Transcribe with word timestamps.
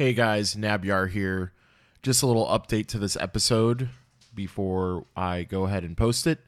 Hey 0.00 0.12
guys, 0.12 0.54
Nabyar 0.54 1.10
here. 1.10 1.52
Just 2.04 2.22
a 2.22 2.26
little 2.28 2.46
update 2.46 2.86
to 2.86 3.00
this 3.00 3.16
episode 3.16 3.88
before 4.32 5.06
I 5.16 5.42
go 5.42 5.64
ahead 5.64 5.82
and 5.82 5.96
post 5.96 6.24
it 6.24 6.38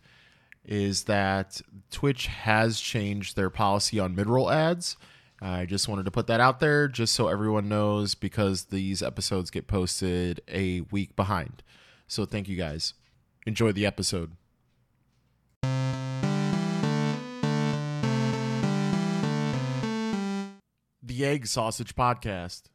is 0.65 1.03
that 1.07 1.61
Twitch 1.91 2.29
has 2.29 2.79
changed 2.79 3.35
their 3.35 3.51
policy 3.51 3.99
on 3.99 4.15
mid-roll 4.15 4.53
ads. 4.53 4.97
I 5.43 5.67
just 5.67 5.89
wanted 5.89 6.05
to 6.05 6.13
put 6.13 6.29
that 6.29 6.39
out 6.39 6.61
there 6.61 6.87
just 6.87 7.13
so 7.13 7.27
everyone 7.27 7.69
knows 7.69 8.15
because 8.15 8.67
these 8.67 9.03
episodes 9.03 9.51
get 9.51 9.67
posted 9.67 10.41
a 10.47 10.83
week 10.93 11.17
behind. 11.17 11.65
So 12.07 12.27
thank 12.27 12.49
you 12.49 12.57
guys. 12.57 12.95
Enjoy 13.47 13.73
the 13.73 13.85
episode. 13.85 14.31
The 21.03 21.25
Egg 21.25 21.49
Sausage 21.49 21.97
Podcast. 21.97 22.67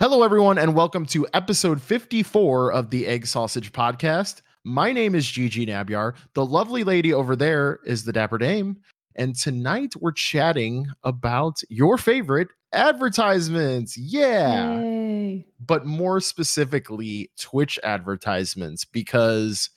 Hello, 0.00 0.22
everyone, 0.22 0.58
and 0.58 0.76
welcome 0.76 1.04
to 1.06 1.26
episode 1.34 1.82
54 1.82 2.72
of 2.72 2.90
the 2.90 3.04
Egg 3.04 3.26
Sausage 3.26 3.72
Podcast. 3.72 4.42
My 4.62 4.92
name 4.92 5.16
is 5.16 5.26
Gigi 5.26 5.66
Nabyar. 5.66 6.14
The 6.34 6.46
lovely 6.46 6.84
lady 6.84 7.12
over 7.12 7.34
there 7.34 7.80
is 7.84 8.04
the 8.04 8.12
Dapper 8.12 8.38
Dame. 8.38 8.76
And 9.16 9.34
tonight 9.34 9.94
we're 9.98 10.12
chatting 10.12 10.86
about 11.02 11.60
your 11.68 11.98
favorite 11.98 12.46
advertisements. 12.72 13.98
Yeah. 13.98 14.78
Yay. 14.78 15.44
But 15.58 15.84
more 15.84 16.20
specifically, 16.20 17.32
Twitch 17.36 17.76
advertisements, 17.82 18.84
because 18.84 19.68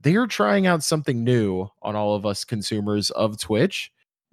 they 0.00 0.16
are 0.16 0.26
trying 0.26 0.66
out 0.66 0.82
something 0.82 1.22
new 1.22 1.68
on 1.82 1.94
all 1.94 2.16
of 2.16 2.26
us 2.26 2.42
consumers 2.42 3.10
of 3.10 3.38
Twitch. 3.38 3.92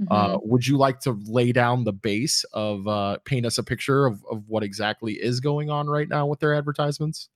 Uh, 0.09 0.35
Mhm. 0.35 0.41
would 0.43 0.67
you 0.67 0.77
like 0.77 0.99
to 1.01 1.11
lay 1.25 1.51
down 1.53 1.85
the 1.85 1.93
base 1.93 2.43
of 2.51 2.85
uh, 2.87 3.17
paint 3.25 3.45
us 3.45 3.57
a 3.57 3.63
picture 3.63 4.05
of, 4.05 4.25
of 4.29 4.43
what 4.49 4.61
exactly 4.61 5.13
is 5.13 5.39
going 5.39 5.69
on 5.69 5.87
right 5.87 6.09
now 6.09 6.25
with 6.25 6.39
their 6.39 6.53
advertisements? 6.53 7.29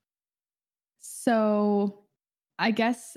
so, 0.99 2.03
I 2.57 2.71
guess 2.71 3.15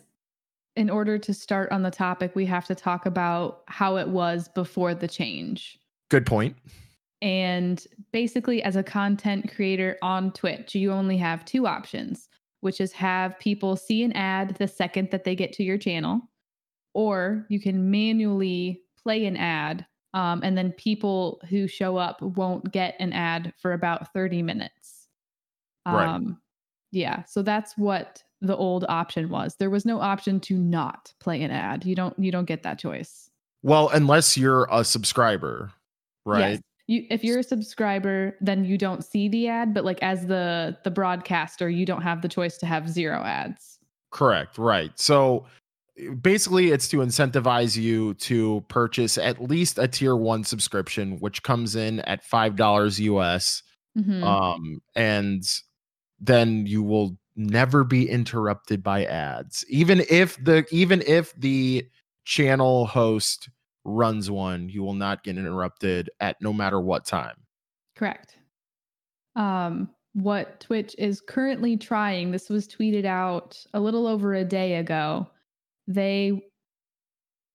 in 0.76 0.88
order 0.88 1.18
to 1.18 1.34
start 1.34 1.70
on 1.72 1.82
the 1.82 1.90
topic, 1.90 2.34
we 2.36 2.46
have 2.46 2.66
to 2.66 2.74
talk 2.74 3.04
about 3.06 3.62
how 3.66 3.96
it 3.96 4.08
was 4.08 4.48
before 4.48 4.94
the 4.94 5.08
change. 5.08 5.78
Good 6.08 6.24
point. 6.24 6.56
And 7.20 7.84
basically, 8.12 8.62
as 8.62 8.76
a 8.76 8.82
content 8.82 9.52
creator 9.54 9.98
on 10.02 10.32
Twitch, 10.32 10.74
you 10.74 10.92
only 10.92 11.16
have 11.18 11.44
two 11.44 11.66
options, 11.66 12.28
which 12.60 12.80
is 12.80 12.92
have 12.92 13.38
people 13.38 13.76
see 13.76 14.02
an 14.04 14.12
ad 14.12 14.56
the 14.56 14.68
second 14.68 15.10
that 15.10 15.24
they 15.24 15.34
get 15.34 15.52
to 15.54 15.64
your 15.64 15.78
channel, 15.78 16.20
or 16.94 17.46
you 17.48 17.60
can 17.60 17.90
manually 17.90 18.81
play 19.02 19.26
an 19.26 19.36
ad. 19.36 19.86
Um, 20.14 20.42
and 20.42 20.56
then 20.58 20.72
people 20.72 21.40
who 21.48 21.66
show 21.66 21.96
up 21.96 22.20
won't 22.20 22.70
get 22.70 22.96
an 22.98 23.12
ad 23.12 23.54
for 23.56 23.72
about 23.72 24.12
30 24.12 24.42
minutes. 24.42 25.08
Right. 25.86 26.06
Um, 26.06 26.38
yeah. 26.90 27.24
So 27.24 27.42
that's 27.42 27.76
what 27.78 28.22
the 28.42 28.56
old 28.56 28.84
option 28.88 29.30
was. 29.30 29.56
There 29.56 29.70
was 29.70 29.86
no 29.86 30.00
option 30.00 30.40
to 30.40 30.58
not 30.58 31.12
play 31.20 31.42
an 31.42 31.50
ad. 31.50 31.84
You 31.84 31.94
don't 31.94 32.18
you 32.18 32.30
don't 32.30 32.44
get 32.44 32.62
that 32.64 32.78
choice. 32.78 33.30
Well, 33.62 33.88
unless 33.90 34.36
you're 34.36 34.68
a 34.70 34.84
subscriber, 34.84 35.72
right? 36.26 36.50
Yes. 36.50 36.60
You, 36.88 37.06
if 37.10 37.22
you're 37.22 37.38
a 37.38 37.44
subscriber, 37.44 38.36
then 38.40 38.64
you 38.64 38.76
don't 38.76 39.04
see 39.04 39.28
the 39.28 39.46
ad, 39.48 39.72
but 39.72 39.84
like 39.84 40.02
as 40.02 40.26
the 40.26 40.76
the 40.84 40.90
broadcaster, 40.90 41.70
you 41.70 41.86
don't 41.86 42.02
have 42.02 42.20
the 42.20 42.28
choice 42.28 42.58
to 42.58 42.66
have 42.66 42.88
zero 42.88 43.22
ads. 43.22 43.78
Correct. 44.10 44.58
Right. 44.58 44.90
So 44.98 45.46
basically, 46.20 46.70
it's 46.70 46.88
to 46.88 46.98
incentivize 46.98 47.76
you 47.76 48.14
to 48.14 48.64
purchase 48.68 49.18
at 49.18 49.42
least 49.42 49.78
a 49.78 49.88
tier 49.88 50.16
one 50.16 50.44
subscription, 50.44 51.18
which 51.18 51.42
comes 51.42 51.76
in 51.76 52.00
at 52.00 52.24
$5 52.24 52.98
US. 52.98 53.62
Mhm. 53.96 54.22
Um, 54.22 54.80
and 54.94 55.44
then 56.18 56.66
you 56.66 56.82
will 56.82 57.18
never 57.36 57.84
be 57.84 58.08
interrupted 58.08 58.82
by 58.82 59.04
ads. 59.04 59.64
Even 59.68 60.02
if 60.08 60.42
the 60.42 60.64
even 60.70 61.02
if 61.06 61.34
the 61.34 61.86
channel 62.24 62.86
host 62.86 63.48
runs 63.84 64.30
one, 64.30 64.68
you 64.68 64.82
will 64.82 64.94
not 64.94 65.24
get 65.24 65.36
interrupted 65.36 66.08
at 66.20 66.40
no 66.40 66.52
matter 66.52 66.80
what 66.80 67.04
time. 67.04 67.36
Correct. 67.96 68.36
Um, 69.34 69.90
what 70.14 70.60
Twitch 70.60 70.94
is 70.98 71.20
currently 71.20 71.76
trying, 71.76 72.30
this 72.30 72.48
was 72.48 72.68
tweeted 72.68 73.04
out 73.04 73.58
a 73.74 73.80
little 73.80 74.06
over 74.06 74.34
a 74.34 74.44
day 74.44 74.76
ago. 74.76 75.26
They 75.86 76.42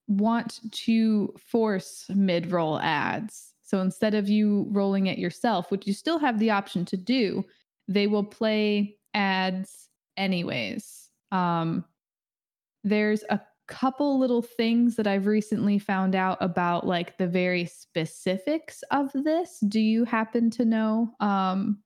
want 0.08 0.60
to 0.72 1.34
force 1.38 2.06
mid 2.10 2.52
roll 2.52 2.80
ads. 2.80 3.54
So 3.64 3.82
instead 3.82 4.14
of 4.14 4.30
you 4.30 4.68
rolling 4.70 5.08
it 5.08 5.18
yourself, 5.18 5.72
which 5.72 5.86
you 5.86 5.94
still 5.94 6.20
have 6.20 6.40
the 6.40 6.52
option 6.52 6.86
to 6.86 6.98
do, 6.98 7.44
they 7.88 8.08
will 8.08 8.24
play 8.24 8.98
ads 9.14 9.90
anyways. 10.16 11.10
Um, 11.32 11.84
there's 12.84 13.24
a 13.30 13.42
couple 13.68 14.18
little 14.18 14.42
things 14.42 14.96
that 14.96 15.08
I've 15.08 15.26
recently 15.26 15.78
found 15.78 16.16
out 16.16 16.38
about 16.40 16.88
like 16.88 17.18
the 17.18 17.28
very 17.28 17.66
specifics 17.66 18.82
of 18.92 19.12
this. 19.12 19.60
Do 19.68 19.82
you 19.82 20.06
happen 20.06 20.50
to 20.52 20.64
know 20.64 21.14
um 21.20 21.80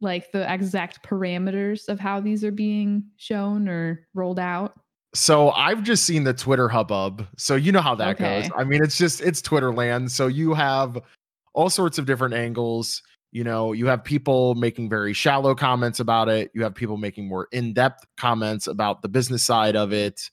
like 0.00 0.30
the 0.30 0.52
exact 0.52 1.02
parameters 1.02 1.88
of 1.88 1.98
how 1.98 2.20
these 2.20 2.44
are 2.44 2.52
being 2.52 3.04
shown 3.16 3.68
or 3.68 4.06
rolled 4.14 4.38
out? 4.38 4.78
So 5.14 5.50
I've 5.50 5.82
just 5.82 6.04
seen 6.04 6.24
the 6.24 6.34
Twitter 6.34 6.68
hubbub. 6.68 7.26
So 7.36 7.54
you 7.56 7.72
know 7.72 7.80
how 7.80 7.94
that 7.94 8.18
goes. 8.18 8.50
I 8.56 8.64
mean, 8.64 8.82
it's 8.82 8.98
just 8.98 9.20
it's 9.20 9.40
Twitter 9.40 9.72
land. 9.72 10.12
So 10.12 10.26
you 10.26 10.54
have 10.54 10.98
all 11.54 11.70
sorts 11.70 11.98
of 11.98 12.06
different 12.06 12.34
angles. 12.34 13.02
You 13.32 13.44
know, 13.44 13.72
you 13.72 13.86
have 13.86 14.04
people 14.04 14.54
making 14.54 14.88
very 14.88 15.12
shallow 15.12 15.54
comments 15.54 16.00
about 16.00 16.28
it. 16.28 16.50
You 16.54 16.62
have 16.62 16.74
people 16.74 16.96
making 16.96 17.26
more 17.28 17.48
in-depth 17.52 18.06
comments 18.16 18.66
about 18.66 19.02
the 19.02 19.08
business 19.08 19.42
side 19.44 19.76
of 19.76 19.92
it. 19.92 20.30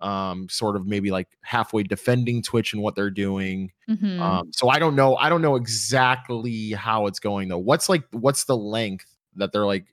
Um, 0.00 0.48
sort 0.48 0.76
of 0.76 0.86
maybe 0.86 1.10
like 1.10 1.26
halfway 1.42 1.82
defending 1.82 2.40
Twitch 2.42 2.72
and 2.72 2.80
what 2.82 2.94
they're 2.94 3.10
doing. 3.10 3.72
Mhm. 3.88 4.20
Um, 4.20 4.52
so 4.52 4.68
I 4.68 4.78
don't 4.78 4.94
know. 4.94 5.16
I 5.16 5.28
don't 5.28 5.42
know 5.42 5.56
exactly 5.56 6.70
how 6.72 7.06
it's 7.06 7.18
going 7.18 7.48
though. 7.48 7.58
What's 7.58 7.88
like 7.88 8.04
what's 8.12 8.44
the 8.44 8.56
length 8.56 9.06
that 9.34 9.52
they're 9.52 9.66
like 9.66 9.86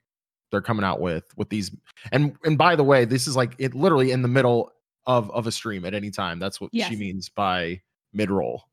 they're 0.50 0.60
coming 0.62 0.84
out 0.84 1.00
with 1.00 1.24
with 1.36 1.48
these 1.50 1.70
and 2.12 2.36
and 2.44 2.56
by 2.58 2.76
the 2.76 2.84
way, 2.84 3.04
this 3.04 3.26
is 3.26 3.36
like 3.36 3.54
it 3.58 3.74
literally 3.74 4.10
in 4.12 4.22
the 4.22 4.28
middle 4.28 4.72
of 5.06 5.30
of 5.30 5.46
a 5.46 5.52
stream 5.52 5.84
at 5.84 5.94
any 5.94 6.10
time. 6.10 6.38
That's 6.38 6.60
what 6.60 6.70
Yes. 6.72 6.88
she 6.90 6.96
means 6.96 7.28
by 7.28 7.80
mid 8.12 8.30
roll. 8.30 8.64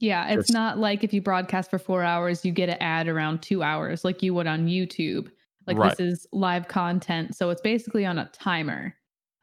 yeah, 0.00 0.28
it's 0.28 0.46
just- 0.48 0.52
not 0.52 0.78
like 0.78 1.02
if 1.02 1.12
you 1.12 1.20
broadcast 1.20 1.70
for 1.70 1.78
4 1.78 2.02
hours 2.04 2.44
you 2.44 2.52
get 2.52 2.68
an 2.68 2.76
ad 2.80 3.08
around 3.08 3.42
2 3.42 3.62
hours 3.62 4.04
like 4.04 4.22
you 4.22 4.32
would 4.34 4.46
on 4.46 4.66
YouTube. 4.68 5.30
Like 5.66 5.76
Right. 5.76 5.96
this 5.96 6.00
is 6.20 6.26
live 6.32 6.68
content, 6.68 7.34
so 7.34 7.50
it's 7.50 7.60
basically 7.60 8.06
on 8.06 8.18
a 8.18 8.26
timer. 8.32 8.94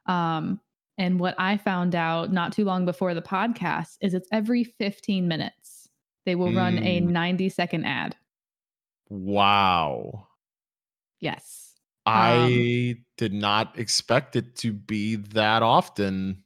Um 0.08 0.60
and 0.98 1.20
what 1.20 1.36
I 1.38 1.58
found 1.58 1.94
out 1.94 2.32
not 2.32 2.54
too 2.54 2.64
long 2.64 2.86
before 2.86 3.14
the 3.14 3.22
podcast 3.22 3.98
is 4.02 4.14
it's 4.14 4.30
every 4.32 4.64
15 4.64 5.28
minutes. 5.28 5.90
They 6.26 6.36
will 6.36 6.54
run 6.54 6.78
a 6.80 7.02
Mm. 7.02 7.08
90 7.10 7.50
second 7.50 7.84
ad. 7.86 8.16
Wow. 9.10 10.28
Yes. 11.20 11.65
I 12.06 12.98
did 13.18 13.34
not 13.34 13.78
expect 13.80 14.36
it 14.36 14.56
to 14.58 14.72
be 14.74 15.16
that 15.16 15.64
often. 15.64 16.44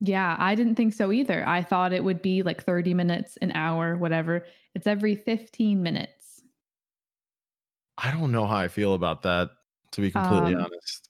Yeah, 0.00 0.36
I 0.38 0.54
didn't 0.54 0.74
think 0.74 0.92
so 0.94 1.12
either. 1.12 1.46
I 1.46 1.62
thought 1.62 1.92
it 1.92 2.02
would 2.04 2.20
be 2.22 2.42
like 2.42 2.64
30 2.64 2.92
minutes, 2.92 3.36
an 3.38 3.52
hour, 3.52 3.96
whatever. 3.96 4.44
It's 4.74 4.86
every 4.86 5.14
15 5.14 5.82
minutes. 5.82 6.42
I 7.98 8.10
don't 8.10 8.32
know 8.32 8.46
how 8.46 8.56
I 8.56 8.68
feel 8.68 8.94
about 8.94 9.22
that, 9.22 9.50
to 9.92 10.00
be 10.00 10.10
completely 10.10 10.54
Um, 10.54 10.62
honest. 10.64 11.08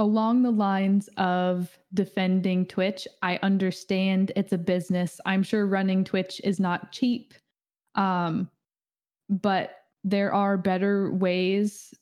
Along 0.00 0.42
the 0.42 0.52
lines 0.52 1.08
of 1.16 1.76
defending 1.92 2.66
Twitch, 2.66 3.08
I 3.22 3.40
understand 3.42 4.30
it's 4.36 4.52
a 4.52 4.58
business. 4.58 5.20
I'm 5.26 5.42
sure 5.42 5.66
running 5.66 6.04
Twitch 6.04 6.40
is 6.44 6.60
not 6.60 6.92
cheap. 6.92 7.34
Um, 7.96 8.48
but 9.28 9.74
there 10.04 10.32
are 10.32 10.56
better 10.56 11.12
ways, 11.12 11.92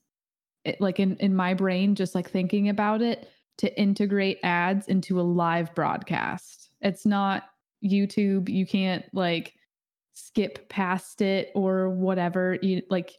it, 0.66 0.80
like 0.80 1.00
in, 1.00 1.16
in 1.16 1.34
my 1.34 1.54
brain, 1.54 1.94
just 1.94 2.14
like 2.14 2.30
thinking 2.30 2.68
about 2.68 3.02
it, 3.02 3.30
to 3.58 3.80
integrate 3.80 4.38
ads 4.42 4.86
into 4.88 5.20
a 5.20 5.22
live 5.22 5.74
broadcast. 5.74 6.70
It's 6.82 7.06
not 7.06 7.44
YouTube. 7.84 8.48
You 8.48 8.66
can't 8.66 9.04
like 9.12 9.54
skip 10.12 10.68
past 10.68 11.22
it 11.22 11.52
or 11.54 11.90
whatever. 11.90 12.58
You 12.62 12.82
like 12.90 13.14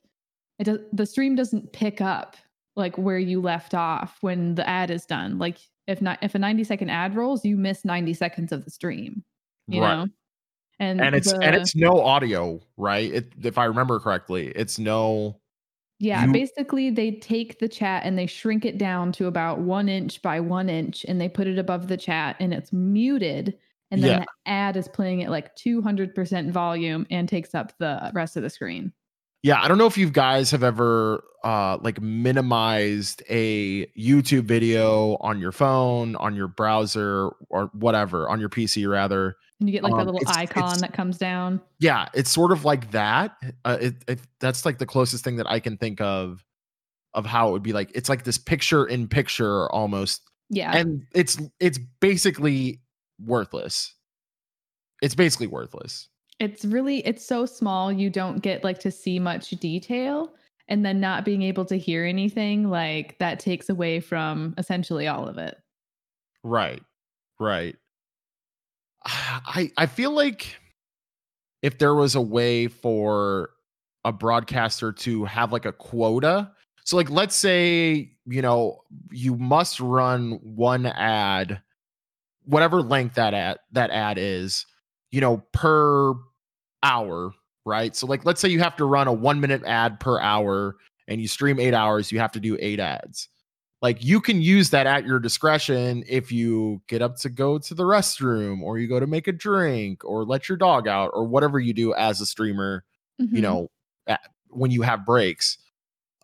it 0.59 0.65
does 0.65 0.79
the 0.93 1.05
stream 1.05 1.35
doesn't 1.35 1.73
pick 1.73 2.01
up 2.01 2.35
like 2.75 2.97
where 2.97 3.19
you 3.19 3.41
left 3.41 3.73
off 3.73 4.17
when 4.21 4.55
the 4.55 4.67
ad 4.67 4.91
is 4.91 5.05
done. 5.05 5.37
Like 5.39 5.57
if 5.87 6.01
not 6.01 6.19
if 6.21 6.35
a 6.35 6.39
90 6.39 6.63
second 6.63 6.89
ad 6.89 7.15
rolls, 7.15 7.43
you 7.45 7.57
miss 7.57 7.85
90 7.85 8.13
seconds 8.13 8.51
of 8.51 8.65
the 8.65 8.71
stream. 8.71 9.23
You 9.67 9.81
Right. 9.81 9.95
know? 9.95 10.07
And 10.79 11.01
and 11.01 11.15
it's 11.15 11.31
and 11.33 11.55
it's 11.55 11.75
no 11.75 11.99
audio, 12.01 12.59
right? 12.77 13.11
It, 13.11 13.33
if 13.41 13.57
I 13.57 13.65
remember 13.65 13.99
correctly, 13.99 14.49
it's 14.49 14.77
no. 14.77 15.39
Yeah, 15.99 16.25
You- 16.25 16.31
basically 16.33 16.89
they 16.91 17.11
take 17.11 17.59
the 17.59 17.67
chat 17.67 18.03
and 18.05 18.17
they 18.17 18.27
shrink 18.27 18.65
it 18.65 18.77
down 18.77 19.11
to 19.13 19.25
about 19.27 19.59
one 19.59 19.89
inch 19.89 20.21
by 20.21 20.39
one 20.39 20.69
inch 20.69 21.05
and 21.07 21.19
they 21.19 21.27
put 21.29 21.47
it 21.47 21.57
above 21.57 21.87
the 21.87 21.97
chat 21.97 22.35
and 22.39 22.53
it's 22.53 22.71
muted 22.71 23.57
and 23.89 24.03
then 24.03 24.11
Yeah. 24.11 24.19
the 24.19 24.51
ad 24.51 24.75
is 24.75 24.87
playing 24.87 25.23
at 25.23 25.31
like 25.31 25.55
200% 25.55 26.51
volume 26.51 27.07
and 27.09 27.27
takes 27.27 27.55
up 27.55 27.71
the 27.79 28.11
rest 28.13 28.35
of 28.37 28.43
the 28.43 28.49
screen. 28.49 28.91
Yeah, 29.43 29.61
I 29.61 29.67
don't 29.67 29.77
know 29.77 29.85
if 29.87 29.97
you 29.97 30.09
guys 30.09 30.51
have 30.51 30.63
ever 30.63 31.23
uh 31.43 31.77
like 31.81 32.01
minimized 32.01 33.23
a 33.29 33.85
YouTube 33.97 34.43
video 34.43 35.15
on 35.21 35.39
your 35.39 35.51
phone, 35.51 36.15
on 36.17 36.35
your 36.35 36.47
browser 36.47 37.29
or 37.49 37.67
whatever, 37.73 38.27
on 38.29 38.39
your 38.39 38.49
PC 38.49 38.87
rather. 38.89 39.35
And 39.59 39.67
you 39.69 39.73
get 39.73 39.83
like 39.83 39.93
Um, 39.93 39.99
a 39.99 40.03
little 40.03 40.21
it's- 40.21 40.37
icon 40.37 40.63
it's- 40.65 40.81
that 40.81 40.93
comes 40.93 41.17
down. 41.17 41.61
Yeah, 41.79 42.09
it's 42.13 42.29
sort 42.29 42.51
of 42.51 42.63
like 42.65 42.91
that. 42.91 43.35
Uh, 43.65 43.77
it, 43.81 43.95
it 44.07 44.19
that's 44.39 44.65
like 44.65 44.77
the 44.77 44.85
closest 44.85 45.23
thing 45.23 45.37
that 45.37 45.49
I 45.49 45.59
can 45.59 45.77
think 45.77 45.99
of 46.01 46.43
of 47.13 47.25
how 47.25 47.49
it 47.49 47.51
would 47.53 47.63
be 47.63 47.73
like. 47.73 47.91
It's 47.95 48.09
like 48.09 48.23
this 48.23 48.37
picture 48.37 48.85
in 48.85 49.07
picture 49.07 49.67
almost 49.71 50.21
Yeah. 50.49 50.75
and 50.77 51.05
it's 51.13 51.39
it's 51.59 51.79
basically 51.99 52.81
worthless. 53.19 53.95
It's 55.01 55.15
basically 55.15 55.47
worthless. 55.47 56.09
it's 56.39 56.63
really 56.65 56.99
it's 56.99 57.25
so 57.25 57.47
small 57.47 57.91
you 57.91 58.11
don't 58.11 58.41
get 58.43 58.63
like 58.63 58.77
to 58.77 58.91
see 58.91 59.17
much 59.17 59.49
detail 59.51 60.35
and 60.67 60.85
then 60.85 60.99
not 60.99 61.25
being 61.25 61.41
able 61.41 61.65
to 61.65 61.75
hear 61.79 62.05
anything 62.05 62.69
like 62.69 63.17
that 63.17 63.39
takes 63.39 63.69
away 63.69 63.99
from 63.99 64.53
essentially 64.59 65.07
all 65.07 65.27
of 65.27 65.39
it. 65.39 65.57
Right. 66.43 66.83
Right. 67.39 67.75
I 69.07 69.71
I 69.77 69.85
feel 69.85 70.11
like 70.11 70.55
if 71.61 71.77
there 71.79 71.95
was 71.95 72.15
a 72.15 72.21
way 72.21 72.67
for 72.67 73.49
a 74.05 74.11
broadcaster 74.11 74.91
to 74.91 75.25
have 75.25 75.51
like 75.51 75.65
a 75.65 75.73
quota. 75.73 76.51
So 76.83 76.95
like 76.95 77.09
let's 77.09 77.35
say, 77.35 78.11
you 78.25 78.41
know, 78.41 78.81
you 79.11 79.35
must 79.35 79.79
run 79.79 80.39
one 80.41 80.85
ad 80.85 81.61
whatever 82.45 82.81
length 82.81 83.15
that 83.15 83.33
ad 83.33 83.57
that 83.73 83.91
ad 83.91 84.17
is, 84.17 84.65
you 85.11 85.19
know, 85.19 85.43
per 85.51 86.13
hour, 86.83 87.31
right? 87.65 87.95
So 87.95 88.07
like 88.07 88.23
let's 88.25 88.39
say 88.39 88.49
you 88.49 88.59
have 88.59 88.77
to 88.77 88.85
run 88.85 89.07
a 89.07 89.13
1 89.13 89.39
minute 89.41 89.63
ad 89.65 89.99
per 89.99 90.19
hour 90.21 90.77
and 91.09 91.21
you 91.21 91.27
stream 91.27 91.59
8 91.59 91.73
hours, 91.73 92.11
you 92.11 92.19
have 92.19 92.31
to 92.33 92.39
do 92.39 92.57
8 92.59 92.79
ads 92.79 93.27
like 93.81 94.03
you 94.03 94.19
can 94.19 94.41
use 94.41 94.69
that 94.71 94.87
at 94.87 95.05
your 95.05 95.19
discretion 95.19 96.03
if 96.07 96.31
you 96.31 96.81
get 96.87 97.01
up 97.01 97.15
to 97.17 97.29
go 97.29 97.57
to 97.59 97.73
the 97.75 97.83
restroom 97.83 98.61
or 98.61 98.77
you 98.79 98.87
go 98.87 98.99
to 98.99 99.07
make 99.07 99.27
a 99.27 99.31
drink 99.31 100.03
or 100.03 100.23
let 100.25 100.49
your 100.49 100.57
dog 100.57 100.87
out 100.87 101.11
or 101.13 101.25
whatever 101.25 101.59
you 101.59 101.73
do 101.73 101.93
as 101.93 102.19
a 102.21 102.25
streamer 102.25 102.83
you 103.19 103.27
Mhm. 103.27 103.41
know 103.41 103.71
at, 104.07 104.21
when 104.49 104.71
you 104.71 104.81
have 104.81 105.05
breaks 105.05 105.57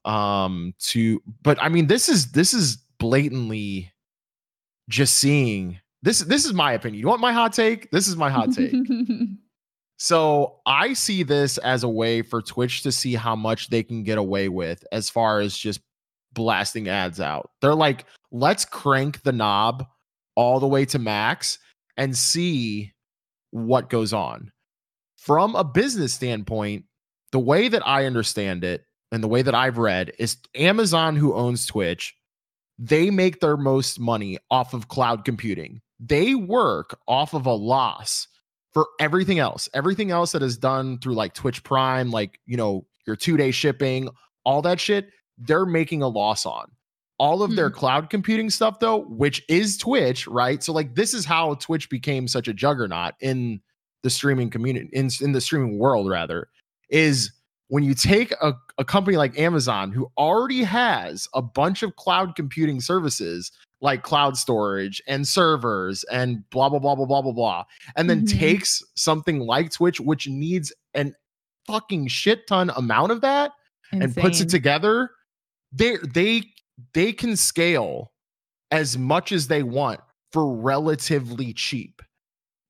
um 0.05 0.73
to 0.79 1.21
but 1.41 1.61
i 1.61 1.69
mean 1.69 1.87
this 1.87 2.09
is 2.09 2.31
this 2.31 2.53
is 2.53 2.77
blatantly 2.99 3.91
just 4.89 5.15
seeing 5.15 5.79
this 6.01 6.19
this 6.19 6.43
is 6.45 6.53
my 6.53 6.73
opinion. 6.73 6.99
You 6.99 7.07
want 7.07 7.21
my 7.21 7.31
hot 7.31 7.53
take? 7.53 7.89
This 7.91 8.09
is 8.09 8.17
my 8.17 8.29
hot 8.29 8.51
take. 8.51 8.73
So 9.97 10.59
I 10.65 10.91
see 10.93 11.23
this 11.23 11.57
as 11.59 11.83
a 11.83 11.87
way 11.87 12.21
for 12.23 12.41
Twitch 12.41 12.81
to 12.83 12.91
see 12.91 13.13
how 13.13 13.35
much 13.37 13.69
they 13.69 13.83
can 13.83 14.03
get 14.03 14.17
away 14.17 14.49
with 14.49 14.83
as 14.91 15.09
far 15.09 15.39
as 15.39 15.55
just 15.57 15.79
blasting 16.33 16.87
ads 16.87 17.19
out. 17.19 17.51
They're 17.61 17.75
like, 17.75 18.05
let's 18.31 18.65
crank 18.65 19.23
the 19.23 19.31
knob 19.31 19.85
all 20.35 20.59
the 20.59 20.67
way 20.67 20.85
to 20.85 20.99
max 20.99 21.59
and 21.97 22.17
see 22.17 22.93
what 23.51 23.89
goes 23.89 24.13
on. 24.13 24.51
From 25.17 25.55
a 25.55 25.63
business 25.63 26.13
standpoint, 26.13 26.85
the 27.31 27.39
way 27.39 27.67
that 27.67 27.85
I 27.87 28.05
understand 28.05 28.63
it 28.63 28.83
and 29.11 29.23
the 29.23 29.27
way 29.27 29.41
that 29.41 29.55
I've 29.55 29.77
read 29.77 30.11
is 30.19 30.37
Amazon, 30.55 31.15
who 31.15 31.33
owns 31.33 31.65
Twitch, 31.65 32.15
they 32.79 33.09
make 33.09 33.39
their 33.39 33.57
most 33.57 33.99
money 33.99 34.39
off 34.49 34.73
of 34.73 34.87
cloud 34.87 35.23
computing. 35.23 35.81
They 35.99 36.35
work 36.35 36.97
off 37.07 37.33
of 37.33 37.45
a 37.45 37.53
loss 37.53 38.27
for 38.73 38.87
everything 38.99 39.39
else. 39.39 39.69
Everything 39.73 40.11
else 40.11 40.31
that 40.31 40.41
is 40.41 40.57
done 40.57 40.97
through 40.97 41.13
like 41.13 41.33
Twitch 41.33 41.63
Prime, 41.63 42.09
like, 42.11 42.39
you 42.45 42.57
know, 42.57 42.85
your 43.05 43.15
two 43.15 43.37
day 43.37 43.51
shipping, 43.51 44.09
all 44.45 44.61
that 44.63 44.79
shit, 44.79 45.09
they're 45.37 45.65
making 45.65 46.01
a 46.01 46.07
loss 46.07 46.45
on. 46.45 46.71
All 47.19 47.43
of 47.43 47.55
their 47.55 47.69
cloud 47.69 48.09
computing 48.09 48.49
stuff, 48.49 48.79
though, 48.79 49.01
which 49.05 49.43
is 49.47 49.77
Twitch, 49.77 50.27
right? 50.27 50.61
So, 50.63 50.73
like, 50.73 50.95
this 50.95 51.13
is 51.13 51.25
how 51.25 51.53
Twitch 51.55 51.89
became 51.89 52.27
such 52.27 52.47
a 52.47 52.53
juggernaut 52.53 53.13
in 53.21 53.61
the 54.01 54.09
streaming 54.09 54.49
community, 54.49 54.89
in, 54.93 55.09
in 55.21 55.31
the 55.31 55.39
streaming 55.39 55.77
world, 55.79 56.09
rather, 56.09 56.49
is 56.89 57.31
when 57.69 57.83
you 57.83 57.93
take 57.93 58.31
a, 58.41 58.53
a 58.77 58.83
company 58.83 59.15
like 59.15 59.37
Amazon, 59.39 59.91
who 59.91 60.11
already 60.17 60.63
has 60.63 61.27
a 61.33 61.41
bunch 61.41 61.81
of 61.81 61.95
cloud 61.95 62.35
computing 62.35 62.81
services 62.81 63.51
like 63.79 64.01
cloud 64.03 64.35
storage 64.37 65.01
and 65.07 65.27
servers 65.27 66.03
and 66.05 66.47
blah, 66.49 66.69
blah, 66.69 66.79
blah, 66.79 66.95
blah, 66.95 67.05
blah, 67.05 67.21
blah, 67.21 67.31
blah, 67.31 67.63
and 67.95 68.09
then 68.09 68.21
Mhm. 68.21 68.39
takes 68.39 68.83
something 68.95 69.39
like 69.39 69.71
Twitch, 69.71 69.99
which 69.99 70.27
needs 70.27 70.73
an 70.93 71.15
fucking 71.67 72.07
shit 72.07 72.47
ton 72.47 72.69
amount 72.75 73.11
of 73.11 73.21
that 73.21 73.51
and 73.91 74.15
puts 74.15 74.39
it 74.41 74.49
together, 74.49 75.11
they 75.73 75.97
they 75.97 76.43
they 76.93 77.13
can 77.13 77.35
scale 77.35 78.11
as 78.71 78.97
much 78.97 79.31
as 79.31 79.47
they 79.47 79.63
want 79.63 79.99
for 80.31 80.55
relatively 80.55 81.53
cheap. 81.53 82.01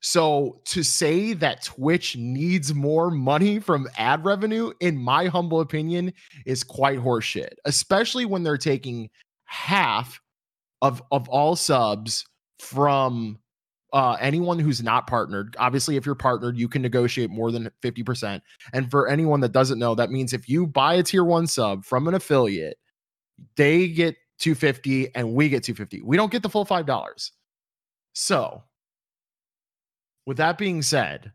So 0.02 0.62
to 0.66 0.84
say 0.84 1.32
that 1.34 1.64
Twitch 1.64 2.18
needs 2.18 2.76
more 2.76 3.10
money 3.10 3.60
from 3.60 3.88
ad 3.98 4.26
revenue, 4.26 4.74
in 4.82 4.98
my 4.98 5.28
humble 5.28 5.62
opinion, 5.62 6.12
is 6.46 6.62
quite 6.62 7.00
horseshit, 7.00 7.54
especially 7.64 8.26
when 8.26 8.44
they're 8.44 8.58
taking 8.58 9.10
half 9.46 10.20
of 10.82 11.02
of 11.12 11.30
all 11.30 11.56
subs 11.56 12.26
from 12.60 13.40
uh, 13.94 14.18
anyone 14.20 14.60
who's 14.60 14.84
not 14.84 15.08
partnered. 15.08 15.56
Obviously, 15.60 15.96
if 15.96 16.06
you're 16.06 16.16
partnered, 16.16 16.58
you 16.58 16.68
can 16.68 16.82
negotiate 16.82 17.30
more 17.30 17.52
than 17.52 17.70
50%. 17.84 18.42
And 18.74 18.90
for 18.90 19.08
anyone 19.08 19.40
that 19.42 19.52
doesn't 19.52 19.78
know, 19.78 19.94
that 19.94 20.10
means 20.10 20.34
if 20.34 20.50
you 20.50 20.66
buy 20.66 20.96
a 20.96 21.04
tier 21.04 21.24
one 21.24 21.46
sub 21.46 21.86
from 21.86 22.08
an 22.08 22.16
affiliate, 22.16 22.78
they 23.56 23.88
get 23.88 24.16
250 24.40 25.16
and 25.16 25.34
we 25.34 25.50
get 25.50 25.64
250. 25.64 26.02
We 26.02 26.18
don't 26.18 26.32
get 26.32 26.44
the 26.44 26.50
full 26.50 26.66
$5. 26.66 27.32
So, 28.14 28.64
with 30.26 30.38
that 30.38 30.58
being 30.58 30.82
said, 30.82 31.32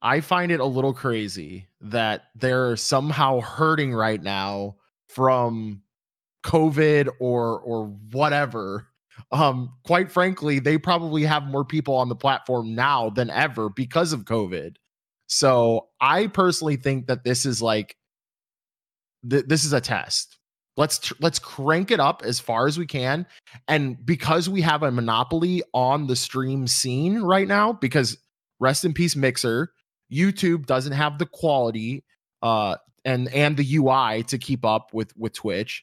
I 0.00 0.20
find 0.20 0.52
it 0.52 0.60
a 0.60 0.64
little 0.64 0.92
crazy 0.92 1.68
that 1.80 2.24
they're 2.36 2.76
somehow 2.76 3.40
hurting 3.40 3.92
right 3.92 4.22
now 4.22 4.76
from 5.08 5.82
COVID 6.44 7.08
or 7.20 7.60
or 7.60 7.86
whatever. 8.12 8.88
Um, 9.32 9.74
quite 9.84 10.10
frankly, 10.12 10.60
they 10.60 10.78
probably 10.78 11.24
have 11.24 11.44
more 11.44 11.64
people 11.64 11.94
on 11.94 12.08
the 12.08 12.14
platform 12.14 12.74
now 12.74 13.10
than 13.10 13.30
ever 13.30 13.68
because 13.68 14.12
of 14.12 14.24
COVID. 14.24 14.76
So 15.26 15.88
I 16.00 16.28
personally 16.28 16.76
think 16.76 17.08
that 17.08 17.24
this 17.24 17.44
is 17.44 17.60
like 17.60 17.96
th- 19.28 19.46
this 19.46 19.64
is 19.64 19.72
a 19.72 19.80
test. 19.80 20.37
Let's 20.78 21.00
tr- 21.00 21.14
let's 21.18 21.40
crank 21.40 21.90
it 21.90 21.98
up 21.98 22.22
as 22.24 22.38
far 22.38 22.68
as 22.68 22.78
we 22.78 22.86
can, 22.86 23.26
and 23.66 23.98
because 24.06 24.48
we 24.48 24.60
have 24.60 24.84
a 24.84 24.92
monopoly 24.92 25.60
on 25.74 26.06
the 26.06 26.14
stream 26.14 26.68
scene 26.68 27.20
right 27.20 27.48
now, 27.48 27.72
because 27.72 28.16
rest 28.60 28.84
in 28.84 28.94
peace 28.94 29.16
Mixer, 29.16 29.72
YouTube 30.10 30.66
doesn't 30.66 30.92
have 30.92 31.18
the 31.18 31.26
quality 31.26 32.04
uh 32.42 32.76
and 33.04 33.28
and 33.34 33.56
the 33.56 33.76
UI 33.76 34.22
to 34.28 34.38
keep 34.38 34.64
up 34.64 34.94
with 34.94 35.12
with 35.16 35.32
Twitch. 35.32 35.82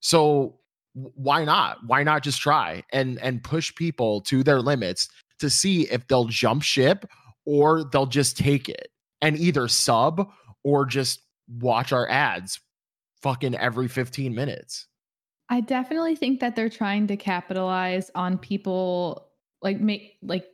So 0.00 0.58
why 0.94 1.44
not? 1.44 1.78
Why 1.86 2.02
not 2.02 2.24
just 2.24 2.40
try 2.40 2.82
and 2.92 3.20
and 3.20 3.44
push 3.44 3.72
people 3.76 4.22
to 4.22 4.42
their 4.42 4.60
limits 4.60 5.08
to 5.38 5.50
see 5.50 5.82
if 5.82 6.08
they'll 6.08 6.24
jump 6.24 6.64
ship 6.64 7.08
or 7.46 7.84
they'll 7.84 8.06
just 8.06 8.36
take 8.36 8.68
it 8.68 8.88
and 9.20 9.38
either 9.38 9.68
sub 9.68 10.28
or 10.64 10.84
just 10.84 11.20
watch 11.48 11.92
our 11.92 12.08
ads 12.10 12.58
fucking 13.22 13.54
every 13.54 13.88
15 13.88 14.34
minutes. 14.34 14.86
I 15.48 15.60
definitely 15.60 16.16
think 16.16 16.40
that 16.40 16.56
they're 16.56 16.68
trying 16.68 17.06
to 17.08 17.16
capitalize 17.16 18.10
on 18.14 18.38
people 18.38 19.28
like 19.60 19.80
make 19.80 20.16
like 20.22 20.46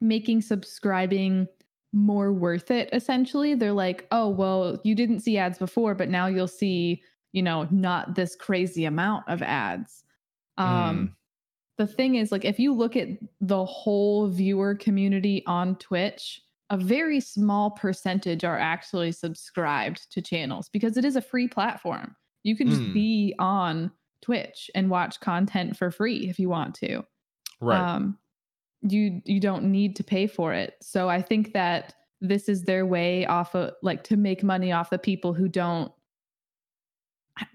making 0.00 0.42
subscribing 0.42 1.48
more 1.92 2.32
worth 2.32 2.70
it 2.70 2.88
essentially. 2.92 3.54
They're 3.54 3.72
like, 3.72 4.06
"Oh, 4.10 4.28
well, 4.28 4.80
you 4.84 4.94
didn't 4.94 5.20
see 5.20 5.38
ads 5.38 5.58
before, 5.58 5.94
but 5.94 6.08
now 6.08 6.26
you'll 6.26 6.48
see, 6.48 7.02
you 7.32 7.42
know, 7.42 7.68
not 7.70 8.14
this 8.14 8.36
crazy 8.36 8.84
amount 8.84 9.24
of 9.28 9.42
ads." 9.42 10.04
Um 10.56 11.16
the 11.76 11.86
thing 11.86 12.14
is 12.14 12.30
like 12.30 12.44
if 12.44 12.58
you 12.58 12.72
look 12.72 12.96
at 12.96 13.08
the 13.40 13.64
whole 13.64 14.28
viewer 14.28 14.74
community 14.76 15.42
on 15.46 15.76
Twitch, 15.76 16.40
a 16.74 16.76
very 16.76 17.20
small 17.20 17.70
percentage 17.70 18.42
are 18.42 18.58
actually 18.58 19.12
subscribed 19.12 20.10
to 20.10 20.20
channels 20.20 20.68
because 20.70 20.96
it 20.96 21.04
is 21.04 21.14
a 21.14 21.22
free 21.22 21.46
platform. 21.46 22.16
You 22.42 22.56
can 22.56 22.68
just 22.68 22.82
Mm. 22.82 22.92
be 22.92 23.34
on 23.38 23.92
Twitch 24.22 24.72
and 24.74 24.90
watch 24.90 25.20
content 25.20 25.76
for 25.76 25.92
free 25.92 26.28
if 26.28 26.36
you 26.40 26.48
want 26.48 26.74
to. 26.76 27.04
Right. 27.60 27.78
Um, 27.80 28.18
you 28.82 29.22
you 29.24 29.38
don't 29.38 29.64
need 29.70 29.94
to 29.96 30.02
pay 30.04 30.26
for 30.26 30.52
it. 30.52 30.74
So 30.82 31.08
I 31.08 31.22
think 31.22 31.52
that 31.52 31.94
this 32.20 32.48
is 32.48 32.64
their 32.64 32.84
way 32.84 33.24
off 33.26 33.54
of 33.54 33.74
like 33.82 34.02
to 34.04 34.16
make 34.16 34.42
money 34.42 34.72
off 34.72 34.90
the 34.90 34.98
people 34.98 35.32
who 35.32 35.46
don't 35.48 35.92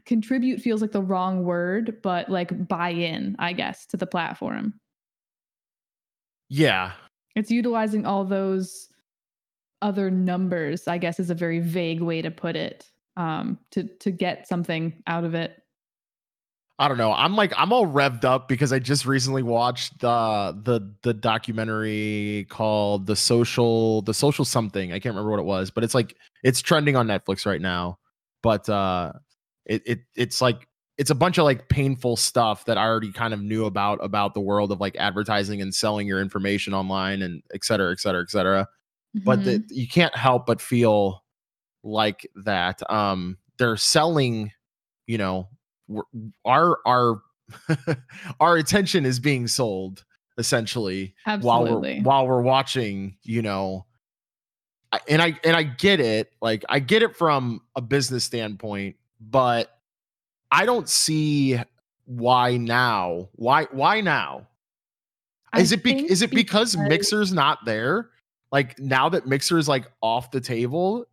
contribute 0.05 0.61
feels 0.61 0.81
like 0.81 0.91
the 0.93 1.01
wrong 1.01 1.43
word, 1.43 2.01
but 2.01 2.29
like 2.29 2.67
buy 2.69 2.89
in, 2.91 3.35
I 3.37 3.51
guess, 3.51 3.85
to 3.87 3.97
the 3.97 4.07
platform. 4.07 4.79
yeah. 6.47 6.93
It's 7.35 7.51
utilizing 7.51 8.05
all 8.05 8.25
those 8.25 8.88
other 9.81 10.11
numbers, 10.11 10.87
I 10.87 10.97
guess 10.97 11.19
is 11.19 11.29
a 11.29 11.35
very 11.35 11.59
vague 11.59 12.01
way 12.01 12.21
to 12.21 12.31
put 12.31 12.55
it. 12.55 12.89
Um, 13.17 13.59
to 13.71 13.83
to 13.83 14.11
get 14.11 14.47
something 14.47 15.03
out 15.05 15.25
of 15.25 15.35
it. 15.35 15.61
I 16.77 16.87
don't 16.87 16.97
know. 16.97 17.11
I'm 17.11 17.35
like 17.35 17.51
I'm 17.57 17.73
all 17.73 17.85
revved 17.85 18.23
up 18.23 18.47
because 18.47 18.71
I 18.71 18.79
just 18.79 19.05
recently 19.05 19.43
watched 19.43 19.99
the 19.99 20.57
the 20.63 20.93
the 21.01 21.13
documentary 21.13 22.47
called 22.49 23.05
The 23.05 23.17
Social 23.17 24.01
The 24.03 24.13
Social 24.13 24.45
something. 24.45 24.93
I 24.93 24.99
can't 24.99 25.13
remember 25.13 25.31
what 25.31 25.39
it 25.41 25.45
was, 25.45 25.69
but 25.71 25.83
it's 25.83 25.93
like 25.93 26.15
it's 26.43 26.61
trending 26.61 26.95
on 26.95 27.07
Netflix 27.07 27.45
right 27.45 27.59
now. 27.59 27.99
But 28.41 28.69
uh 28.69 29.11
it, 29.65 29.81
it 29.85 29.99
it's 30.15 30.41
like 30.41 30.69
it's 30.97 31.09
a 31.09 31.15
bunch 31.15 31.37
of 31.37 31.43
like 31.43 31.67
painful 31.67 32.15
stuff 32.15 32.63
that 32.65 32.77
I 32.77 32.85
already 32.85 33.11
kind 33.11 33.33
of 33.33 33.41
knew 33.41 33.65
about 33.65 33.99
about 34.01 34.33
the 34.33 34.39
world 34.39 34.71
of 34.71 34.79
like 34.79 34.95
advertising 34.95 35.61
and 35.61 35.75
selling 35.75 36.07
your 36.07 36.21
information 36.21 36.73
online 36.73 37.21
and 37.21 37.43
et 37.53 37.65
cetera, 37.65 37.91
et 37.91 37.99
cetera, 37.99 38.21
et 38.21 38.29
cetera. 38.29 38.69
Mm-hmm. 39.17 39.25
But 39.25 39.43
the, 39.43 39.63
you 39.69 39.87
can't 39.87 40.15
help 40.15 40.45
but 40.45 40.61
feel 40.61 41.23
like 41.83 42.29
that. 42.43 42.81
Um, 42.91 43.37
they're 43.57 43.77
selling, 43.77 44.51
you 45.07 45.17
know, 45.17 45.49
our 46.45 46.77
our 46.85 47.21
our 48.39 48.57
attention 48.57 49.05
is 49.05 49.19
being 49.19 49.47
sold 49.47 50.05
essentially 50.37 51.13
Absolutely. 51.25 51.47
while 51.47 51.81
we're 51.81 52.01
while 52.01 52.27
we're 52.27 52.41
watching, 52.41 53.17
you 53.23 53.41
know, 53.41 53.85
and 55.07 55.21
I 55.21 55.39
and 55.43 55.55
I 55.55 55.63
get 55.63 55.99
it. 55.99 56.31
Like 56.41 56.63
I 56.69 56.79
get 56.79 57.03
it 57.03 57.15
from 57.15 57.61
a 57.75 57.81
business 57.81 58.23
standpoint, 58.23 58.95
but 59.19 59.79
I 60.51 60.65
don't 60.65 60.87
see 60.87 61.59
why 62.05 62.57
now. 62.57 63.29
Why 63.33 63.65
why 63.71 64.01
now? 64.01 64.47
Is 65.57 65.71
I 65.71 65.75
it 65.75 65.83
be, 65.83 66.09
is 66.09 66.21
it 66.21 66.29
because, 66.29 66.75
because 66.75 66.89
Mixer's 66.89 67.33
not 67.33 67.65
there? 67.65 68.09
Like 68.51 68.79
now 68.79 69.09
that 69.09 69.27
Mixer 69.27 69.57
is 69.57 69.67
like 69.67 69.85
off 70.01 70.31
the 70.31 70.41
table, 70.41 71.05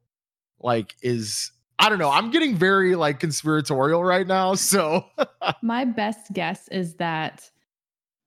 like 0.61 0.95
is 1.03 1.53
I 1.79 1.89
don't 1.89 1.99
know. 1.99 2.11
I'm 2.11 2.31
getting 2.31 2.57
very 2.57 2.95
like 2.95 3.21
conspiratorial 3.21 4.03
right 4.03 4.27
now. 4.27 4.55
So 4.57 5.07
my 5.63 5.85
best 5.85 6.33
guess 6.33 6.69
is 6.69 6.95
that 6.95 7.51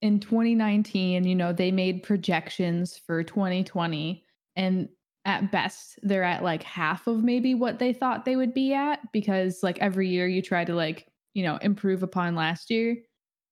in 0.02 0.20
2019, 0.20 1.26
you 1.26 1.36
know, 1.36 1.52
they 1.52 1.72
made 1.72 2.04
projections 2.04 2.98
for 2.98 3.24
2020 3.24 4.24
and 4.56 4.90
at 5.26 5.52
best 5.52 6.00
they're 6.02 6.24
at 6.24 6.44
like 6.44 6.64
half 6.64 7.06
of 7.08 7.24
maybe 7.24 7.54
what 7.54 7.78
they 7.78 7.92
thought 7.92 8.26
they 8.26 8.36
would 8.36 8.54
be 8.54 8.74
at 8.74 9.00
because 9.12 9.60
like 9.62 9.78
every 9.80 10.08
year 10.08 10.28
you 10.28 10.42
try 10.42 10.64
to 10.64 10.74
like 10.74 11.08
you 11.34 11.44
know 11.44 11.58
improve 11.58 12.04
upon 12.04 12.36
last 12.36 12.70
year 12.70 12.96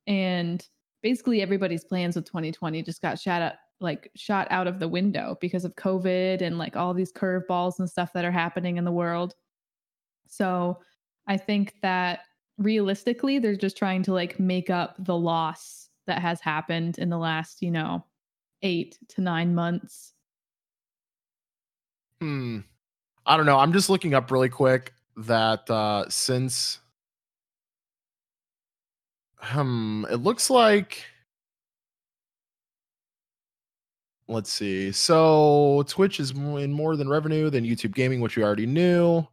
and 0.07 0.65
basically 1.03 1.41
everybody's 1.41 1.83
plans 1.83 2.15
with 2.15 2.25
2020 2.25 2.81
just 2.83 3.01
got 3.01 3.19
shot 3.19 3.41
up 3.41 3.55
like 3.79 4.09
shot 4.15 4.47
out 4.49 4.67
of 4.67 4.79
the 4.79 4.87
window 4.87 5.37
because 5.41 5.65
of 5.65 5.75
covid 5.75 6.41
and 6.41 6.57
like 6.57 6.75
all 6.75 6.93
these 6.93 7.11
curveballs 7.11 7.79
and 7.79 7.89
stuff 7.89 8.11
that 8.13 8.25
are 8.25 8.31
happening 8.31 8.77
in 8.77 8.83
the 8.83 8.91
world 8.91 9.35
so 10.27 10.79
i 11.27 11.37
think 11.37 11.75
that 11.81 12.21
realistically 12.57 13.37
they're 13.39 13.55
just 13.55 13.77
trying 13.77 14.01
to 14.01 14.13
like 14.13 14.39
make 14.39 14.69
up 14.69 14.95
the 14.99 15.15
loss 15.15 15.89
that 16.07 16.19
has 16.19 16.41
happened 16.41 16.97
in 16.97 17.09
the 17.09 17.17
last 17.17 17.61
you 17.61 17.71
know 17.71 18.03
8 18.63 18.97
to 19.09 19.21
9 19.21 19.53
months 19.53 20.13
Hmm. 22.19 22.59
I 23.25 23.37
don't 23.37 23.45
know. 23.45 23.57
I'm 23.57 23.73
just 23.73 23.89
looking 23.89 24.13
up 24.13 24.31
really 24.31 24.49
quick 24.49 24.93
that 25.17 25.67
uh 25.69 26.05
since 26.09 26.79
um 29.51 30.05
it 30.11 30.17
looks 30.17 30.49
like 30.51 31.05
let's 34.27 34.51
see. 34.51 34.91
So 34.91 35.83
Twitch 35.87 36.19
is 36.19 36.31
in 36.31 36.71
more 36.71 36.95
than 36.95 37.09
revenue 37.09 37.49
than 37.49 37.65
YouTube 37.65 37.93
gaming, 37.93 38.21
which 38.21 38.35
we 38.35 38.43
already 38.43 38.65
knew. 38.65 39.27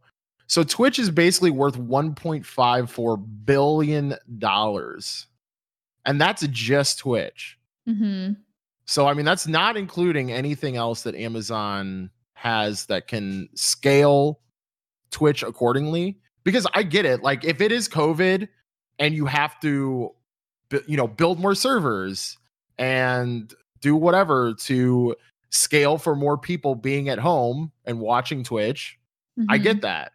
So 0.47 0.63
Twitch 0.63 0.99
is 0.99 1.09
basically 1.09 1.51
worth 1.51 1.77
1.54 1.77 3.25
billion 3.45 4.15
dollars. 4.37 5.27
And 6.05 6.21
that's 6.21 6.47
just 6.47 6.99
Twitch. 6.99 7.57
Mm-hmm. 7.87 8.33
So 8.85 9.07
I 9.07 9.13
mean 9.13 9.25
that's 9.25 9.47
not 9.47 9.75
including 9.75 10.31
anything 10.31 10.75
else 10.75 11.01
that 11.03 11.15
Amazon 11.15 12.11
has 12.33 12.85
that 12.85 13.07
can 13.07 13.49
scale 13.55 14.39
Twitch 15.11 15.43
accordingly. 15.43 16.19
Because 16.43 16.67
I 16.75 16.83
get 16.83 17.05
it. 17.05 17.23
Like 17.23 17.43
if 17.43 17.59
it 17.59 17.71
is 17.71 17.89
COVID 17.89 18.47
and 18.99 19.15
you 19.15 19.25
have 19.25 19.59
to, 19.61 20.11
you 20.85 20.95
know, 20.95 21.07
build 21.07 21.39
more 21.39 21.55
servers 21.55 22.37
and 22.77 23.51
do 23.85 23.95
whatever 23.95 24.55
to 24.55 25.15
scale 25.51 25.99
for 25.99 26.15
more 26.15 26.39
people 26.39 26.73
being 26.73 27.07
at 27.07 27.19
home 27.19 27.71
and 27.85 27.99
watching 27.99 28.43
Twitch, 28.43 28.97
mm-hmm. 29.39 29.51
I 29.51 29.59
get 29.59 29.73
mm-hmm. 29.73 29.81
that. 29.81 30.11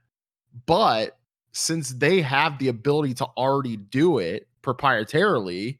But 0.66 1.16
since 1.52 1.90
they 1.90 2.20
have 2.20 2.58
the 2.58 2.66
ability 2.66 3.14
to 3.14 3.26
already 3.36 3.76
do 3.76 4.18
it 4.18 4.48
proprietarily, 4.60 5.78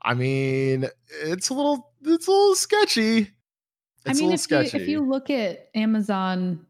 I 0.00 0.14
mean, 0.14 0.88
it's 1.22 1.50
a 1.50 1.54
little 1.54 1.92
it's 2.02 2.26
a 2.26 2.30
little 2.30 2.54
sketchy. 2.54 3.30
It's 4.06 4.18
I 4.18 4.22
mean, 4.22 4.32
if 4.32 4.50
you, 4.50 4.80
if 4.80 4.88
you 4.88 5.00
look 5.06 5.28
at 5.28 5.68
Amazon 5.74 6.64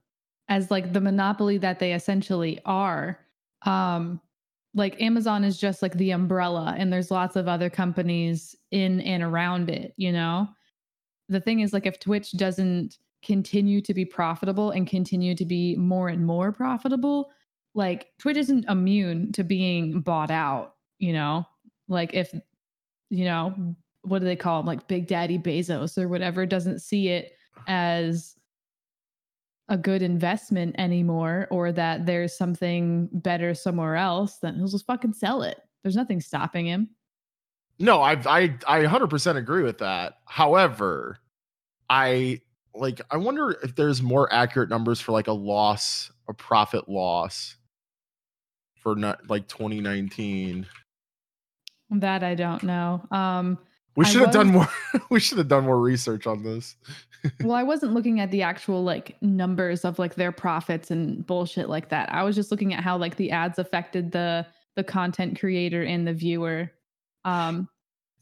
as 0.49 0.73
like 0.73 0.93
the 0.93 1.01
monopoly 1.01 1.59
that 1.59 1.79
they 1.79 1.93
essentially 1.93 2.59
are, 2.65 3.21
um, 3.65 4.21
like 4.75 5.01
Amazon 5.01 5.45
is 5.45 5.59
just 5.59 5.83
like 5.83 5.95
the 5.95 6.13
umbrella, 6.13 6.75
and 6.79 6.93
there's 6.93 7.11
lots 7.11 7.37
of 7.37 7.49
other 7.49 7.71
companies 7.71 8.55
in 8.71 9.01
and 9.01 9.23
around 9.23 9.69
it, 9.71 9.95
you 9.97 10.13
know? 10.13 10.49
The 11.29 11.41
thing 11.41 11.61
is, 11.61 11.73
like, 11.73 11.87
if 11.87 11.99
Twitch 12.01 12.33
doesn't 12.33 12.99
continue 13.23 13.81
to 13.83 13.95
be 13.95 14.05
profitable 14.05 14.71
and 14.71 14.87
continue 14.87 15.35
to 15.35 15.45
be 15.45 15.77
more 15.77 16.09
and 16.09 16.25
more 16.25 16.53
profitable, 16.53 17.31
like, 17.75 18.09
Twitch 18.19 18.37
isn't 18.37 18.69
immune 18.69 19.33
to 19.33 19.45
being 19.45 20.01
bought 20.01 20.31
out, 20.31 20.75
you 20.99 21.13
know? 21.13 21.47
Like, 21.89 22.15
if, 22.15 22.33
you 23.11 23.25
know, 23.25 23.75
what 24.03 24.21
do 24.21 24.25
they 24.25 24.37
call 24.37 24.61
him 24.61 24.67
like 24.67 24.89
big 24.89 25.07
daddy 25.07 25.39
bezos 25.39 25.99
or 25.99 26.09
whatever 26.09 26.47
doesn't 26.47 26.81
see 26.81 27.09
it 27.09 27.33
as 27.67 28.35
a 29.71 29.79
good 29.79 30.03
investment 30.03 30.75
anymore 30.79 31.47
or 31.51 31.71
that 31.71 32.05
there's 32.05 32.37
something 32.37 33.09
better 33.13 33.55
somewhere 33.55 33.95
else 33.95 34.39
then 34.39 34.57
he'll 34.57 34.69
just 34.69 34.85
fucking 34.85 35.13
sell 35.13 35.43
it. 35.43 35.59
There's 35.83 35.97
nothing 35.97 36.21
stopping 36.21 36.67
him. 36.67 36.91
No 37.79 38.03
i 38.03 38.13
i 38.27 38.55
i 38.67 38.83
100% 38.83 39.37
agree 39.37 39.63
with 39.63 39.79
that. 39.79 40.15
However 40.27 41.19
i 41.89 42.41
like 42.75 43.01
i 43.11 43.17
wonder 43.17 43.57
if 43.63 43.75
there's 43.77 44.03
more 44.03 44.33
accurate 44.33 44.69
numbers 44.69 45.01
for 45.01 45.13
like 45.13 45.29
a 45.29 45.33
loss 45.33 46.11
a 46.29 46.35
profit 46.35 46.89
loss 46.89 47.57
for 48.77 48.95
not 48.95 49.29
like 49.29 49.49
2019 49.49 50.67
that 51.93 52.23
i 52.23 52.35
don't 52.35 52.63
know. 52.65 53.03
Um 53.11 53.59
we 53.97 54.05
should 54.05 54.21
have 54.21 54.33
done 54.33 54.49
more. 54.49 54.69
we 55.11 55.21
should 55.21 55.39
have 55.39 55.49
done 55.49 55.65
more 55.65 55.79
research 55.79 56.27
on 56.27 56.43
this. 56.43 56.77
well, 57.43 57.57
I 57.57 57.63
wasn't 57.63 57.93
looking 57.93 58.21
at 58.21 58.31
the 58.31 58.43
actual 58.43 58.83
like 58.83 59.17
numbers 59.21 59.85
of 59.85 59.99
like 59.99 60.15
their 60.15 60.33
profits 60.33 60.91
and 60.91 61.27
bullshit 61.27 61.69
like 61.69 61.89
that. 61.91 62.13
I 62.13 62.23
was 62.23 62.37
just 62.37 62.51
looking 62.51 62.73
at 62.73 62.83
how 62.83 62.97
like 62.97 63.17
the 63.17 63.31
ads 63.31 63.59
affected 63.59 64.13
the 64.13 64.47
the 64.77 64.85
content 64.85 65.39
creator 65.39 65.83
and 65.83 66.07
the 66.07 66.15
viewer. 66.15 66.71
Um 67.25 67.69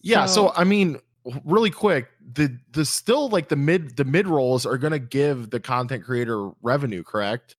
Yeah, 0.00 0.26
so, 0.26 0.48
so 0.48 0.52
I 0.56 0.64
mean, 0.64 0.98
really 1.44 1.70
quick, 1.70 2.08
the 2.32 2.56
the 2.72 2.84
still 2.84 3.28
like 3.28 3.48
the 3.48 3.56
mid 3.56 3.96
the 3.96 4.04
mid 4.04 4.26
rolls 4.26 4.66
are 4.66 4.78
going 4.78 4.92
to 4.92 4.98
give 4.98 5.50
the 5.50 5.60
content 5.60 6.04
creator 6.04 6.50
revenue, 6.62 7.02
correct? 7.02 7.56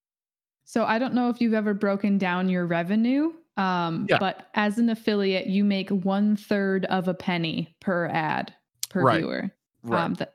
So 0.65 0.83
I 0.85 0.99
don't 0.99 1.13
know 1.13 1.29
if 1.29 1.41
you've 1.41 1.53
ever 1.53 1.73
broken 1.73 2.17
down 2.17 2.49
your 2.49 2.65
revenue 2.65 3.33
um, 3.59 4.07
yeah. 4.09 4.17
But 4.19 4.47
as 4.55 4.77
an 4.77 4.89
affiliate, 4.89 5.47
you 5.47 5.65
make 5.65 5.89
one 5.89 6.37
third 6.37 6.85
of 6.85 7.07
a 7.07 7.13
penny 7.13 7.75
per 7.81 8.07
ad 8.07 8.53
per 8.89 9.01
right. 9.01 9.17
viewer. 9.17 9.51
Right. 9.83 10.03
Um, 10.03 10.15
th- 10.15 10.29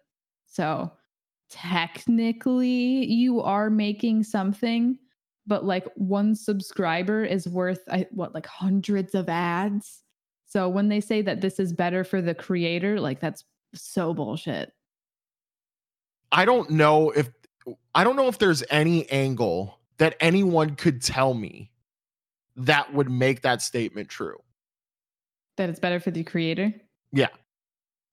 so 0.47 0.93
technically, 1.49 3.07
you 3.07 3.41
are 3.41 3.71
making 3.71 4.25
something, 4.25 4.99
but 5.47 5.65
like 5.65 5.87
one 5.95 6.35
subscriber 6.35 7.25
is 7.25 7.49
worth 7.49 7.81
I, 7.91 8.07
what 8.11 8.35
like 8.35 8.47
hundreds 8.47 9.15
of 9.15 9.29
ads. 9.31 10.03
So 10.45 10.69
when 10.69 10.89
they 10.89 11.01
say 11.01 11.23
that 11.23 11.41
this 11.41 11.59
is 11.59 11.73
better 11.73 12.05
for 12.05 12.21
the 12.21 12.35
creator, 12.35 13.01
like 13.01 13.21
that's 13.21 13.45
so 13.75 14.13
bullshit. 14.13 14.73
I 16.31 16.45
don't 16.45 16.71
know 16.71 17.11
if 17.11 17.31
I 17.95 18.05
don't 18.05 18.17
know 18.17 18.29
if 18.29 18.39
there's 18.39 18.63
any 18.69 19.09
angle 19.11 19.81
that 19.97 20.17
anyone 20.21 20.77
could 20.77 21.01
tell 21.01 21.33
me 21.33 21.71
that 22.57 22.93
would 22.93 23.11
make 23.11 23.43
that 23.43 23.63
statement 23.63 24.09
true. 24.09 24.39
That 25.57 25.71
it's 25.71 25.81
better 25.81 26.01
for 26.01 26.11
the 26.11 26.25
creator? 26.25 26.75
Yeah. 27.13 27.29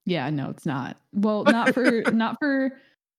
Yeah, 0.05 0.29
no, 0.29 0.49
it's 0.49 0.65
not. 0.65 0.97
Well, 1.13 1.43
not 1.43 1.73
for 1.73 2.01
not 2.11 2.37
for 2.39 2.71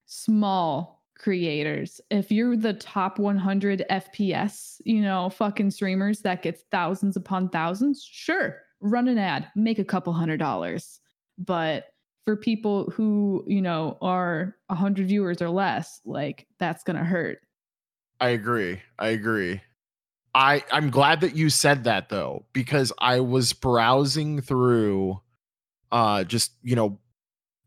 small 0.06 1.04
creators. 1.16 2.00
If 2.10 2.32
you're 2.32 2.56
the 2.56 2.74
top 2.74 3.18
100 3.18 3.84
FPS, 3.90 4.80
you 4.84 5.00
know, 5.00 5.30
fucking 5.30 5.70
streamers 5.70 6.20
that 6.22 6.42
gets 6.42 6.62
thousands 6.70 7.16
upon 7.16 7.48
thousands, 7.50 8.04
sure, 8.04 8.58
run 8.80 9.08
an 9.08 9.18
ad, 9.18 9.48
make 9.54 9.78
a 9.78 9.84
couple 9.84 10.12
hundred 10.12 10.38
dollars. 10.38 11.00
But 11.38 11.86
for 12.24 12.36
people 12.36 12.90
who, 12.90 13.44
you 13.46 13.62
know, 13.62 13.98
are 14.00 14.56
100 14.66 15.06
viewers 15.06 15.42
or 15.42 15.50
less, 15.50 16.00
like 16.04 16.46
that's 16.58 16.84
going 16.84 16.96
to 16.96 17.04
hurt. 17.04 17.38
I 18.20 18.30
agree. 18.30 18.80
I 18.98 19.08
agree. 19.08 19.60
I 20.34 20.62
I'm 20.72 20.90
glad 20.90 21.20
that 21.20 21.36
you 21.36 21.50
said 21.50 21.84
that 21.84 22.08
though 22.08 22.44
because 22.52 22.92
I 22.98 23.20
was 23.20 23.52
browsing 23.52 24.40
through 24.40 25.20
uh 25.90 26.24
just, 26.24 26.52
you 26.62 26.74
know, 26.76 26.98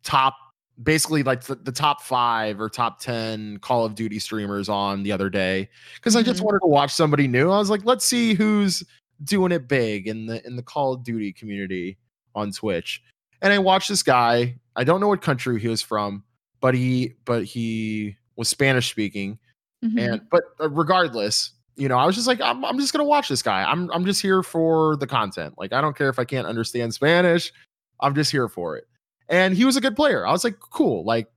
top 0.03 0.35
basically 0.83 1.23
like 1.23 1.41
the, 1.43 1.55
the 1.55 1.71
top 1.71 2.01
5 2.01 2.59
or 2.59 2.67
top 2.69 2.99
10 2.99 3.59
Call 3.59 3.85
of 3.85 3.95
Duty 3.95 4.19
streamers 4.19 4.67
on 4.67 5.03
the 5.03 5.11
other 5.11 5.29
day 5.29 5.69
because 5.95 6.15
I 6.15 6.23
just 6.23 6.41
Mhm. 6.41 6.45
wanted 6.45 6.59
to 6.59 6.67
watch 6.67 6.91
somebody 6.93 7.27
new. 7.27 7.49
I 7.51 7.59
was 7.59 7.69
like, 7.69 7.85
let's 7.85 8.03
see 8.03 8.33
who's 8.33 8.83
doing 9.23 9.51
it 9.51 9.67
big 9.67 10.07
in 10.07 10.25
the 10.25 10.45
in 10.45 10.55
the 10.55 10.63
Call 10.63 10.93
of 10.93 11.03
Duty 11.03 11.31
community 11.33 11.97
on 12.33 12.51
Twitch. 12.51 13.01
And 13.41 13.53
I 13.53 13.59
watched 13.59 13.89
this 13.89 14.03
guy. 14.03 14.59
I 14.75 14.83
don't 14.83 14.99
know 14.99 15.07
what 15.07 15.21
country 15.21 15.59
he 15.61 15.67
was 15.67 15.81
from, 15.83 16.23
but 16.61 16.73
he 16.73 17.13
but 17.25 17.43
he 17.45 18.17
was 18.37 18.49
Spanish 18.49 18.89
speaking 18.89 19.37
Mhm. 19.83 19.99
and 20.13 20.21
but 20.31 20.43
uh, 20.59 20.69
regardless 20.69 21.51
you 21.75 21.87
know 21.89 21.97
i 21.97 22.05
was 22.05 22.15
just 22.15 22.27
like 22.27 22.39
I'm, 22.41 22.63
I'm 22.63 22.79
just 22.79 22.93
gonna 22.93 23.05
watch 23.05 23.29
this 23.29 23.41
guy. 23.41 23.63
I'm 23.63 23.89
i'm 23.91 24.05
just 24.05 24.21
here 24.21 24.43
for 24.43 24.95
the 24.97 25.07
content. 25.07 25.55
Like 25.57 25.73
i 25.73 25.81
don't 25.81 25.97
care 25.97 26.09
if 26.09 26.19
i 26.19 26.25
can't 26.25 26.47
understand 26.47 26.93
spanish. 26.93 27.51
I'm 27.99 28.13
just 28.13 28.31
here 28.31 28.49
for 28.49 28.77
it. 28.77 28.85
And 29.29 29.55
he 29.55 29.65
was 29.65 29.77
a 29.77 29.81
good 29.81 29.95
player. 29.95 30.25
I 30.25 30.31
was 30.31 30.43
like 30.43 30.59
cool. 30.59 31.03
Like 31.05 31.27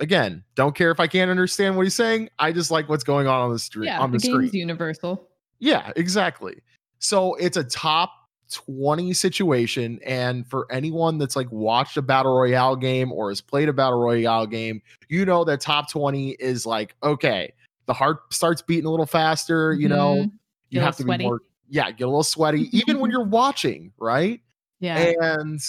again 0.00 0.42
don't 0.56 0.74
care 0.74 0.90
if 0.90 0.98
i 0.98 1.06
can't 1.06 1.30
understand 1.30 1.76
what 1.76 1.82
he's 1.84 1.94
saying. 1.94 2.28
I 2.38 2.52
just 2.52 2.70
like 2.70 2.88
what's 2.88 3.04
going 3.04 3.26
on 3.26 3.40
on 3.40 3.52
the 3.52 3.58
street 3.58 3.86
yeah, 3.86 4.00
on 4.00 4.10
the 4.10 4.18
the 4.18 4.28
game's 4.28 4.48
screen. 4.48 4.60
universal. 4.60 5.28
yeah 5.58 5.92
exactly. 5.96 6.60
So 6.98 7.34
it's 7.34 7.56
a 7.56 7.64
top 7.64 8.10
20 8.50 9.12
situation 9.12 9.98
and 10.04 10.46
for 10.46 10.66
anyone 10.70 11.18
that's 11.18 11.34
like 11.34 11.50
watched 11.50 11.96
a 11.96 12.02
battle 12.02 12.38
royale 12.38 12.76
game 12.76 13.10
or 13.10 13.30
has 13.30 13.40
played 13.40 13.68
a 13.68 13.72
battle 13.72 13.98
royale 13.98 14.46
game 14.46 14.82
you 15.08 15.24
know 15.24 15.44
that 15.44 15.60
top 15.60 15.90
20 15.90 16.30
is 16.32 16.66
like 16.66 16.94
okay 17.02 17.52
the 17.86 17.92
heart 17.94 18.32
starts 18.32 18.62
beating 18.62 18.86
a 18.86 18.90
little 18.90 19.06
faster 19.06 19.72
you 19.74 19.88
know 19.88 20.16
Mhm. 20.16 20.32
you 20.70 20.80
have 20.80 20.96
to 20.96 21.02
little 21.04 21.18
be 21.18 21.24
more 21.24 21.40
yeah 21.68 21.90
get 21.90 22.04
a 22.04 22.06
little 22.06 22.22
sweaty 22.22 22.68
even 22.76 23.00
when 23.00 23.10
you're 23.10 23.24
watching 23.24 23.92
right 23.98 24.40
Yeah. 24.80 25.12
and 25.20 25.60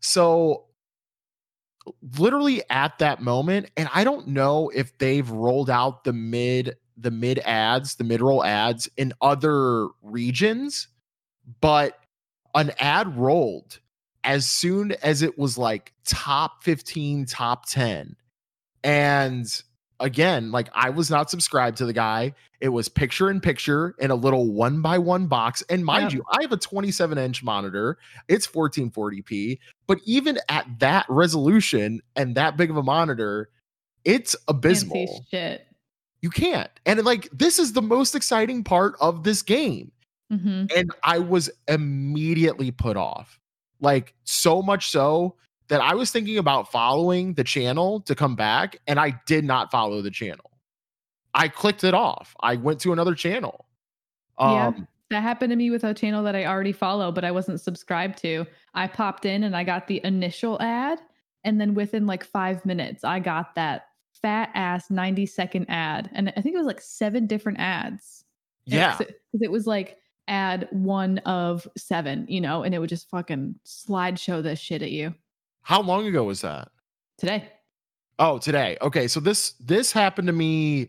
so 0.00 0.66
literally 2.18 2.62
at 2.70 2.98
that 2.98 3.22
moment 3.22 3.70
and 3.76 3.88
i 3.94 4.04
don't 4.04 4.28
know 4.28 4.70
if 4.74 4.96
they've 4.98 5.28
rolled 5.30 5.70
out 5.70 6.04
the 6.04 6.12
mid 6.12 6.76
the 6.98 7.10
mid 7.10 7.38
ads 7.40 7.94
the 7.94 8.04
mid 8.04 8.20
roll 8.20 8.44
ads 8.44 8.88
in 8.96 9.12
other 9.22 9.88
regions 10.02 10.88
but 11.60 11.98
an 12.54 12.72
ad 12.78 13.16
rolled 13.16 13.78
as 14.24 14.44
soon 14.48 14.92
as 15.02 15.22
it 15.22 15.38
was 15.38 15.56
like 15.56 15.94
top 16.04 16.62
15 16.62 17.24
top 17.24 17.66
10 17.66 18.14
and 18.84 19.62
again 20.00 20.50
like 20.52 20.68
i 20.74 20.88
was 20.90 21.10
not 21.10 21.28
subscribed 21.30 21.76
to 21.78 21.86
the 21.86 21.92
guy. 21.92 22.32
It 22.60 22.70
was 22.70 22.88
picture 22.88 23.30
in 23.30 23.40
picture 23.40 23.94
in 24.00 24.10
a 24.10 24.16
little 24.16 24.50
one 24.52 24.82
by 24.82 24.98
one 24.98 25.28
box. 25.28 25.62
And 25.70 25.84
mind 25.84 26.04
Yep. 26.04 26.12
you 26.12 26.24
i 26.32 26.42
have 26.42 26.52
a 26.52 26.56
27 26.56 27.16
inch 27.18 27.42
monitor. 27.42 27.98
It's 28.28 28.46
1440p 28.46 29.58
but 29.86 29.98
even 30.04 30.38
at 30.48 30.66
that 30.80 31.06
resolution 31.08 32.00
and 32.16 32.34
that 32.36 32.56
big 32.56 32.70
of 32.70 32.76
a 32.76 32.82
monitor 32.82 33.50
it's 34.04 34.34
abysmal. 34.48 35.24
shit. 35.30 35.66
you 36.22 36.30
can't. 36.30 36.70
And 36.86 37.04
like 37.04 37.28
this 37.32 37.58
is 37.58 37.72
the 37.72 37.82
most 37.82 38.14
exciting 38.14 38.64
part 38.64 38.94
of 39.00 39.24
this 39.24 39.42
game. 39.42 39.92
Hmm 40.30 40.66
and 40.76 40.90
I 41.04 41.18
was 41.18 41.48
immediately 41.68 42.70
put 42.70 42.96
off. 42.96 43.38
Like 43.80 44.14
so 44.24 44.62
much 44.62 44.90
so 44.90 45.36
that 45.68 45.80
I 45.80 45.94
was 45.94 46.10
thinking 46.10 46.38
about 46.38 46.70
following 46.70 47.34
the 47.34 47.44
channel 47.44 48.00
to 48.02 48.14
come 48.14 48.34
back 48.34 48.78
and 48.86 48.98
I 48.98 49.20
did 49.26 49.44
not 49.44 49.70
follow 49.70 50.02
the 50.02 50.10
channel. 50.10 50.50
I 51.34 51.48
clicked 51.48 51.84
it 51.84 51.94
off. 51.94 52.34
I 52.40 52.56
went 52.56 52.80
to 52.80 52.92
another 52.92 53.14
channel. 53.14 53.66
Yeah. 54.40 54.68
Um 54.68 54.88
That 55.10 55.22
happened 55.22 55.50
to 55.50 55.56
me 55.56 55.70
with 55.70 55.84
a 55.84 55.94
channel 55.94 56.22
that 56.24 56.34
I 56.34 56.46
already 56.46 56.72
follow, 56.72 57.12
but 57.12 57.24
I 57.24 57.30
wasn't 57.30 57.60
subscribed 57.60 58.18
to. 58.22 58.46
I 58.74 58.86
popped 58.86 59.24
in 59.24 59.44
and 59.44 59.56
I 59.56 59.64
got 59.64 59.86
the 59.86 60.00
initial 60.04 60.60
ad. 60.60 61.00
And 61.44 61.60
then 61.60 61.74
within 61.74 62.06
like 62.06 62.24
five 62.24 62.64
minutes, 62.66 63.04
I 63.04 63.20
got 63.20 63.54
that 63.54 63.86
fat 64.20 64.50
ass 64.54 64.90
90 64.90 65.26
second 65.26 65.66
ad. 65.68 66.10
And 66.12 66.32
I 66.36 66.40
think 66.40 66.54
it 66.54 66.58
was 66.58 66.66
like 66.66 66.80
seven 66.80 67.26
different 67.26 67.58
ads. 67.60 68.24
yeah. 68.64 68.96
Because 68.96 69.42
it 69.42 69.50
was 69.50 69.66
like 69.66 69.98
ad 70.28 70.68
one 70.72 71.18
of 71.18 71.68
seven, 71.76 72.26
you 72.28 72.40
know, 72.40 72.62
and 72.62 72.74
it 72.74 72.78
would 72.78 72.90
just 72.90 73.08
fucking 73.10 73.54
slideshow 73.64 74.42
this 74.42 74.58
shit 74.58 74.82
at 74.82 74.90
you 74.90 75.14
How 75.68 75.82
long 75.82 76.06
ago 76.06 76.24
was 76.24 76.40
that? 76.40 76.70
today. 77.18 77.46
Oh, 78.18 78.38
today. 78.38 78.78
Okay, 78.80 79.06
so 79.06 79.20
this 79.20 79.52
this 79.60 79.92
happened 79.92 80.26
to 80.28 80.32
me 80.32 80.88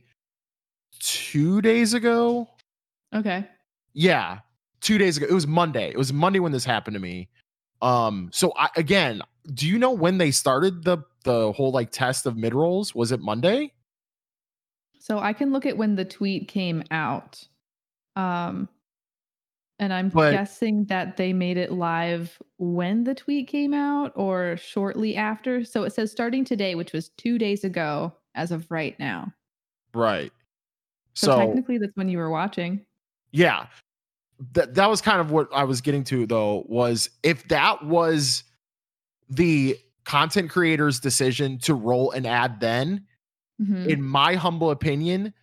2 1.01 1.61
days 1.61 1.93
ago. 1.93 2.47
Okay. 3.13 3.45
Yeah, 3.91 4.39
2 4.79 4.97
days 4.97 5.17
ago. 5.17 5.25
It 5.29 5.33
was 5.33 5.45
Monday. 5.45 5.89
It 5.89 5.97
was 5.97 6.13
Monday 6.13 6.39
when 6.39 6.53
this 6.53 6.63
happened 6.63 6.93
to 6.93 7.01
me. 7.01 7.27
Um 7.81 8.29
so 8.31 8.53
I 8.55 8.69
again, 8.77 9.21
do 9.53 9.67
you 9.67 9.77
know 9.79 9.91
when 9.91 10.17
they 10.17 10.31
started 10.31 10.85
the 10.85 10.99
the 11.25 11.51
whole 11.51 11.71
like 11.73 11.91
test 11.91 12.25
of 12.25 12.37
mid 12.37 12.53
rolls? 12.55 12.95
Was 12.95 13.11
it 13.11 13.19
Monday? 13.19 13.73
So 14.97 15.19
I 15.19 15.33
can 15.33 15.51
look 15.51 15.65
at 15.65 15.75
when 15.75 15.95
the 15.97 16.05
tweet 16.05 16.47
came 16.47 16.83
out. 16.89 17.45
Um 18.15 18.69
and 19.79 19.93
I'm 19.93 20.09
But- 20.09 20.31
guessing 20.31 20.85
that 20.85 21.17
they 21.17 21.33
made 21.33 21.57
it 21.57 21.71
live 21.71 22.41
when 22.57 23.03
the 23.03 23.15
tweet 23.15 23.47
came 23.47 23.73
out 23.73 24.11
or 24.15 24.57
shortly 24.57 25.15
after. 25.15 25.63
So 25.63 25.83
it 25.83 25.93
says 25.93 26.11
starting 26.11 26.43
today, 26.45 26.75
which 26.75 26.93
was 26.93 27.09
2 27.17 27.37
days 27.37 27.63
ago 27.63 28.13
as 28.35 28.51
of 28.51 28.69
right 28.69 28.97
now. 28.99 29.33
Right. 29.93 30.31
So, 31.13 31.31
So, 31.31 31.39
technically 31.39 31.77
that's 31.79 31.95
when 31.95 32.09
you 32.09 32.17
were 32.17 32.29
watching. 32.29 32.85
yeah. 33.31 33.67
That 34.53 34.73
that 34.75 34.89
was 34.89 35.01
kind 35.01 35.19
of 35.19 35.31
what 35.31 35.49
I 35.53 35.65
was 35.65 35.81
getting 35.81 36.05
to 36.05 36.25
though 36.25 36.63
was 36.69 37.09
if 37.23 37.45
that 37.49 37.83
was 37.85 38.45
the 39.29 39.77
content 40.05 40.49
creator's 40.49 40.99
decision 41.01 41.59
to 41.59 41.73
roll 41.73 42.11
an 42.11 42.25
ad 42.25 42.59
then, 42.61 43.05
Mhm. 43.61 43.87
in 43.87 44.01
my 44.01 44.35
humble 44.35 44.71
opinion, 44.71 45.33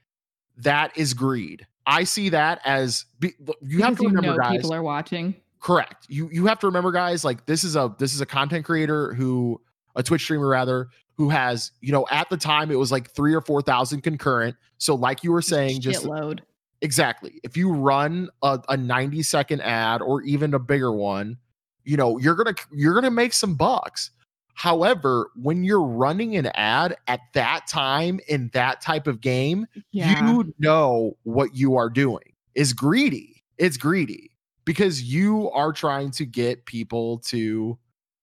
that 0.56 0.96
is 0.96 1.12
greed. 1.12 1.66
I 1.86 2.04
see 2.04 2.30
that 2.30 2.60
as 2.64 3.06
be, 3.20 3.34
you 3.62 3.82
have 3.82 3.96
to 3.96 4.02
you 4.02 4.08
remember 4.08 4.32
know 4.32 4.36
guys. 4.36 4.56
people 4.56 4.74
are 4.74 4.82
watching. 4.82 5.34
Correct. 5.60 6.06
You 6.08 6.28
you 6.30 6.46
have 6.46 6.58
to 6.60 6.66
remember, 6.66 6.92
guys. 6.92 7.24
Like 7.24 7.46
this 7.46 7.64
is 7.64 7.76
a 7.76 7.94
this 7.98 8.14
is 8.14 8.20
a 8.20 8.26
content 8.26 8.64
creator 8.64 9.14
who 9.14 9.60
a 9.94 10.02
Twitch 10.02 10.22
streamer 10.22 10.48
rather 10.48 10.88
who 11.16 11.28
has 11.30 11.72
you 11.80 11.92
know 11.92 12.06
at 12.10 12.28
the 12.28 12.36
time 12.36 12.70
it 12.70 12.76
was 12.76 12.92
like 12.92 13.10
three 13.10 13.34
or 13.34 13.40
four 13.40 13.62
thousand 13.62 14.02
concurrent. 14.02 14.56
So 14.78 14.94
like 14.94 15.24
you 15.24 15.32
were 15.32 15.42
saying, 15.42 15.80
just 15.80 16.04
load 16.04 16.42
exactly. 16.82 17.40
If 17.42 17.56
you 17.56 17.72
run 17.72 18.28
a, 18.42 18.60
a 18.68 18.76
ninety 18.76 19.22
second 19.22 19.62
ad 19.62 20.02
or 20.02 20.22
even 20.22 20.54
a 20.54 20.58
bigger 20.58 20.92
one, 20.92 21.38
you 21.84 21.96
know 21.96 22.18
you're 22.18 22.34
gonna 22.34 22.54
you're 22.72 22.94
gonna 22.94 23.10
make 23.10 23.32
some 23.32 23.54
bucks. 23.54 24.10
However, 24.58 25.30
when 25.36 25.64
you're 25.64 25.82
running 25.84 26.34
an 26.34 26.46
ad 26.54 26.96
at 27.08 27.20
that 27.34 27.66
time 27.68 28.18
in 28.26 28.48
that 28.54 28.80
type 28.80 29.06
of 29.06 29.20
game, 29.20 29.66
Yeah. 29.92 30.26
you 30.28 30.52
know 30.58 31.16
what 31.24 31.54
you 31.54 31.76
are 31.76 31.90
doing 31.90 32.32
is 32.54 32.72
greedy. 32.72 33.44
It's 33.58 33.76
greedy 33.76 34.32
because 34.64 35.02
you 35.02 35.50
are 35.50 35.72
trying 35.74 36.10
to 36.12 36.24
get 36.24 36.64
people 36.64 37.18
to 37.26 37.78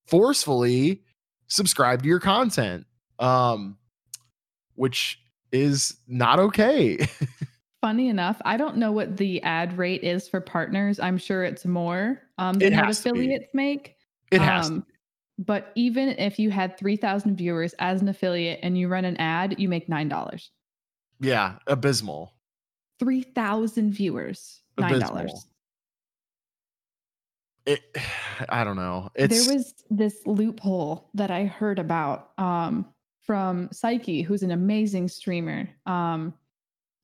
forcefully 0.07 1.03
subscribe 1.47 2.01
to 2.01 2.07
your 2.09 2.19
content. 2.19 2.85
Um 3.19 3.77
which 4.75 5.19
is 5.51 5.97
not 6.07 6.39
okay. 6.39 6.97
Funny 7.81 8.09
enough, 8.09 8.41
I 8.43 8.57
don't 8.57 8.77
know 8.77 8.91
what 8.91 9.17
the 9.17 9.39
ad 9.43 9.77
rate 9.77 10.03
is 10.03 10.27
for 10.27 10.41
partners. 10.41 10.99
I'm 10.99 11.17
sure 11.19 11.43
it's 11.43 11.63
more 11.65 12.21
um, 12.39 12.55
It 12.55 12.71
than 12.71 12.73
what 12.87 12.95
to 12.95 13.03
be. 13.03 13.09
affiliates 13.09 13.53
make. 13.53 13.95
it 14.31 14.41
has 14.41 14.69
Um, 14.71 14.83
But 15.39 15.71
even 15.75 16.09
if 16.09 16.37
you 16.37 16.51
had 16.51 16.77
3,000 16.77 17.35
viewers 17.35 17.73
as 17.79 18.01
an 18.01 18.09
affiliate 18.09 18.59
and 18.61 18.77
you 18.77 18.87
run 18.87 19.05
an 19.05 19.17
ad, 19.17 19.59
you 19.59 19.67
make 19.67 19.87
$9. 19.87 20.49
yeah, 21.19 21.55
abysmal. 21.67 22.33
3,000 22.99 23.91
viewers, 23.91 24.61
$9. 24.77 24.95
Abysmal. 24.95 25.43
It 27.65 27.81
I 28.49 28.63
don't 28.63 28.75
know. 28.75 29.09
It's 29.15 29.45
there 29.45 29.55
was 29.55 29.73
this 29.89 30.25
loophole 30.25 31.09
that 31.13 31.31
I 31.31 31.45
heard 31.45 31.79
about 31.79 32.31
um, 32.37 32.85
from 33.21 33.69
Psyche, 33.71 34.21
who's 34.21 34.43
an 34.43 34.51
amazing 34.51 35.07
streamer. 35.07 35.69
Um, 35.85 36.33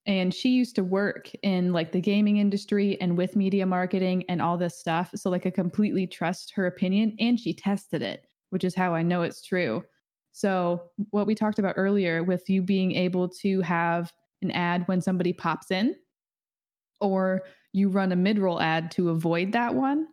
and 0.09 0.33
she 0.33 0.49
used 0.49 0.75
to 0.75 0.83
work 0.83 1.29
in 1.43 1.71
like 1.71 1.91
the 1.91 2.01
gaming 2.01 2.37
industry 2.37 2.99
and 2.99 3.15
with 3.15 3.35
media 3.35 3.63
marketing 3.67 4.23
and 4.27 4.41
all 4.41 4.57
this 4.57 4.79
stuff. 4.79 5.11
So 5.13 5.29
like 5.29 5.45
I 5.45 5.51
completely 5.51 6.07
trust 6.07 6.51
her 6.55 6.65
opinion 6.65 7.15
and 7.19 7.39
she 7.39 7.53
tested 7.53 8.01
it, 8.01 8.25
which 8.49 8.63
is 8.63 8.73
how 8.73 8.95
I 8.95 9.03
know 9.03 9.21
it's 9.21 9.45
true. 9.45 9.83
So 10.31 10.89
what 11.11 11.27
we 11.27 11.35
talked 11.35 11.59
about 11.59 11.75
earlier 11.77 12.23
with 12.23 12.49
you 12.49 12.63
being 12.63 12.93
able 12.93 13.29
to 13.29 13.61
have 13.61 14.11
an 14.41 14.49
ad 14.49 14.87
when 14.87 14.99
somebody 14.99 15.31
pops 15.31 15.69
in 15.69 15.95
or 16.99 17.43
you 17.71 17.87
run 17.89 18.11
a 18.11 18.15
mid-roll 18.15 18.59
ad 18.59 18.89
to 18.91 19.09
avoid 19.09 19.51
that 19.51 19.75
one. 19.75 20.07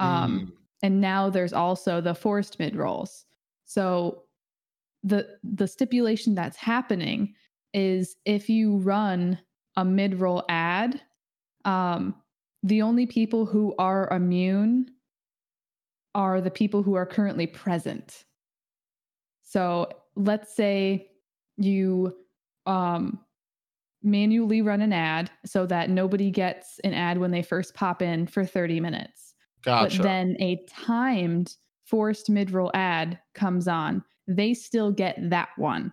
Um, 0.00 0.40
Mm, 0.40 0.52
and 0.82 1.00
now 1.00 1.28
there's 1.28 1.52
also 1.52 2.00
the 2.00 2.14
forced 2.14 2.58
mid 2.58 2.74
rolls. 2.74 3.26
So 3.66 4.22
the 5.02 5.38
the 5.44 5.68
stipulation 5.68 6.34
that's 6.34 6.56
happening 6.56 7.34
is 7.74 8.16
if 8.24 8.48
you 8.48 8.76
run 8.78 9.38
a 9.76 9.84
mid-roll 9.84 10.44
ad, 10.48 11.00
um, 11.64 12.14
the 12.62 12.82
only 12.82 13.06
people 13.06 13.46
who 13.46 13.74
are 13.78 14.08
immune 14.10 14.88
are 16.14 16.40
the 16.40 16.50
people 16.50 16.82
who 16.82 16.94
are 16.94 17.06
currently 17.06 17.46
present. 17.46 18.24
So 19.42 19.88
let's 20.14 20.54
say 20.54 21.10
you 21.56 22.14
um, 22.66 23.20
manually 24.02 24.62
run 24.62 24.82
an 24.82 24.92
ad 24.92 25.30
so 25.44 25.66
that 25.66 25.90
nobody 25.90 26.30
gets 26.30 26.78
an 26.84 26.94
ad 26.94 27.18
when 27.18 27.30
they 27.30 27.42
first 27.42 27.74
pop 27.74 28.02
in 28.02 28.26
for 28.26 28.44
30 28.44 28.80
minutes. 28.80 29.34
Gotcha. 29.64 29.98
But 29.98 30.02
then 30.02 30.36
a 30.40 30.64
timed 30.68 31.54
forced 31.84 32.28
mid 32.30 32.50
roll 32.50 32.70
ad 32.74 33.18
comes 33.34 33.68
on. 33.68 34.02
They 34.26 34.54
still 34.54 34.92
get 34.92 35.18
that 35.30 35.50
one, 35.56 35.92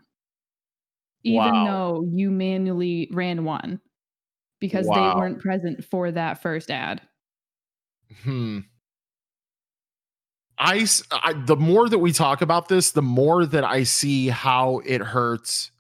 even 1.23 1.38
Wow. 1.53 1.65
though 1.65 2.05
you 2.12 2.32
manually 2.32 3.10
ran 3.12 3.43
one 3.43 3.79
because 4.60 4.86
Wow. 4.88 4.95
they 5.15 5.19
weren't 5.19 5.39
present 5.39 5.84
for 5.86 6.12
that 6.12 6.41
first 6.41 6.69
ad. 6.71 7.01
Hmm. 8.23 8.60
I, 10.58 10.86
I- 11.12 11.34
the 11.45 11.55
more 11.55 11.88
that 11.88 11.99
we 11.99 12.12
talk 12.12 12.41
about 12.41 12.67
this, 12.67 12.91
the 12.91 13.01
more 13.01 13.45
that 13.45 13.63
I 13.63 13.84
see 13.84 14.27
how 14.27 14.79
it 14.86 15.01
hurts 15.01 15.71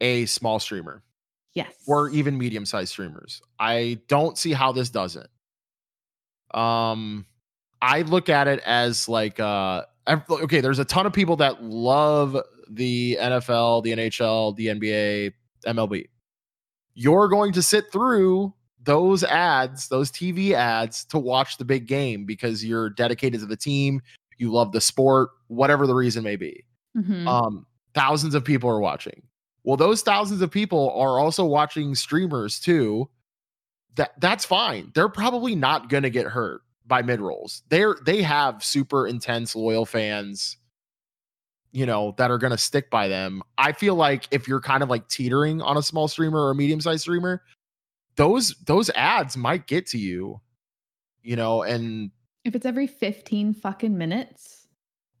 a 0.00 0.26
small 0.26 0.58
streamer 0.60 1.02
Yes. 1.54 1.72
or 1.86 2.10
even 2.10 2.38
medium 2.38 2.64
sized 2.64 2.90
streamers. 2.90 3.40
I 3.58 4.00
don't 4.08 4.36
see 4.38 4.52
how 4.52 4.72
this 4.72 4.90
doesn't. 4.90 5.28
Um, 6.52 7.26
I 7.82 8.02
look 8.02 8.28
at 8.28 8.46
it 8.46 8.60
as 8.60 9.08
like 9.08 9.40
uh, 9.40 9.84
okay. 10.08 10.60
There's 10.60 10.78
a 10.78 10.84
ton 10.84 11.06
of 11.06 11.12
people 11.12 11.36
that 11.36 11.62
love 11.64 12.36
the 12.74 13.16
NFL, 13.20 13.82
the 13.84 13.92
NHL, 13.92 14.56
the 14.56 14.66
NBA, 14.68 15.32
MLB. 15.66 16.06
You're 16.94 17.28
going 17.28 17.52
to 17.52 17.62
sit 17.62 17.90
through 17.92 18.52
those 18.82 19.24
ads, 19.24 19.88
those 19.88 20.10
TV 20.10 20.52
ads, 20.52 21.04
to 21.06 21.18
watch 21.18 21.56
the 21.58 21.64
big 21.64 21.86
game 21.86 22.24
because 22.26 22.64
you're 22.64 22.90
dedicated 22.90 23.40
to 23.40 23.46
the 23.46 23.56
team. 23.56 24.00
You 24.38 24.52
love 24.52 24.72
the 24.72 24.80
sport, 24.80 25.30
whatever 25.48 25.86
the 25.86 25.94
reason 25.94 26.22
may 26.24 26.36
be 26.36 26.64
Mhm. 26.96 27.26
um 27.26 27.66
thousands 27.94 28.34
of 28.34 28.44
people 28.44 28.68
are 28.70 28.80
watching 28.80 29.22
well 29.64 29.76
those 29.76 30.02
thousands 30.02 30.40
of 30.42 30.50
people 30.50 30.90
are 30.96 31.18
also 31.18 31.44
watching 31.44 31.94
streamers 31.94 32.58
too 32.60 33.08
that 33.96 34.12
that's 34.20 34.44
fine 34.44 34.90
they're 34.94 35.08
probably 35.08 35.54
not 35.56 35.88
going 35.88 36.02
to 36.04 36.10
get 36.10 36.26
hurt 36.26 36.60
by 36.86 37.02
mid 37.02 37.20
rolls 37.20 37.62
they're 37.68 37.96
they 38.04 38.22
have 38.22 38.62
super 38.64 39.06
intense 39.08 39.54
loyal 39.56 39.84
fans 39.86 40.56
you 41.74 41.84
know 41.84 42.14
that 42.16 42.30
are 42.30 42.38
going 42.38 42.52
to 42.52 42.58
stick 42.58 42.88
by 42.88 43.08
them. 43.08 43.42
I 43.58 43.72
feel 43.72 43.94
like 43.94 44.26
if 44.30 44.48
you're 44.48 44.62
kind 44.62 44.82
of 44.82 44.88
like 44.88 45.06
teetering 45.08 45.60
on 45.60 45.76
a 45.76 45.82
small 45.82 46.08
streamer 46.08 46.40
or 46.46 46.52
a 46.52 46.54
medium 46.54 46.80
sized 46.80 47.02
streamer 47.02 47.42
those 48.16 48.54
those 48.64 48.90
ads 48.90 49.36
might 49.36 49.66
get 49.66 49.86
to 49.88 49.98
you 49.98 50.40
you 51.22 51.36
know 51.36 51.62
and 51.62 52.10
if 52.44 52.54
it's 52.54 52.66
every 52.66 52.86
15 52.86 53.54
fucking 53.54 53.96
minutes, 53.96 54.68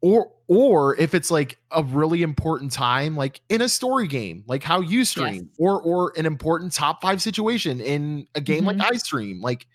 or 0.02 0.30
or 0.46 0.94
if 0.96 1.14
it's 1.14 1.30
like 1.30 1.58
a 1.70 1.82
really 1.82 2.22
important 2.22 2.70
time 2.70 3.16
like 3.16 3.40
in 3.48 3.62
a 3.62 3.68
story 3.68 4.06
game 4.06 4.44
like 4.46 4.62
how 4.62 4.80
you 4.80 5.04
stream 5.04 5.48
or 5.58 5.80
or 5.80 6.12
an 6.16 6.26
important 6.26 6.72
top 6.72 7.00
5 7.00 7.22
situation 7.22 7.80
in 7.80 8.26
a 8.34 8.40
game 8.40 8.66
like 8.66 8.80
I 8.80 8.96
stream 8.98 9.40
like 9.40 9.66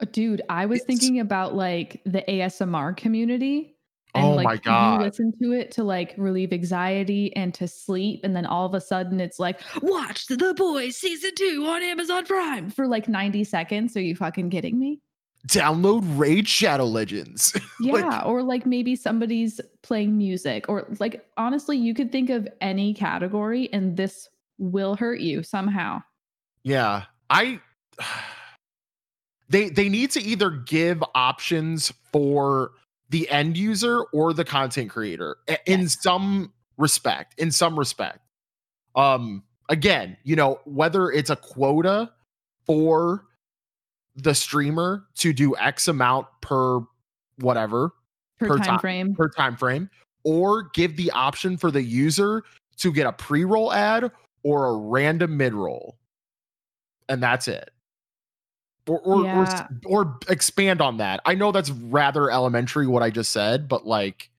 Uh, 0.00 0.06
dude, 0.10 0.42
I 0.48 0.66
was 0.66 0.82
thinking 0.84 1.20
about 1.20 1.54
like 1.54 2.00
the 2.04 2.24
ASMR 2.26 2.96
community. 2.96 3.75
Oh 4.22 4.34
like, 4.34 4.44
my 4.44 4.56
God. 4.56 5.00
You 5.00 5.06
listen 5.06 5.32
to 5.42 5.52
it 5.52 5.70
to 5.72 5.84
like 5.84 6.14
relieve 6.16 6.52
anxiety 6.52 7.34
and 7.36 7.52
to 7.54 7.68
sleep, 7.68 8.20
and 8.24 8.34
then 8.34 8.46
all 8.46 8.66
of 8.66 8.74
a 8.74 8.80
sudden 8.80 9.20
it's 9.20 9.38
like, 9.38 9.60
watch 9.82 10.26
The 10.26 10.54
Boys 10.56 10.96
season 10.96 11.30
two 11.36 11.64
on 11.68 11.82
Amazon 11.82 12.24
Prime 12.26 12.70
for 12.70 12.86
like 12.86 13.08
90 13.08 13.44
seconds. 13.44 13.96
Are 13.96 14.02
you 14.02 14.16
fucking 14.16 14.50
kidding 14.50 14.78
me? 14.78 15.00
download 15.48 16.02
Raid 16.18 16.48
Shadow 16.48 16.86
Legends 16.86 17.56
Yeah, 17.80 17.92
Like- 17.92 18.26
or 18.26 18.42
like 18.42 18.66
maybe 18.66 18.96
somebody's 18.96 19.60
playing 19.82 20.16
music, 20.18 20.68
or 20.68 20.88
like 20.98 21.24
honestly, 21.36 21.76
you 21.76 21.94
could 21.94 22.10
think 22.10 22.30
of 22.30 22.48
any 22.60 22.92
category, 22.92 23.68
and 23.72 23.96
this 23.96 24.28
will 24.58 24.96
hurt 24.96 25.20
you 25.20 25.42
somehow. 25.42 26.02
yeah 26.64 27.04
I 27.30 27.60
they 29.48 29.68
they 29.68 29.88
need 29.88 30.10
to 30.12 30.22
either 30.22 30.50
give 30.50 31.02
options 31.14 31.92
for 32.12 32.72
the 33.10 33.28
end 33.30 33.56
user 33.56 34.02
or 34.12 34.32
the 34.32 34.44
content 34.44 34.90
creator 34.90 35.36
in 35.66 35.82
Yes. 35.82 36.02
some 36.02 36.52
respect 36.76 37.38
in 37.38 37.50
some 37.50 37.78
respect 37.78 38.18
um 38.96 39.42
again 39.68 40.16
you 40.24 40.36
know 40.36 40.60
whether 40.64 41.10
it's 41.10 41.30
a 41.30 41.36
quota 41.36 42.10
for 42.66 43.24
the 44.16 44.34
streamer 44.34 45.04
to 45.16 45.32
do 45.32 45.56
x 45.56 45.88
amount 45.88 46.26
per 46.40 46.80
whatever 47.38 47.90
Per, 48.38 48.48
Per 48.48 48.56
time 48.58 48.64
time- 48.66 48.78
frame. 48.80 49.14
per 49.14 49.28
time 49.30 49.56
frame 49.56 49.88
or 50.24 50.64
give 50.74 50.96
the 50.96 51.10
option 51.12 51.56
for 51.56 51.70
the 51.70 51.82
user 51.82 52.42
to 52.78 52.92
get 52.92 53.06
a 53.06 53.12
pre-roll 53.12 53.72
ad 53.72 54.10
or 54.42 54.66
a 54.66 54.76
random 54.76 55.36
mid-roll 55.36 55.96
and 57.08 57.22
that's 57.22 57.48
it 57.48 57.70
or 58.88 59.00
or, 59.00 59.26
or, 59.26 59.68
or 59.84 60.18
expand 60.28 60.80
on 60.80 60.98
that 60.98 61.20
i 61.24 61.34
know 61.34 61.52
that's 61.52 61.70
rather 61.70 62.30
elementary 62.30 62.86
what 62.86 63.02
i 63.02 63.10
just 63.10 63.32
said 63.32 63.68
but 63.68 63.86
like 63.86 64.30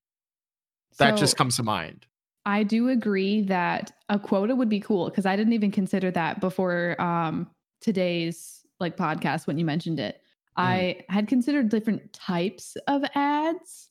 that 0.98 1.16
So- 1.16 1.22
just 1.22 1.38
comes 1.38 1.58
to 1.58 1.64
mind 1.64 2.06
I 2.48 2.64
do 2.64 2.88
agree 2.88 3.42
that 3.42 3.92
a 4.08 4.18
quota 4.18 4.56
would 4.56 4.70
be 4.70 4.80
cool 4.80 5.10
because 5.10 5.26
I 5.26 5.36
didn't 5.36 5.52
even 5.52 5.70
consider 5.70 6.12
that 6.12 6.40
before 6.40 6.96
um, 6.98 7.50
today's 7.82 8.66
like 8.80 8.96
podcast 8.96 9.48
when 9.48 9.58
you 9.58 9.66
mentioned 9.66 10.00
it. 10.00 10.22
Mm. 10.58 10.64
I 10.64 11.06
had 11.10 11.28
considered 11.28 11.68
different 11.68 12.14
types 12.14 12.78
of 12.88 13.04
ads. 13.16 13.90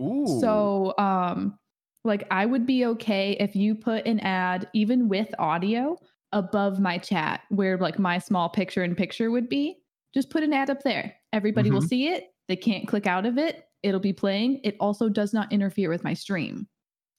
Ooh. 0.00 0.38
So, 0.40 0.94
um, 0.98 1.58
like, 2.04 2.28
I 2.30 2.46
would 2.46 2.64
be 2.64 2.86
okay 2.86 3.36
if 3.40 3.56
you 3.56 3.74
put 3.74 4.06
an 4.06 4.20
ad, 4.20 4.68
even 4.72 5.08
with 5.08 5.28
audio, 5.40 5.98
above 6.32 6.78
my 6.78 6.98
chat 6.98 7.42
where 7.48 7.76
like 7.78 7.98
my 7.98 8.18
small 8.18 8.48
picture 8.48 8.84
in 8.84 8.94
picture 8.94 9.30
would 9.30 9.48
be. 9.48 9.78
Just 10.14 10.30
put 10.30 10.42
an 10.42 10.52
ad 10.52 10.70
up 10.70 10.82
there. 10.82 11.14
Everybody 11.32 11.70
will 11.70 11.80
Mhm. 11.82 11.88
see 11.88 12.08
it. 12.08 12.34
They 12.48 12.56
can't 12.56 12.88
click 12.88 13.06
out 13.06 13.26
of 13.26 13.38
it. 13.38 13.68
It'll 13.82 14.00
be 14.00 14.12
playing. 14.12 14.60
It 14.64 14.76
also 14.80 15.08
does 15.08 15.32
not 15.32 15.52
interfere 15.52 15.88
with 15.90 16.04
my 16.04 16.14
stream. 16.14 16.66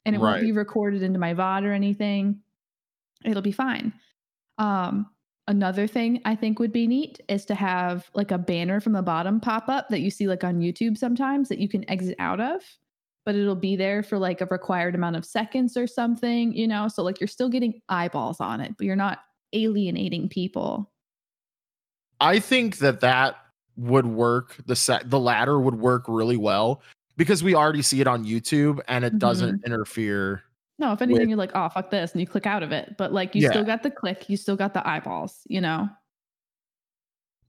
And 0.06 0.16
it 0.16 0.20
won't 0.20 0.42
be 0.42 0.52
recorded 0.52 1.04
into 1.04 1.20
my 1.20 1.34
VOD 1.34 1.66
or 1.66 1.74
anything. 1.74 2.42
It'll 3.26 3.42
be 3.42 3.52
fine. 3.52 3.94
Um, 4.58 5.08
another 5.48 5.88
thing 5.88 6.22
I 6.26 6.36
think 6.36 6.60
would 6.60 6.72
be 6.72 6.88
neat 6.88 7.22
is 7.28 7.46
to 7.46 7.56
have 7.56 8.10
like 8.14 8.32
a 8.32 8.38
banner 8.38 8.80
from 8.80 8.94
the 8.94 9.02
bottom 9.02 9.40
pop 9.40 9.70
up 9.70 9.90
that 9.90 10.02
you 10.02 10.10
see 10.10 10.28
like 10.28 10.44
on 10.44 10.60
YouTube 10.60 10.98
sometimes 10.98 11.50
that 11.50 11.60
you 11.60 11.68
can 11.70 11.90
exit 11.90 12.16
out 12.20 12.40
of, 12.40 12.64
but 13.30 13.36
it'll 13.36 13.54
be 13.54 13.76
there 13.76 14.02
for 14.02 14.18
like 14.18 14.42
a 14.42 14.48
required 14.48 14.96
amount 14.96 15.16
of 15.16 15.24
seconds 15.24 15.78
or 15.78 15.86
something, 15.86 16.52
you 16.52 16.68
know? 16.68 16.88
So 16.88 17.04
like 17.04 17.22
you're 17.22 17.28
still 17.28 17.48
getting 17.48 17.80
eyeballs 17.88 18.40
on 18.40 18.60
it, 18.60 18.74
but 18.76 18.88
you're 18.88 18.96
not 18.96 19.20
alienating 19.54 20.28
people. 20.30 20.92
I 22.20 22.40
think 22.40 22.80
that 22.80 23.02
that 23.02 23.36
would 23.78 24.08
work. 24.08 24.56
The 24.66 24.76
set, 24.76 25.12
the 25.12 25.20
latter 25.20 25.60
would 25.60 25.76
work 25.76 26.06
really 26.08 26.38
well 26.38 26.82
because 27.18 27.44
we 27.44 27.54
already 27.54 27.84
see 27.84 28.02
it 28.02 28.08
on 28.08 28.26
YouTube 28.26 28.80
and 28.88 29.06
it 29.06 29.20
doesn't 29.20 29.58
mm-hmm. 29.58 29.74
interfere. 29.74 30.42
No, 30.80 30.92
if 30.94 31.00
anything, 31.04 31.20
With- 31.20 31.30
you're 31.30 31.38
like, 31.38 31.52
oh, 31.54 31.70
fuck 31.70 31.92
this, 31.92 32.14
and 32.14 32.22
you 32.22 32.26
click 32.26 32.48
out 32.48 32.64
of 32.64 32.72
it. 32.72 32.96
But 32.98 33.14
like 33.14 33.36
you 33.36 33.44
Yeah. 33.44 33.52
still 33.52 33.64
got 33.64 33.84
the 33.84 33.92
click, 33.92 34.28
you 34.28 34.38
still 34.38 34.56
got 34.56 34.74
the 34.74 34.90
eyeballs, 34.90 35.42
you 35.48 35.62
know? 35.62 35.88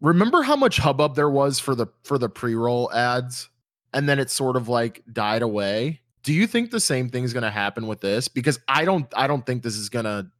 Remember 0.02 0.42
how 0.42 0.56
much 0.56 0.76
hubbub 0.76 1.14
there 1.14 1.30
was 1.30 1.58
for 1.58 1.74
the 1.74 1.86
for 2.04 2.18
the 2.18 2.28
pre-roll 2.28 2.92
ads, 2.92 3.48
and 3.92 4.08
then 4.08 4.18
it 4.18 4.30
sort 4.30 4.56
of 4.56 4.68
like 4.68 5.02
died 5.12 5.42
away. 5.42 6.00
Do 6.22 6.32
you 6.32 6.46
think 6.46 6.70
the 6.70 6.80
same 6.80 7.08
thing 7.08 7.24
is 7.24 7.32
going 7.32 7.44
to 7.44 7.50
happen 7.50 7.86
with 7.86 8.00
this? 8.00 8.28
Because 8.28 8.58
I 8.68 8.84
don't. 8.84 9.06
I 9.16 9.26
don't 9.26 9.44
think 9.44 9.62
this 9.62 9.76
is 9.76 9.88
gonna. 9.88 10.30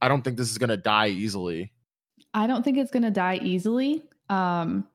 I 0.00 0.08
don't 0.08 0.22
think 0.22 0.36
this 0.36 0.50
is 0.50 0.58
gonna 0.58 0.76
die 0.76 1.08
easily. 1.08 1.72
I 2.36 2.46
don't 2.46 2.62
think 2.62 2.76
it's 2.76 2.90
going 2.90 3.02
to 3.02 3.10
die 3.10 3.40
easily. 3.42 4.02
Um, 4.28 4.86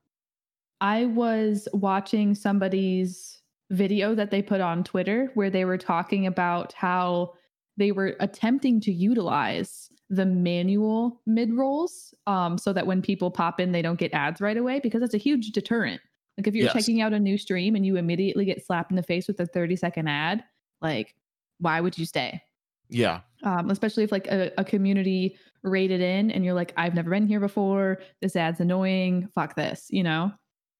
I 0.79 1.05
was 1.05 1.67
watching 1.73 2.35
somebody's 2.35 3.41
video 3.71 4.13
that 4.13 4.29
they 4.29 4.43
put 4.43 4.61
on 4.61 4.83
Twitter 4.83 5.31
where 5.33 5.49
they 5.49 5.65
were 5.65 5.77
talking 5.77 6.27
about 6.27 6.73
how 6.73 7.33
they 7.77 7.91
were 7.91 8.15
attempting 8.19 8.79
to 8.81 8.91
utilize 8.91 9.89
the 10.09 10.25
manual 10.25 11.19
mid 11.25 11.51
rolls 11.53 12.13
um, 12.27 12.59
so 12.59 12.73
that 12.73 12.85
when 12.85 13.01
people 13.01 13.31
pop 13.31 13.59
in, 13.59 13.71
they 13.71 13.81
don't 13.81 13.99
get 13.99 14.13
ads 14.13 14.39
right 14.39 14.57
away 14.57 14.79
because 14.79 15.01
that's 15.01 15.15
a 15.15 15.17
huge 15.17 15.49
deterrent. 15.49 16.01
Like 16.37 16.47
if 16.47 16.55
you're 16.55 16.65
Yes. 16.65 16.73
checking 16.73 17.01
out 17.01 17.13
a 17.13 17.19
new 17.19 17.37
stream 17.37 17.75
and 17.75 17.85
you 17.85 17.97
immediately 17.97 18.45
get 18.45 18.65
slapped 18.65 18.91
in 18.91 18.95
the 18.97 19.03
face 19.03 19.27
with 19.27 19.39
a 19.39 19.45
30 19.45 19.75
second 19.75 20.07
ad, 20.07 20.43
like 20.81 21.15
why 21.59 21.79
would 21.81 21.97
you 21.97 22.05
stay? 22.05 22.41
Yeah. 22.89 23.21
um, 23.43 23.69
especially 23.69 24.03
if 24.03 24.11
like 24.11 24.27
a, 24.27 24.51
a 24.57 24.63
community 24.65 25.37
rated 25.63 26.01
in 26.01 26.29
and 26.31 26.43
you're 26.43 26.53
like, 26.53 26.73
I've 26.77 26.93
never 26.93 27.09
been 27.09 27.25
here 27.27 27.39
before. 27.39 27.99
This 28.21 28.35
ad's 28.35 28.59
annoying. 28.59 29.29
Fuck 29.33 29.55
this, 29.55 29.87
you 29.89 30.03
know? 30.03 30.31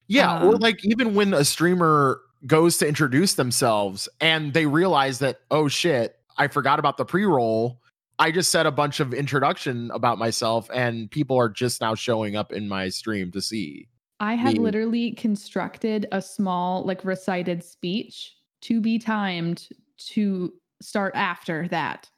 Yeah, 0.08 0.42
or 0.44 0.54
Um, 0.56 0.60
like 0.60 0.84
even 0.84 1.14
when 1.14 1.32
a 1.32 1.44
streamer 1.44 2.20
goes 2.46 2.76
to 2.78 2.86
introduce 2.88 3.34
themselves 3.34 4.08
and 4.20 4.52
they 4.52 4.66
realize 4.66 5.20
that, 5.20 5.40
oh 5.50 5.68
shit, 5.68 6.16
I 6.36 6.48
forgot 6.48 6.78
about 6.78 6.96
the 6.98 7.04
pre 7.04 7.24
roll. 7.24 7.80
I 8.18 8.30
just 8.30 8.50
said 8.50 8.66
a 8.66 8.70
bunch 8.72 9.00
of 9.00 9.14
introduction 9.14 9.90
about 9.92 10.18
myself 10.18 10.68
and 10.74 11.10
people 11.10 11.36
are 11.38 11.48
just 11.48 11.80
now 11.80 11.94
showing 11.94 12.36
up 12.36 12.52
in 12.52 12.68
my 12.68 12.88
stream 12.90 13.30
to 13.32 13.40
see. 13.40 13.88
I 14.22 14.34
have 14.36 14.54
Me. 14.54 14.60
literally 14.60 15.10
constructed 15.12 16.06
a 16.12 16.22
small, 16.22 16.84
like, 16.84 17.04
recited 17.04 17.64
speech 17.64 18.36
to 18.62 18.80
be 18.80 18.96
timed 18.98 19.68
to 20.12 20.52
start 20.80 21.12
after 21.16 21.66
that. 21.68 22.08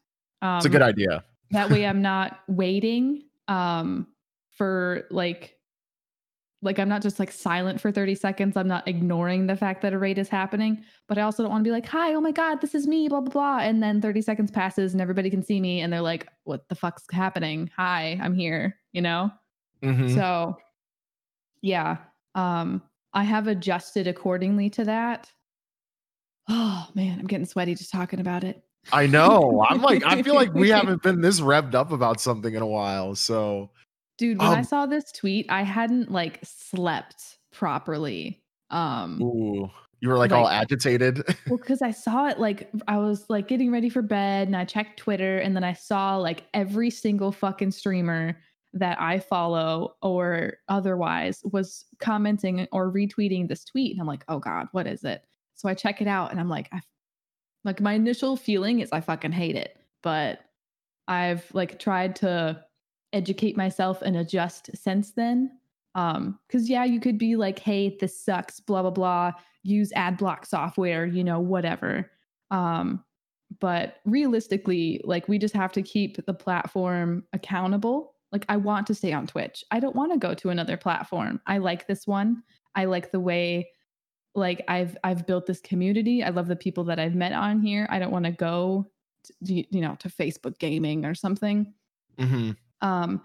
Um, 0.43 0.59
It's 0.59 0.67
a 0.67 0.69
good 0.69 0.83
idea. 0.83 1.25
that 1.51 1.71
way 1.71 1.87
I'm 1.87 2.03
not 2.13 2.41
waiting 2.47 3.25
um 3.49 4.07
for 4.51 5.07
like 5.11 5.59
like 6.63 6.79
I'm 6.79 6.89
not 6.89 7.03
just 7.03 7.19
like 7.19 7.31
silent 7.31 7.81
for 7.81 7.91
30 7.93 8.15
seconds. 8.15 8.57
I'm 8.57 8.69
not 8.69 8.87
ignoring 8.89 9.47
the 9.47 9.57
fact 9.57 9.83
that 9.83 9.93
a 9.93 9.99
raid 9.99 10.17
is 10.19 10.29
happening, 10.31 10.83
but 11.09 11.19
I 11.19 11.23
also 11.23 11.43
don't 11.43 11.51
want 11.53 11.63
to 11.65 11.69
be 11.69 11.73
like, 11.73 11.87
"Hi, 11.87 12.15
oh 12.15 12.21
my 12.21 12.33
god, 12.33 12.61
this 12.61 12.75
is 12.75 12.87
me, 12.87 13.09
blah 13.09 13.21
blah 13.21 13.31
blah." 13.31 13.59
And 13.61 13.83
then 13.83 14.01
30 14.01 14.21
seconds 14.23 14.51
passes 14.51 14.93
and 14.95 15.01
everybody 15.01 15.29
can 15.31 15.43
see 15.43 15.61
me 15.61 15.81
and 15.81 15.93
they're 15.93 16.01
like, 16.01 16.29
"What 16.45 16.69
the 16.69 16.75
fuck's 16.75 17.05
happening? 17.11 17.71
Hi, 17.77 18.19
I'm 18.23 18.35
here," 18.35 18.79
you 18.93 19.03
know? 19.03 19.31
Mhm. 19.83 20.15
So 20.15 20.57
yeah, 21.65 21.97
um 22.35 22.83
I 23.15 23.25
have 23.25 23.47
adjusted 23.49 24.07
accordingly 24.07 24.69
to 24.71 24.85
that. 24.85 25.31
Oh 26.49 26.87
man, 26.95 27.19
I'm 27.19 27.27
getting 27.27 27.47
sweaty 27.47 27.75
just 27.75 27.91
talking 27.91 28.21
about 28.21 28.45
it. 28.45 28.63
I 28.93 29.07
know. 29.07 29.65
I'm 29.67 29.81
like, 29.81 30.05
I 30.05 30.23
feel 30.23 30.35
like 30.35 30.53
we 30.53 30.69
haven't 30.79 31.03
been 31.03 31.23
this 31.23 31.41
revved 31.41 31.75
up 31.75 31.91
about 31.91 32.21
something 32.21 32.55
in 32.55 32.61
a 32.61 32.67
while. 32.67 33.15
So, 33.15 33.71
Dude, 34.19 34.39
when 34.39 34.49
I 34.49 34.59
Um, 34.59 34.65
saw 34.65 34.85
this 34.87 35.11
tweet, 35.11 35.47
I 35.49 35.63
hadn't 35.63 36.11
like 36.13 36.39
slept 36.45 37.39
properly. 37.51 38.43
Um 38.71 39.23
ooh, 39.23 39.71
you 40.01 40.09
were 40.11 40.19
like, 40.19 40.33
all 40.33 40.49
agitated. 40.49 41.23
well 41.49 41.59
cuz 41.59 41.81
I 41.81 41.93
saw 41.93 42.27
it 42.27 42.39
like 42.39 42.69
I 42.87 42.99
was 42.99 43.25
like 43.31 43.49
getting 43.49 43.71
ready 43.73 43.89
for 43.89 44.03
bed 44.03 44.49
and 44.49 44.57
I 44.57 44.67
checked 44.67 44.99
Twitter 44.99 45.39
and 45.39 45.57
then 45.57 45.65
I 45.65 45.73
saw 45.73 46.17
like 46.17 46.45
every 46.53 46.91
single 46.91 47.33
fucking 47.33 47.71
streamer 47.71 48.37
that 48.75 49.01
I 49.01 49.19
follow 49.21 49.97
or 50.03 50.55
otherwise 50.69 51.43
was 51.45 51.87
commenting 52.01 52.67
or 52.73 52.93
retweeting 52.93 53.49
this 53.49 53.65
tweet 53.65 53.93
and 53.93 54.01
I'm 54.01 54.07
like, 54.07 54.25
"Oh 54.29 54.39
god, 54.39 54.69
what 54.73 54.87
is 54.87 55.05
it?" 55.05 55.25
So 55.55 55.69
I 55.69 55.75
check 55.75 56.03
it 56.03 56.09
out 56.09 56.31
and 56.31 56.41
I'm 56.41 56.49
like 56.49 56.69
I 56.73 56.81
like 57.65 57.81
my 57.81 57.95
initial 57.95 58.37
feeling 58.37 58.81
is 58.81 58.93
I 58.93 59.01
fucking 59.01 59.33
hate 59.33 59.57
it, 59.57 59.79
but 60.03 60.41
I've 61.09 61.47
like 61.55 61.79
tried 61.79 62.17
to 62.17 62.63
educate 63.13 63.57
myself 63.57 64.03
and 64.03 64.17
adjust 64.17 64.71
since 64.75 65.13
then. 65.13 65.53
Um, 65.95 66.39
because 66.49 66.69
yeah, 66.69 66.85
you 66.85 67.01
could 67.01 67.19
be 67.19 67.37
like, 67.37 67.59
hey, 67.59 67.97
this 68.01 68.19
sucks, 68.19 68.61
blah 68.61 68.83
blah 68.83 68.91
blah, 68.91 69.33
use 69.63 69.93
ad 69.93 70.17
block 70.17 70.47
software, 70.47 71.07
you 71.07 71.25
know, 71.25 71.41
whatever. 71.41 72.11
Um, 72.51 73.05
but 73.61 73.97
realistically, 74.05 75.01
like 75.05 75.29
we 75.29 75.39
just 75.39 75.55
have 75.55 75.73
to 75.73 75.83
keep 75.83 76.25
the 76.27 76.35
platform 76.35 77.25
accountable. 77.33 78.14
Like 78.35 78.45
I 78.49 78.57
want 78.57 78.89
to 78.89 78.95
stay 78.95 79.13
on 79.13 79.29
Twitch. 79.29 79.65
I 79.71 79.79
don't 79.79 79.95
want 79.95 80.13
to 80.13 80.19
go 80.19 80.35
to 80.35 80.51
another 80.51 80.77
platform. 80.77 81.41
I 81.47 81.59
like 81.59 81.87
this 81.87 82.05
one. 82.05 82.43
I 82.75 82.87
like 82.87 83.13
the 83.13 83.21
way 83.21 83.71
like 84.35 84.65
I've 84.67 84.97
I've 85.05 85.25
built 85.25 85.47
this 85.47 85.61
community. 85.61 86.25
I 86.25 86.31
love 86.31 86.49
the 86.49 86.57
people 86.57 86.83
that 86.85 86.99
I've 86.99 87.15
met 87.15 87.33
on 87.33 87.63
here. 87.63 87.87
I 87.91 88.01
don't 88.01 88.11
want 88.11 88.25
to 88.25 88.33
go 88.33 88.91
to, 89.45 89.55
you 89.55 89.81
know 89.81 89.95
to 90.01 90.09
Facebook 90.09 90.59
gaming 90.59 91.05
or 91.05 91.15
something. 91.15 91.73
hmm 92.19 92.51
Um, 92.81 93.23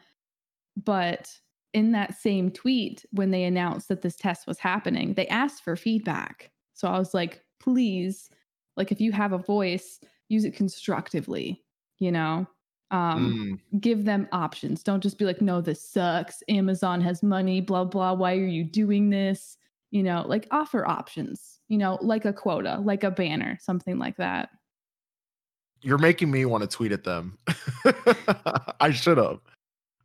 but 0.77 1.35
in 1.73 1.91
that 1.93 2.15
same 2.15 2.51
tweet, 2.51 3.03
when 3.11 3.31
they 3.31 3.45
announced 3.45 3.87
that 3.89 4.03
this 4.03 4.15
test 4.15 4.45
was 4.45 4.59
happening, 4.59 5.15
they 5.15 5.27
asked 5.27 5.63
for 5.63 5.75
feedback. 5.75 6.51
So 6.75 6.87
I 6.87 6.99
was 6.99 7.15
like, 7.15 7.43
please, 7.59 8.29
like 8.77 8.91
if 8.91 9.01
you 9.01 9.11
have 9.11 9.33
a 9.33 9.39
voice, 9.39 9.99
use 10.29 10.45
it 10.45 10.55
constructively, 10.55 11.63
you 11.97 12.11
know? 12.11 12.47
Um, 12.91 13.59
Mm. 13.71 13.81
give 13.81 14.03
them 14.05 14.27
options. 14.31 14.81
Don't 14.83 15.01
just 15.01 15.19
be 15.19 15.25
like, 15.25 15.41
no, 15.41 15.61
this 15.61 15.81
sucks. 15.81 16.41
Amazon 16.49 17.01
has 17.01 17.21
money, 17.21 17.61
blah, 17.61 17.83
blah. 17.85 18.13
Why 18.13 18.33
are 18.33 18.45
you 18.47 18.63
doing 18.63 19.09
this? 19.11 19.57
You 19.91 20.01
know, 20.03 20.25
like 20.27 20.47
offer 20.51 20.87
options, 20.87 21.59
you 21.67 21.77
know, 21.77 21.99
like 22.01 22.25
a 22.25 22.33
quota, 22.33 22.79
like 22.83 23.03
a 23.03 23.11
banner, 23.11 23.57
something 23.61 23.99
like 23.99 24.17
that. 24.17 24.49
You're 25.81 25.97
making 25.99 26.29
me 26.31 26.45
want 26.45 26.61
to 26.63 26.67
tweet 26.67 26.91
at 26.91 27.03
them. 27.03 27.37
I 28.79 28.91
should 28.91 29.17
have. 29.17 29.39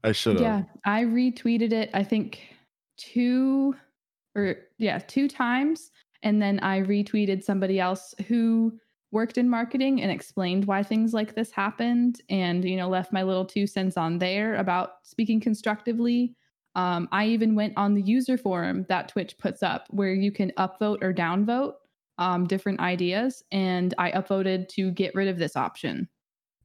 I 0.05 0.13
should 0.13 0.35
have. 0.39 0.43
Yeah, 0.43 0.63
I 0.85 1.05
retweeted 1.05 1.73
it, 1.73 1.91
I 1.95 2.05
think 2.05 2.41
two 2.97 3.75
or 4.35 4.57
yeah, 4.79 4.99
two 4.99 5.27
times. 5.29 5.91
And 6.23 6.41
then 6.41 6.61
I 6.61 6.81
retweeted 6.83 7.43
somebody 7.43 7.81
else 7.81 8.15
who 8.29 8.79
worked 9.15 9.39
in 9.39 9.49
marketing 9.49 10.03
and 10.03 10.11
explained 10.11 10.67
why 10.67 10.83
things 10.83 11.15
like 11.15 11.35
this 11.35 11.51
happened 11.53 12.21
and, 12.29 12.65
you 12.65 12.77
know, 12.77 12.89
left 12.89 13.13
my 13.13 13.23
little 13.23 13.45
two 13.47 13.67
cents 13.67 13.97
on 13.97 14.19
there 14.19 14.57
about 14.57 14.97
speaking 15.05 15.41
constructively. 15.41 16.35
Um, 16.75 17.09
I 17.13 17.27
even 17.27 17.55
went 17.55 17.75
on 17.77 17.95
the 17.95 18.03
user 18.03 18.37
forum 18.37 18.85
that 18.89 19.09
Twitch 19.09 19.39
puts 19.39 19.63
up 19.63 19.87
where 19.91 20.13
you 20.13 20.33
can 20.33 20.51
upvote 20.59 20.99
or 21.03 21.15
downvote 21.15 21.75
um, 22.19 22.47
different 22.47 22.81
ideas. 22.81 23.43
And 23.53 23.95
I 23.97 24.11
upvoted 24.11 24.69
to 24.71 24.91
get 24.91 25.15
rid 25.15 25.29
of 25.29 25.39
this 25.39 25.57
option. 25.57 26.09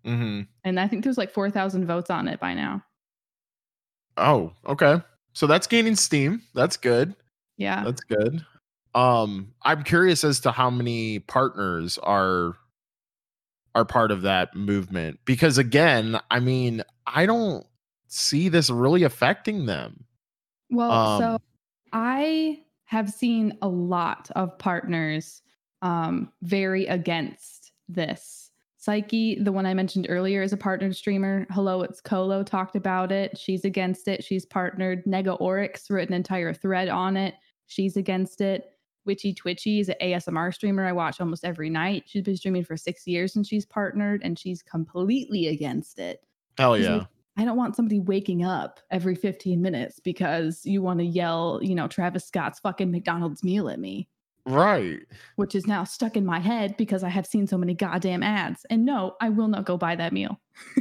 hmm 0.04 0.42
And 0.64 0.80
I 0.80 0.88
think 0.88 1.04
there's 1.04 1.18
like 1.18 1.32
4,000 1.32 1.86
votes 1.86 2.10
on 2.10 2.28
it 2.28 2.40
by 2.40 2.56
now. 2.56 2.84
Oh, 4.18 4.52
okay. 4.66 5.02
So 5.34 5.48
that's 5.48 5.68
gaining 5.68 5.96
steam. 5.96 6.42
That's 6.56 6.78
good. 6.78 7.16
Yeah. 7.58 7.84
That's 7.84 8.02
good. 8.02 8.44
Um, 8.96 9.54
I'm 9.62 9.84
curious 9.84 10.24
as 10.24 10.40
to 10.42 10.52
how 10.52 10.70
many 10.70 11.20
partners 11.20 11.98
are 12.00 12.56
are 13.76 13.86
part 13.86 14.12
of 14.12 14.24
that 14.24 14.56
movement 14.56 15.20
because 15.26 15.58
again, 15.58 16.20
I 16.32 16.40
mean, 16.40 16.84
I 17.06 17.26
don't 17.26 17.66
see 18.08 18.50
this 18.50 18.70
really 18.70 19.04
affecting 19.04 19.68
them. 19.68 20.06
Well, 20.72 21.20
so 21.20 21.26
Um, 21.34 21.40
I 21.94 22.62
have 22.86 23.12
seen 23.12 23.58
a 23.62 23.68
lot 23.68 24.30
of 24.36 24.58
partners 24.58 25.44
um, 25.82 26.32
very 26.42 26.88
against 26.88 27.72
this. 27.88 28.52
Psyche, 28.78 29.38
the 29.42 29.52
one 29.52 29.66
I 29.66 29.74
mentioned 29.74 30.08
earlier, 30.10 30.42
is 30.42 30.54
a 30.54 30.58
partnered 30.58 30.96
streamer. 30.96 31.46
Hello, 31.52 31.84
it's 31.84 32.02
Colo 32.02 32.44
talked 32.44 32.76
about 32.76 33.12
it. 33.12 33.38
She's 33.38 33.66
against 33.66 34.08
it. 34.08 34.24
She's 34.24 34.46
partnered. 34.46 35.04
Nega 35.06 35.40
Oryx 35.40 35.90
wrote 35.90 36.08
an 36.08 36.14
entire 36.14 36.54
thread 36.54 36.88
on 36.88 37.18
it. 37.18 37.36
She's 37.68 37.98
against 37.98 38.42
it. 38.42 38.72
Witchy 39.10 39.34
Twitchy 39.34 39.80
is 39.80 39.90
an 39.90 39.96
ASMR 40.04 40.54
streamer 40.54 40.86
I 40.86 40.92
watch 40.92 41.20
almost 41.20 41.44
every 41.44 41.68
night. 41.68 42.04
She's 42.06 42.22
been 42.22 42.38
streaming 42.38 42.64
for 42.64 42.78
six 42.78 43.08
years 43.08 43.36
and 43.36 43.44
she's 43.46 43.66
partnered 43.66 44.22
and 44.24 44.38
she's 44.38 44.62
completely 44.62 45.48
against 45.48 45.98
it. 45.98 46.24
Hell 46.60 46.76
She's 46.76 46.86
yeah. 46.86 46.98
like, 46.98 47.08
I 47.36 47.44
don't 47.44 47.58
want 47.58 47.76
somebody 47.76 48.00
waking 48.00 48.44
up 48.46 48.80
every 48.92 49.16
15 49.16 49.60
minutes 49.60 50.00
because 50.00 50.64
you 50.64 50.84
want 50.84 51.00
to 51.00 51.06
yell, 51.06 51.60
you 51.64 51.74
know, 51.74 51.88
Travis 51.88 52.24
Scott's 52.24 52.60
fucking 52.60 52.92
McDonald's 52.92 53.44
meal 53.44 53.68
at 53.68 53.80
me, 53.80 54.08
right. 54.46 55.00
which 55.38 55.56
is 55.56 55.66
now 55.66 55.84
stuck 55.86 56.16
in 56.16 56.24
my 56.24 56.38
head 56.38 56.78
because 56.78 57.04
I 57.04 57.10
have 57.10 57.26
seen 57.26 57.48
so 57.48 57.58
many 57.58 57.74
goddamn 57.74 58.22
ads. 58.22 58.64
And 58.70 58.86
no, 58.86 59.16
I 59.22 59.30
will 59.30 59.48
not 59.48 59.66
go 59.66 59.76
buy 59.76 59.96
that 59.96 60.14
meal. 60.14 60.40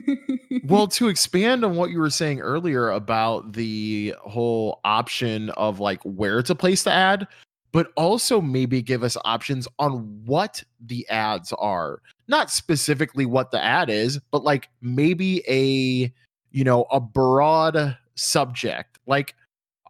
well 0.64 0.86
to 0.88 1.08
expand 1.08 1.64
on 1.64 1.76
what 1.76 1.90
you 1.90 1.98
were 1.98 2.10
saying 2.10 2.40
earlier 2.40 2.90
about 2.90 3.54
the 3.54 4.14
whole 4.20 4.80
option 4.84 5.48
of 5.50 5.80
like 5.80 6.02
where 6.02 6.42
to 6.42 6.54
place 6.54 6.82
the 6.82 6.92
ad 6.92 7.26
but 7.72 7.92
also 7.96 8.40
maybe 8.40 8.82
give 8.82 9.02
us 9.02 9.16
options 9.24 9.68
on 9.78 10.22
what 10.24 10.62
the 10.80 11.08
ads 11.08 11.52
are. 11.54 12.00
Not 12.26 12.50
specifically 12.50 13.26
what 13.26 13.50
the 13.50 13.62
ad 13.62 13.90
is 13.90 14.18
but 14.30 14.44
like 14.44 14.68
maybe 14.80 15.42
a 15.48 16.12
you 16.50 16.64
know 16.64 16.86
a 16.90 17.00
broad 17.00 17.96
subject. 18.14 18.98
Like 19.06 19.34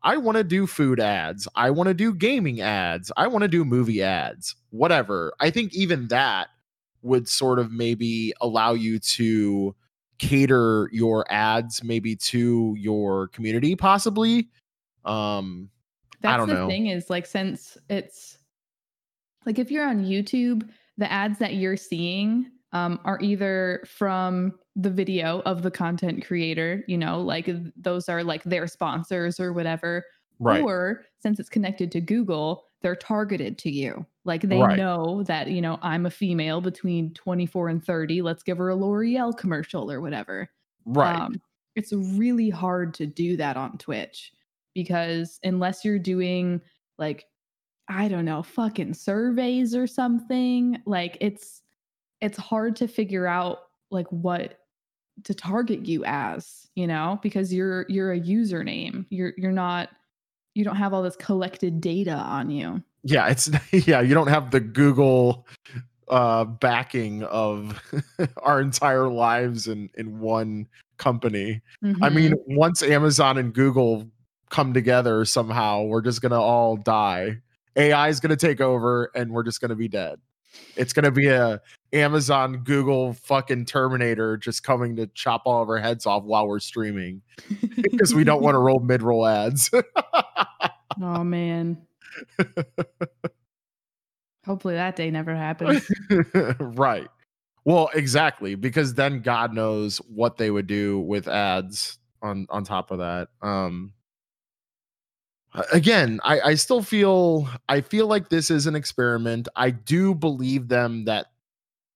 i 0.05 0.17
want 0.17 0.37
to 0.37 0.45
do 0.45 0.67
food 0.67 1.01
ads. 1.01 1.49
I 1.55 1.71
want 1.71 1.89
to 1.89 1.95
do 1.95 2.15
gaming 2.15 2.61
ads. 2.61 3.11
I 3.17 3.27
want 3.27 3.43
to 3.43 3.49
do 3.49 3.65
movie 3.65 4.03
ads. 4.03 4.55
Whatever. 4.71 5.33
I 5.41 5.51
think 5.51 5.75
even 5.75 6.09
that 6.09 6.49
would 7.03 7.29
sort 7.29 7.59
of 7.59 7.73
maybe 7.73 8.33
allow 8.41 8.75
you 8.75 8.99
to 8.99 9.75
cater 10.19 10.91
your 10.93 11.25
ads 11.31 11.83
maybe 11.85 12.17
to 12.17 12.75
your 12.79 13.29
community 13.29 13.77
possibly. 13.77 14.49
Um 15.05 15.71
That's 16.21 16.37
don't 16.37 16.49
the 16.49 16.57
know. 16.57 16.67
thing 16.67 16.87
is 16.89 17.11
like 17.11 17.27
since 17.27 17.79
it's 17.89 18.39
like 19.47 19.59
if 19.59 19.71
you're 19.71 19.87
on 19.87 20.05
YouTube, 20.05 20.69
the 20.97 21.11
ads 21.11 21.39
that 21.39 21.55
you're 21.55 21.77
seeing 21.77 22.51
um, 22.73 23.01
are 23.05 23.19
either 23.21 23.83
from 23.87 24.59
the 24.77 24.91
video 24.91 25.41
of 25.43 25.63
the 25.63 25.71
content 25.71 26.25
creator, 26.25 26.85
you 26.87 26.99
know, 26.99 27.21
like 27.21 27.49
those 27.77 28.09
are 28.09 28.23
like 28.23 28.43
their 28.45 28.67
sponsors 28.67 29.41
or 29.41 29.53
whatever, 29.53 30.05
right 30.39 30.69
or 30.69 31.05
since 31.21 31.41
it's 31.41 31.49
connected 31.49 31.91
to 31.93 32.01
Google, 32.01 32.65
they're 32.83 32.97
targeted 32.97 33.59
to 33.59 33.71
you. 33.71 34.07
Like 34.25 34.43
they 34.43 34.63
Right. 34.63 34.77
know 34.77 35.23
that, 35.25 35.49
you 35.51 35.61
know, 35.63 35.79
I'm 35.83 36.05
a 36.07 36.11
female 36.11 36.61
between 36.61 37.15
24 37.15 37.69
and 37.69 37.85
30. 37.85 38.23
Let's 38.23 38.43
give 38.43 38.59
her 38.59 38.69
a 38.69 38.77
L'Oreal 38.77 39.37
commercial 39.37 39.91
or 39.91 40.01
whatever. 40.01 40.51
right 40.85 41.25
Um, 41.25 41.41
it's 41.75 41.93
really 41.93 42.51
hard 42.51 42.93
to 42.95 43.07
do 43.07 43.37
that 43.37 43.57
on 43.57 43.79
Twitch 43.79 44.33
because 44.79 45.41
unless 45.43 45.85
you're 45.85 45.99
doing 45.99 46.61
like 46.99 47.27
I 47.89 48.07
don't 48.07 48.25
know, 48.25 48.45
fucking 48.45 48.95
surveys 48.95 49.75
or 49.75 49.89
something. 49.89 50.81
Like 50.87 51.19
it's 51.21 51.63
it's 52.21 52.39
hard 52.39 52.77
to 52.77 52.87
figure 52.87 53.27
out 53.27 53.59
like 53.91 54.07
what 54.11 54.61
to 55.25 55.35
target 55.35 55.85
you 55.85 56.05
as, 56.05 56.69
you 56.77 56.87
know, 56.87 57.19
because 57.23 57.53
you're 57.53 57.87
you're 57.89 58.13
a 58.13 58.21
username. 58.21 59.05
You're 59.11 59.33
you're 59.37 59.51
not 59.51 59.89
you 60.55 60.65
don't 60.65 60.77
have 60.77 60.95
all 60.95 61.03
this 61.03 61.17
collected 61.17 61.81
data 61.81 62.13
on 62.15 62.51
you. 62.51 62.81
Yeah, 63.03 63.27
it's 63.27 63.51
yeah, 63.73 64.01
you 64.01 64.15
don't 64.15 64.29
have 64.29 64.53
the 64.53 64.61
Google 64.61 65.45
uh 66.07 66.45
backing 66.45 67.25
of 67.25 67.83
our 68.43 68.61
entire 68.61 69.09
lives 69.09 69.67
in 69.67 69.91
in 69.95 70.21
one 70.21 70.69
company. 70.99 71.63
Mm-hmm. 71.83 72.05
I 72.05 72.11
mean, 72.11 72.33
mm-hmm. 72.33 72.55
once 72.55 72.83
Amazon 72.83 73.39
and 73.39 73.53
Google 73.53 74.09
come 74.51 74.73
together 74.75 75.25
somehow, 75.25 75.83
we're 75.83 76.03
just 76.03 76.21
to 76.33 76.39
all 76.39 76.77
die. 76.77 77.39
AI 77.77 78.09
is 78.09 78.21
to 78.31 78.37
take 78.37 78.61
over 78.61 79.11
and 79.15 79.31
we're 79.33 79.43
just 79.43 79.61
to 79.71 79.77
be 79.77 79.89
dead. 79.89 80.19
It's 80.77 80.93
to 81.05 81.11
be 81.11 81.29
a 81.29 81.61
Amazon, 81.93 82.59
Google 82.65 83.13
fucking 83.15 83.67
Terminator 83.67 84.37
just 84.37 84.63
coming 84.63 84.97
to 84.97 85.07
chop 85.09 85.43
all 85.45 85.63
of 85.63 85.69
our 85.69 85.79
heads 85.79 86.07
off 86.07 86.25
while 86.25 86.49
we're 86.49 86.59
streaming 86.61 87.23
because 87.83 88.15
we 88.15 88.25
don't 88.25 88.43
want 88.45 88.55
to 88.55 88.59
roll 88.59 88.81
mid 88.81 89.03
roll 89.03 89.27
ads. 89.27 89.71
oh, 91.03 91.25
man. 91.25 91.79
Hopefully 94.47 94.75
that 94.75 94.97
day 94.97 95.11
never 95.11 95.35
happens. 95.37 95.89
right. 96.59 97.09
Well, 97.65 97.91
exactly, 97.95 98.55
because 98.55 98.95
then 98.95 99.21
God 99.21 99.53
knows 99.53 99.99
what 99.99 100.39
they 100.39 100.51
would 100.51 100.67
do 100.67 101.01
with 101.01 101.29
ads 101.29 101.99
on 102.23 102.47
on 102.49 102.65
top 102.65 102.91
of 102.91 102.99
that. 102.99 103.29
Um 103.43 103.93
again, 105.73 106.21
I, 106.23 106.41
I 106.41 106.55
still 106.55 106.83
feel 106.83 107.49
I 107.69 107.81
feel 107.81 108.07
like 108.07 108.29
this 108.29 108.51
is 108.51 108.67
an 108.67 108.75
experiment. 108.75 109.49
I 109.57 109.71
do 109.71 110.15
believe 110.15 110.69
them 110.69 111.05
that 111.05 111.27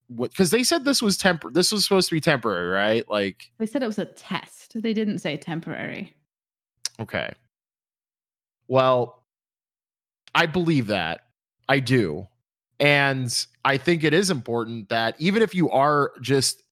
what 0.09 0.31
because 0.31 0.51
they 0.51 0.63
said 0.63 0.85
this 0.85 1.03
was 1.03 1.17
temp 1.17 1.45
this 1.53 1.73
was 1.73 1.85
supposed 1.85 2.09
to 2.09 2.15
be 2.15 2.21
temporary, 2.21 2.69
right? 2.69 3.09
Like 3.09 3.51
they 3.59 3.67
said 3.67 3.83
it 3.83 3.87
was 3.87 3.99
a 3.99 4.05
test. 4.05 4.81
They 4.81 4.93
didn't 4.93 5.19
say 5.19 5.37
temporary. 5.37 6.15
Okay. 7.01 7.33
Well, 8.69 9.23
I 10.35 10.47
believe 10.47 10.89
that. 10.89 11.23
I 11.69 11.81
do. 11.81 12.29
And 12.81 13.47
I 13.65 13.77
think 13.77 14.03
it 14.03 14.13
is 14.13 14.31
important 14.31 14.89
that 14.89 15.15
even 15.19 15.43
if 15.43 15.55
you 15.55 15.71
are 15.71 16.13
just, 16.21 16.63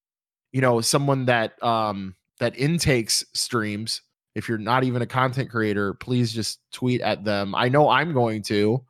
you 0.52 0.60
know, 0.60 0.80
someone 0.80 1.26
that 1.26 1.62
um 1.62 2.16
that 2.38 2.58
intakes 2.58 3.24
streams, 3.32 4.02
if 4.40 4.48
you're 4.48 4.56
not 4.56 4.82
even 4.84 5.02
a 5.02 5.06
content 5.06 5.50
creator, 5.50 5.92
please 5.92 6.32
just 6.32 6.60
tweet 6.72 7.02
at 7.02 7.24
them. 7.24 7.54
I 7.54 7.68
know 7.68 7.90
I'm 7.90 8.14
going 8.14 8.40
to 8.44 8.82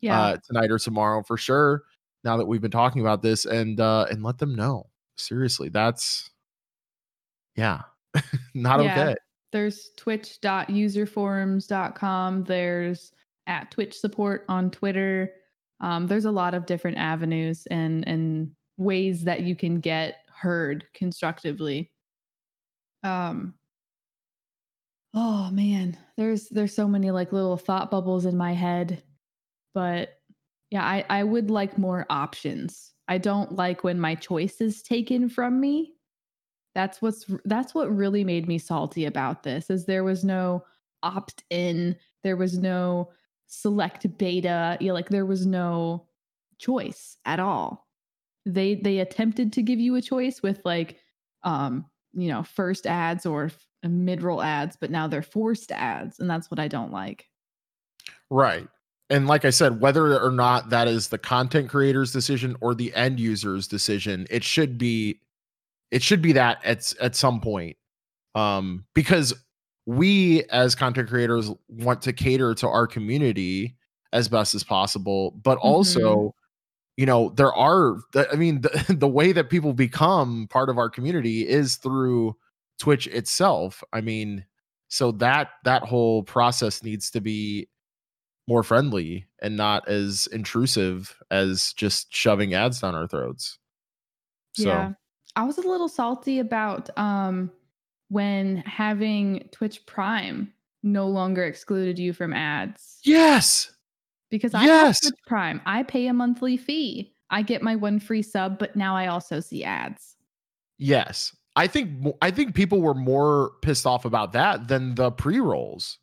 yeah. 0.00 0.20
uh, 0.20 0.36
tonight 0.44 0.72
or 0.72 0.80
tomorrow 0.80 1.22
for 1.22 1.36
sure. 1.36 1.84
Now 2.24 2.36
that 2.36 2.44
we've 2.44 2.60
been 2.60 2.72
talking 2.72 3.02
about 3.02 3.22
this, 3.22 3.44
and 3.44 3.78
uh, 3.78 4.06
and 4.10 4.24
let 4.24 4.38
them 4.38 4.56
know. 4.56 4.88
Seriously, 5.14 5.68
that's 5.68 6.28
yeah, 7.54 7.82
not 8.54 8.82
yeah. 8.82 9.00
okay. 9.00 9.14
There's 9.52 9.90
twitch.userforums.com. 9.96 12.44
There's 12.44 13.12
at 13.46 13.70
Twitch 13.70 13.96
support 13.96 14.44
on 14.48 14.72
Twitter. 14.72 15.34
Um, 15.80 16.08
there's 16.08 16.24
a 16.24 16.32
lot 16.32 16.52
of 16.52 16.66
different 16.66 16.98
avenues 16.98 17.64
and 17.70 18.02
and 18.08 18.50
ways 18.76 19.22
that 19.22 19.42
you 19.42 19.54
can 19.54 19.78
get 19.78 20.16
heard 20.34 20.84
constructively. 20.94 21.92
Um, 23.04 23.54
oh 25.16 25.50
man. 25.50 25.96
There's 26.16 26.48
there's 26.50 26.74
so 26.74 26.86
many 26.86 27.10
like 27.10 27.32
little 27.32 27.56
thought 27.56 27.90
bubbles 27.90 28.26
in 28.26 28.36
my 28.36 28.52
head. 28.52 29.02
But 29.74 30.10
yeah 30.70 30.82
i 30.84 31.04
i 31.10 31.24
would 31.24 31.50
like 31.50 31.78
more 31.78 32.06
options. 32.10 32.92
I 33.08 33.18
don't 33.18 33.54
like 33.56 33.84
when 33.84 34.00
my 34.00 34.14
choice 34.14 34.60
is 34.60 34.82
taken 34.82 35.28
from 35.28 35.60
me. 35.60 35.94
That's 36.74 37.00
what's 37.02 37.26
that's 37.44 37.74
what 37.74 37.94
really 37.94 38.24
made 38.24 38.46
me 38.48 38.58
salty 38.58 39.06
about 39.06 39.42
this 39.42 39.70
is 39.70 39.86
there 39.86 40.04
was 40.04 40.24
no 40.24 40.64
opt 41.02 41.44
in 41.50 41.96
there 42.22 42.36
was 42.36 42.58
no 42.58 43.10
select 43.46 44.18
beta. 44.18 44.76
You 44.80 44.88
know, 44.88 44.94
like 44.94 45.08
there 45.08 45.26
was 45.26 45.46
no 45.46 46.06
choice 46.58 47.16
at 47.24 47.40
all. 47.40 47.86
They 48.44 48.74
they 48.76 48.98
attempted 48.98 49.52
to 49.54 49.62
give 49.62 49.80
you 49.80 49.94
a 49.96 50.02
choice 50.02 50.42
with 50.42 50.60
like 50.64 50.98
um 51.44 51.86
you 52.16 52.28
know 52.28 52.42
first 52.42 52.86
ads 52.86 53.26
or 53.26 53.52
mid-roll 53.84 54.42
ads, 54.42 54.76
but 54.76 54.90
now 54.90 55.06
they're 55.06 55.22
forced 55.22 55.70
ads, 55.70 56.18
and 56.18 56.28
that's 56.28 56.50
what 56.50 56.58
I 56.58 56.66
don't 56.66 56.90
like. 56.90 57.28
Right. 58.30 58.66
And 59.08 59.28
like 59.28 59.44
I 59.44 59.50
said, 59.50 59.80
whether 59.80 60.18
or 60.18 60.32
not 60.32 60.70
that 60.70 60.88
is 60.88 61.08
the 61.08 61.18
content 61.18 61.68
creator's 61.68 62.10
decision 62.10 62.56
or 62.60 62.74
the 62.74 62.92
end 62.94 63.20
user's 63.20 63.68
decision, 63.68 64.26
it 64.30 64.42
should 64.42 64.78
be 64.78 65.20
it 65.92 66.02
should 66.02 66.20
be 66.20 66.32
that 66.32 66.58
at 66.64 66.92
at 67.00 67.14
some 67.14 67.40
point. 67.40 67.76
Um 68.34 68.84
because 68.94 69.32
we 69.86 70.42
as 70.50 70.74
content 70.74 71.08
creators 71.08 71.50
want 71.68 72.02
to 72.02 72.12
cater 72.12 72.52
to 72.54 72.66
our 72.66 72.88
community 72.88 73.76
as 74.12 74.28
best 74.28 74.56
as 74.56 74.64
possible, 74.64 75.30
but 75.42 75.58
also 75.58 76.16
mm-hmm 76.16 76.45
you 76.96 77.06
know 77.06 77.30
there 77.36 77.52
are 77.52 77.96
i 78.32 78.36
mean 78.36 78.62
the, 78.62 78.84
the 78.98 79.08
way 79.08 79.32
that 79.32 79.50
people 79.50 79.72
become 79.72 80.46
part 80.50 80.68
of 80.68 80.78
our 80.78 80.88
community 80.88 81.46
is 81.46 81.76
through 81.76 82.34
Twitch 82.78 83.06
itself. 83.06 83.82
I 83.92 84.00
mean, 84.00 84.44
so 84.88 85.12
that 85.12 85.50
that 85.64 85.82
whole 85.82 86.22
process 86.22 86.82
needs 86.82 87.10
to 87.10 87.20
be 87.20 87.68
more 88.48 88.62
friendly 88.62 89.26
and 89.42 89.56
not 89.56 89.88
as 89.88 90.28
intrusive 90.28 91.16
as 91.30 91.72
just 91.72 92.14
shoving 92.14 92.54
ads 92.54 92.80
down 92.80 92.94
our 92.94 93.08
throats. 93.08 93.58
So. 94.54 94.68
Yeah. 94.68 94.92
I 95.34 95.44
was 95.44 95.58
a 95.58 95.68
little 95.68 95.88
salty 95.88 96.38
about 96.38 96.96
um 96.98 97.50
when 98.08 98.58
having 98.58 99.48
Twitch 99.50 99.84
Prime 99.86 100.52
no 100.82 101.08
longer 101.08 101.44
excluded 101.44 101.98
you 101.98 102.12
from 102.12 102.32
ads. 102.32 103.00
Yes. 103.02 103.72
Because 104.30 104.54
I 104.54 104.64
yes. 104.64 104.86
have 105.02 105.12
Twitch 105.12 105.20
Prime. 105.26 105.60
I 105.66 105.82
pay 105.82 106.06
a 106.08 106.12
monthly 106.12 106.56
fee. 106.56 107.14
I 107.30 107.42
get 107.42 107.62
my 107.62 107.76
one 107.76 107.98
free 108.00 108.22
sub, 108.22 108.58
but 108.58 108.76
now 108.76 108.96
I 108.96 109.06
also 109.06 109.40
see 109.40 109.64
ads. 109.64 110.16
Yes. 110.78 111.34
I 111.56 111.66
think 111.66 112.14
I 112.20 112.30
think 112.30 112.54
people 112.54 112.82
were 112.82 112.94
more 112.94 113.52
pissed 113.62 113.86
off 113.86 114.04
about 114.04 114.32
that 114.34 114.68
than 114.68 114.94
the 114.94 115.10
pre 115.10 115.40
rolls. 115.40 115.98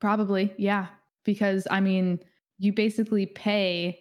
Probably, 0.00 0.52
yeah, 0.56 0.86
because 1.24 1.66
I 1.70 1.80
mean, 1.80 2.18
you 2.58 2.72
basically 2.72 3.26
pay 3.26 4.00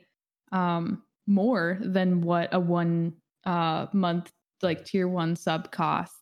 um, 0.54 1.04
more 1.28 1.78
than 1.82 2.22
what 2.22 2.54
a 2.54 2.60
one 2.60 3.14
uh, 3.46 3.88
month 3.92 4.32
like 4.62 4.86
tier 4.86 5.08
one 5.08 5.36
sub 5.36 5.72
costs, 5.72 6.21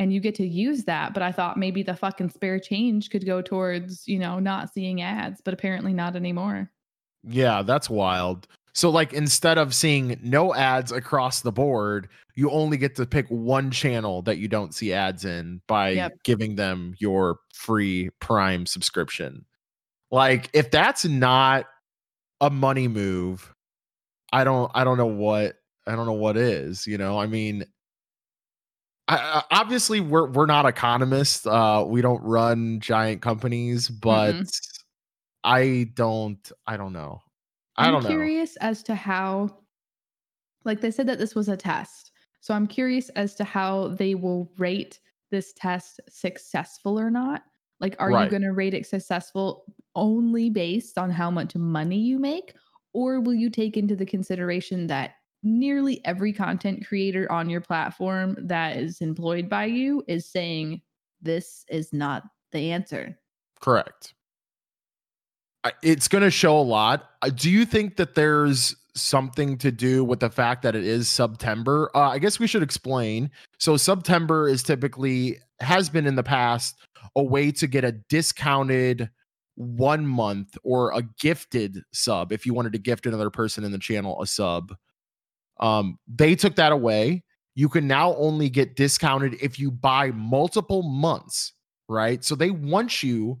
and 0.00 0.12
you 0.14 0.18
get 0.18 0.34
to 0.36 0.46
use 0.46 0.84
that. 0.84 1.12
But 1.12 1.22
I 1.22 1.30
thought 1.30 1.58
maybe 1.58 1.82
the 1.82 1.94
fucking 1.94 2.30
spare 2.30 2.58
change 2.58 3.10
could 3.10 3.24
go 3.24 3.40
towards 3.40 4.08
you 4.08 4.18
know 4.18 4.40
not 4.40 4.72
seeing 4.72 5.02
ads, 5.02 5.40
but 5.40 5.54
apparently 5.54 5.92
not 5.92 6.16
anymore. 6.16 6.72
Yeah, 7.22 7.62
that's 7.62 7.88
wild. 7.88 8.48
So 8.72 8.88
like 8.88 9.12
instead 9.12 9.58
of 9.58 9.74
seeing 9.74 10.18
no 10.22 10.54
ads 10.54 10.90
across 10.90 11.42
the 11.42 11.52
board, 11.52 12.08
you 12.34 12.50
only 12.50 12.78
get 12.78 12.96
to 12.96 13.06
pick 13.06 13.26
one 13.28 13.70
channel 13.70 14.22
that 14.22 14.38
you 14.38 14.48
don't 14.48 14.74
see 14.74 14.92
ads 14.92 15.24
in 15.24 15.60
by 15.66 15.90
yep. 15.90 16.12
giving 16.24 16.56
them 16.56 16.94
your 16.98 17.40
free 17.52 18.08
Prime 18.20 18.64
subscription. 18.64 19.44
Like 20.10 20.48
if 20.54 20.70
that's 20.70 21.04
not 21.04 21.66
a 22.40 22.48
money 22.48 22.88
move, 22.88 23.54
I 24.32 24.44
don't 24.44 24.70
I 24.74 24.82
don't 24.84 24.96
know 24.96 25.06
what 25.06 25.56
I 25.86 25.94
don't 25.94 26.06
know 26.06 26.12
what 26.12 26.38
is, 26.38 26.86
you 26.86 26.96
know? 26.96 27.18
I 27.18 27.26
mean 27.26 27.66
I, 29.10 29.42
obviously 29.50 30.00
we're 30.00 30.26
we're 30.30 30.46
not 30.46 30.66
economists. 30.66 31.46
Uh 31.46 31.84
we 31.86 32.00
don't 32.02 32.22
run 32.22 32.80
giant 32.80 33.22
companies, 33.22 33.88
but 33.88 34.34
mm-hmm. 34.34 34.42
I 35.44 35.90
don't 35.94 36.52
I 36.66 36.76
don't 36.76 36.92
know. 36.92 37.20
I 37.76 37.88
I'm 37.88 38.02
curious 38.02 38.56
as 38.56 38.82
to 38.84 38.94
how, 38.94 39.56
like 40.64 40.80
they 40.80 40.90
said 40.90 41.06
that 41.08 41.18
this 41.18 41.34
was 41.34 41.48
a 41.48 41.56
test. 41.56 42.12
So 42.40 42.54
I'm 42.54 42.66
curious 42.66 43.08
as 43.10 43.34
to 43.36 43.44
how 43.44 43.88
they 43.88 44.14
will 44.14 44.50
rate 44.58 45.00
this 45.30 45.52
test 45.54 46.00
successful 46.08 46.98
or 46.98 47.10
not. 47.10 47.42
Like, 47.80 47.96
are 47.98 48.10
right. 48.10 48.24
you 48.24 48.30
going 48.30 48.42
to 48.42 48.52
rate 48.52 48.74
it 48.74 48.86
successful 48.86 49.64
only 49.94 50.50
based 50.50 50.98
on 50.98 51.10
how 51.10 51.30
much 51.30 51.54
money 51.54 51.98
you 51.98 52.18
make? 52.18 52.54
Or 52.92 53.20
will 53.20 53.34
you 53.34 53.48
take 53.48 53.76
into 53.76 53.96
the 53.96 54.04
consideration 54.04 54.86
that 54.88 55.12
nearly 55.42 56.04
every 56.04 56.32
content 56.32 56.86
creator 56.86 57.30
on 57.30 57.48
your 57.48 57.60
platform 57.60 58.36
that 58.40 58.76
is 58.76 59.00
employed 59.00 59.48
by 59.48 59.64
you 59.64 60.02
is 60.06 60.26
saying 60.26 60.82
this 61.22 61.64
is 61.68 61.92
not 61.92 62.24
the 62.52 62.72
answer? 62.72 63.18
Correct 63.60 64.14
it's 65.82 66.08
going 66.08 66.22
to 66.22 66.30
show 66.30 66.58
a 66.58 66.62
lot. 66.62 67.10
Uh, 67.22 67.30
do 67.30 67.50
you 67.50 67.64
think 67.64 67.96
that 67.96 68.14
there's 68.14 68.74
something 68.94 69.56
to 69.58 69.70
do 69.70 70.02
with 70.04 70.20
the 70.20 70.30
fact 70.30 70.62
that 70.62 70.74
it 70.74 70.84
is 70.84 71.08
September? 71.08 71.90
Uh, 71.94 72.08
I 72.08 72.18
guess 72.18 72.38
we 72.38 72.46
should 72.46 72.62
explain. 72.62 73.30
So 73.58 73.76
September 73.76 74.48
is 74.48 74.62
typically 74.62 75.38
has 75.60 75.90
been 75.90 76.06
in 76.06 76.14
the 76.14 76.22
past 76.22 76.78
a 77.16 77.22
way 77.22 77.50
to 77.52 77.66
get 77.66 77.84
a 77.84 77.92
discounted 77.92 79.10
one 79.56 80.06
month 80.06 80.56
or 80.64 80.92
a 80.92 81.02
gifted 81.20 81.82
sub 81.92 82.32
if 82.32 82.46
you 82.46 82.54
wanted 82.54 82.72
to 82.72 82.78
gift 82.78 83.04
another 83.04 83.30
person 83.30 83.62
in 83.62 83.72
the 83.72 83.78
channel 83.78 84.20
a 84.22 84.26
sub. 84.26 84.74
Um, 85.60 85.98
they 86.08 86.34
took 86.34 86.56
that 86.56 86.72
away. 86.72 87.22
You 87.54 87.68
can 87.68 87.86
now 87.86 88.14
only 88.16 88.48
get 88.48 88.76
discounted 88.76 89.36
if 89.40 89.58
you 89.58 89.70
buy 89.70 90.10
multiple 90.10 90.82
months, 90.82 91.52
right? 91.88 92.24
So 92.24 92.34
they 92.34 92.50
want 92.50 93.02
you 93.02 93.40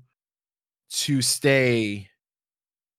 to 0.90 1.22
stay, 1.22 2.08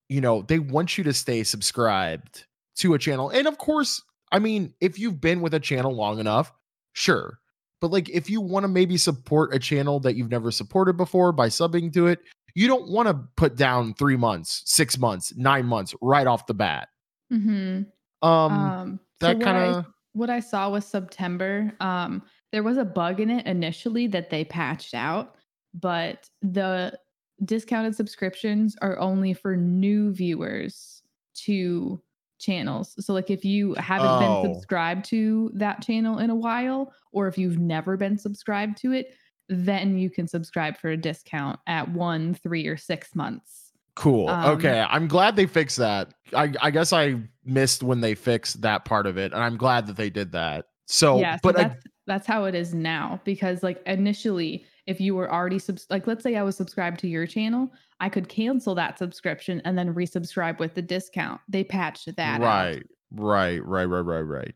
you 0.09 0.21
know, 0.21 0.41
they 0.41 0.59
want 0.59 0.97
you 0.97 1.03
to 1.03 1.13
stay 1.13 1.43
subscribed 1.43 2.45
to 2.77 2.93
a 2.93 2.99
channel. 2.99 3.29
And 3.29 3.47
of 3.47 3.57
course, 3.57 4.01
I 4.31 4.39
mean, 4.39 4.73
if 4.79 4.97
you've 4.97 5.21
been 5.21 5.41
with 5.41 5.53
a 5.53 5.59
channel 5.59 5.93
long 5.93 6.19
enough, 6.19 6.51
sure. 6.93 7.39
But 7.81 7.91
like 7.91 8.09
if 8.09 8.29
you 8.29 8.41
want 8.41 8.63
to 8.63 8.67
maybe 8.67 8.97
support 8.97 9.53
a 9.53 9.59
channel 9.59 9.99
that 10.01 10.15
you've 10.15 10.31
never 10.31 10.51
supported 10.51 10.97
before 10.97 11.31
by 11.31 11.49
subbing 11.49 11.93
to 11.93 12.07
it, 12.07 12.19
you 12.55 12.67
don't 12.67 12.89
want 12.89 13.07
to 13.07 13.19
put 13.35 13.55
down 13.55 13.93
three 13.93 14.17
months, 14.17 14.63
six 14.65 14.97
months, 14.97 15.35
nine 15.35 15.65
months 15.65 15.93
right 16.01 16.27
off 16.27 16.47
the 16.47 16.53
bat. 16.53 16.89
Mm-hmm. 17.31 17.83
Um, 18.27 18.51
Um, 18.51 18.99
that 19.21 19.37
what 19.37 19.43
kind 19.45 19.57
I- 19.57 19.79
of 19.79 19.85
what 20.13 20.29
I 20.29 20.41
saw 20.41 20.69
was 20.69 20.85
September. 20.85 21.71
Um, 21.79 22.23
there 22.51 22.63
was 22.63 22.77
a 22.77 22.83
bug 22.83 23.21
in 23.21 23.29
it 23.29 23.45
initially 23.47 24.07
that 24.07 24.29
they 24.29 24.43
patched 24.43 24.93
out, 24.93 25.35
but 25.73 26.29
the 26.41 26.99
discounted 27.45 27.95
subscriptions 27.95 28.75
are 28.81 28.99
only 28.99 29.33
for 29.33 29.55
new 29.55 30.11
viewers 30.11 31.01
to 31.35 32.01
channels. 32.39 32.93
So, 33.05 33.13
like, 33.13 33.29
if 33.29 33.45
you 33.45 33.73
haven't 33.75 34.09
Oh. 34.09 34.41
been 34.43 34.53
subscribed 34.53 35.05
to 35.05 35.49
that 35.53 35.81
channel 35.81 36.19
in 36.19 36.29
a 36.29 36.35
while, 36.35 36.91
or 37.13 37.27
if 37.29 37.37
you've 37.37 37.59
never 37.59 37.95
been 37.95 38.17
subscribed 38.17 38.77
to 38.79 38.91
it, 38.91 39.15
then 39.47 39.97
you 39.97 40.09
can 40.09 40.27
subscribe 40.27 40.77
for 40.77 40.89
a 40.89 40.97
discount 40.97 41.59
at 41.67 41.89
one, 41.89 42.33
three, 42.33 42.67
or 42.67 42.77
six 42.77 43.15
months. 43.15 43.70
Cool. 43.95 44.29
um, 44.29 44.57
okay, 44.57 44.85
I'm 44.89 45.07
glad 45.07 45.35
they 45.35 45.45
fixed 45.45 45.77
that. 45.77 46.13
I 46.33 46.53
I 46.61 46.71
guess 46.71 46.93
I 46.93 47.21
missed 47.43 47.83
when 47.83 48.01
they 48.01 48.15
fixed 48.15 48.61
that 48.61 48.85
part 48.85 49.07
of 49.07 49.17
it, 49.17 49.33
and 49.33 49.41
I'm 49.41 49.57
glad 49.57 49.87
that 49.87 49.97
they 49.97 50.09
did 50.09 50.31
that. 50.33 50.65
So, 50.87 51.19
yeah, 51.19 51.35
so 51.35 51.39
but 51.43 51.57
I, 51.57 51.63
that's 51.63 51.83
that's 52.07 52.27
how 52.27 52.45
it 52.45 52.55
is 52.55 52.73
now 52.73 53.21
because 53.23 53.63
like 53.63 53.81
initially 53.85 54.65
if 54.87 54.99
you 54.99 55.15
were 55.15 55.31
already 55.31 55.59
subs- 55.59 55.87
like 55.89 56.07
let's 56.07 56.23
say 56.23 56.35
I 56.35 56.43
was 56.43 56.55
subscribed 56.55 56.99
to 57.01 57.07
your 57.07 57.25
channel, 57.25 57.71
I 57.99 58.09
could 58.09 58.27
cancel 58.27 58.75
that 58.75 58.97
subscription 58.97 59.61
and 59.63 59.77
then 59.77 59.93
resubscribe 59.93 60.59
with 60.59 60.73
the 60.73 60.81
discount. 60.81 61.39
They 61.47 61.63
patched 61.63 62.13
that 62.15 62.41
out. 62.41 62.41
right, 62.41 62.83
right, 63.11 63.65
right, 63.65 63.85
right, 63.85 64.01
right, 64.01 64.21
right. 64.21 64.55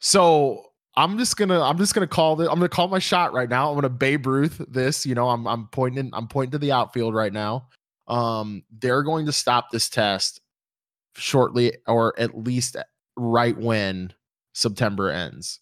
So 0.00 0.64
I'm 0.96 1.18
just 1.18 1.36
gonna 1.36 1.60
I'm 1.60 1.78
just 1.78 1.94
gonna 1.94 2.06
call 2.06 2.36
this 2.36 2.48
I'm 2.48 2.54
gonna 2.54 2.68
call 2.68 2.88
my 2.88 2.98
shot 2.98 3.32
right 3.32 3.48
now. 3.48 3.68
I'm 3.68 3.74
gonna 3.74 3.88
Babe 3.88 4.26
Ruth 4.26 4.64
this. 4.68 5.04
You 5.04 5.14
know, 5.14 5.28
I'm 5.28 5.46
I'm 5.46 5.66
pointing 5.68 6.10
I'm 6.12 6.28
pointing 6.28 6.52
to 6.52 6.58
the 6.58 6.72
outfield 6.72 7.14
right 7.14 7.32
now. 7.32 7.68
Um, 8.08 8.62
they're 8.70 9.02
going 9.02 9.26
to 9.26 9.32
stop 9.32 9.70
this 9.70 9.88
test 9.88 10.40
shortly, 11.14 11.74
or 11.86 12.18
at 12.18 12.36
least 12.36 12.76
right 13.16 13.56
when 13.56 14.12
September 14.54 15.10
ends. 15.10 15.60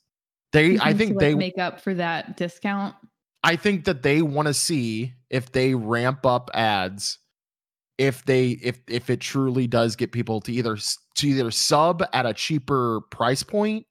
They, 0.52 0.78
I 0.78 0.94
think 0.94 1.18
they, 1.18 1.34
make 1.34 1.58
up 1.58 1.80
for 1.80 1.92
that 1.94 2.36
discount. 2.36 2.94
I 3.42 3.56
think 3.56 3.84
that 3.84 4.02
they 4.02 4.22
want 4.22 4.48
to 4.48 4.54
see 4.54 5.12
if 5.28 5.52
they 5.52 5.74
ramp 5.74 6.24
up 6.24 6.50
ads, 6.54 7.18
if 7.98 8.24
they 8.24 8.50
if 8.62 8.80
if 8.88 9.10
it 9.10 9.20
truly 9.20 9.66
does 9.66 9.96
get 9.96 10.12
people 10.12 10.40
to 10.42 10.52
either 10.52 10.76
to 10.76 11.28
either 11.28 11.50
sub 11.50 12.04
at 12.12 12.26
a 12.26 12.32
cheaper 12.32 13.02
price 13.10 13.42
point, 13.42 13.86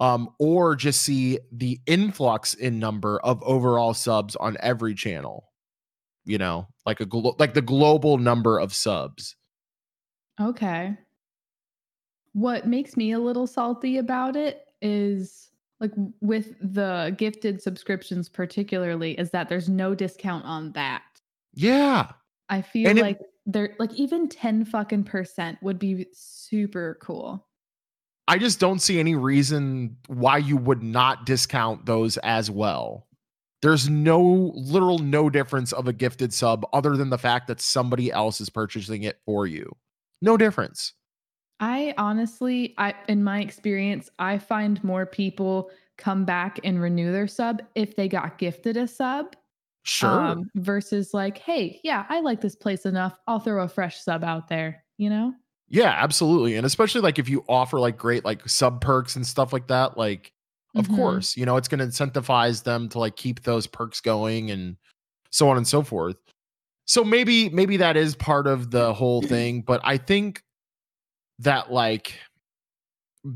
um, 0.00 0.30
or 0.38 0.76
just 0.76 1.02
see 1.02 1.38
the 1.52 1.78
influx 1.86 2.54
in 2.54 2.78
number 2.78 3.18
of 3.20 3.42
overall 3.42 3.94
subs 3.94 4.36
on 4.36 4.56
every 4.60 4.94
channel. 4.94 5.48
You 6.26 6.38
know, 6.38 6.66
like 6.84 7.00
a 7.00 7.06
glo- 7.06 7.36
like 7.38 7.54
the 7.54 7.62
global 7.62 8.18
number 8.18 8.58
of 8.58 8.74
subs. 8.74 9.36
Okay. 10.40 10.96
What 12.32 12.66
makes 12.66 12.96
me 12.96 13.12
a 13.12 13.18
little 13.18 13.46
salty 13.46 13.96
about 13.96 14.36
it 14.36 14.66
is 14.82 15.50
like 15.80 15.92
with 16.20 16.54
the 16.60 17.14
gifted 17.16 17.62
subscriptions 17.62 18.28
particularly 18.28 19.12
is 19.18 19.30
that 19.30 19.48
there's 19.48 19.68
no 19.68 19.94
discount 19.94 20.44
on 20.44 20.72
that. 20.72 21.02
Yeah, 21.54 22.10
I 22.48 22.60
feel 22.60 22.88
And 22.90 22.98
it- 22.98 23.02
like 23.02 23.20
there 23.46 23.74
like 23.78 23.92
even 23.94 24.28
10 24.28 24.64
fucking 24.64 25.04
percent 25.04 25.62
would 25.62 25.78
be 25.78 26.06
super 26.12 26.98
cool. 27.00 27.46
I 28.28 28.38
just 28.38 28.58
don't 28.58 28.80
see 28.80 28.98
any 28.98 29.14
reason 29.14 29.96
why 30.08 30.38
you 30.38 30.56
would 30.56 30.82
not 30.82 31.24
discount 31.24 31.86
those 31.86 32.16
as 32.18 32.50
well. 32.50 33.05
There's 33.66 33.90
no 33.90 34.52
literal 34.54 35.00
no 35.00 35.28
difference 35.28 35.72
of 35.72 35.88
a 35.88 35.92
gifted 35.92 36.32
sub 36.32 36.64
other 36.72 36.96
than 36.96 37.10
the 37.10 37.18
fact 37.18 37.48
that 37.48 37.60
somebody 37.60 38.12
else 38.12 38.40
is 38.40 38.48
purchasing 38.48 39.02
it 39.02 39.18
for 39.26 39.44
you. 39.44 39.74
No 40.22 40.36
difference. 40.36 40.92
I 41.58 41.92
honestly, 41.98 42.74
I 42.78 42.94
in 43.08 43.24
my 43.24 43.40
experience, 43.40 44.08
I 44.20 44.38
find 44.38 44.82
more 44.84 45.04
people 45.04 45.70
come 45.98 46.24
back 46.24 46.60
and 46.62 46.80
renew 46.80 47.10
their 47.10 47.26
sub 47.26 47.60
if 47.74 47.96
they 47.96 48.06
got 48.06 48.38
gifted 48.38 48.76
a 48.76 48.86
sub 48.86 49.34
Sure. 49.82 50.10
um, 50.10 50.48
versus 50.54 51.12
like, 51.12 51.38
hey, 51.38 51.80
yeah, 51.82 52.06
I 52.08 52.20
like 52.20 52.40
this 52.40 52.54
place 52.54 52.86
enough. 52.86 53.18
I'll 53.26 53.40
throw 53.40 53.64
a 53.64 53.68
fresh 53.68 54.00
sub 54.00 54.22
out 54.22 54.46
there, 54.46 54.84
you 54.96 55.10
know? 55.10 55.34
yeah, 55.68 55.90
absolutely. 55.90 56.54
And 56.54 56.64
especially 56.64 57.00
like 57.00 57.18
if 57.18 57.28
you 57.28 57.44
offer 57.48 57.80
like 57.80 57.96
great 57.98 58.24
like 58.24 58.48
sub 58.48 58.80
perks 58.80 59.16
and 59.16 59.26
stuff 59.26 59.52
like 59.52 59.66
that, 59.66 59.98
like 59.98 60.32
of 60.76 60.88
Mhm. 60.88 60.96
course, 60.96 61.36
you 61.36 61.46
know, 61.46 61.56
it's 61.56 61.68
going 61.68 61.80
to 61.80 61.86
incentivize 61.86 62.62
them 62.62 62.88
to 62.90 62.98
like 62.98 63.16
keep 63.16 63.42
those 63.42 63.66
perks 63.66 64.00
going 64.00 64.50
and 64.50 64.76
so 65.30 65.48
on 65.48 65.56
and 65.56 65.66
so 65.66 65.82
forth. 65.82 66.16
So 66.86 67.02
maybe 67.02 67.48
maybe 67.50 67.76
that 67.78 67.96
is 67.96 68.14
part 68.14 68.46
of 68.46 68.70
the 68.70 68.94
whole 68.94 69.22
thing, 69.22 69.62
but 69.62 69.80
I 69.84 69.96
think 69.96 70.42
that 71.40 71.72
like 71.72 72.14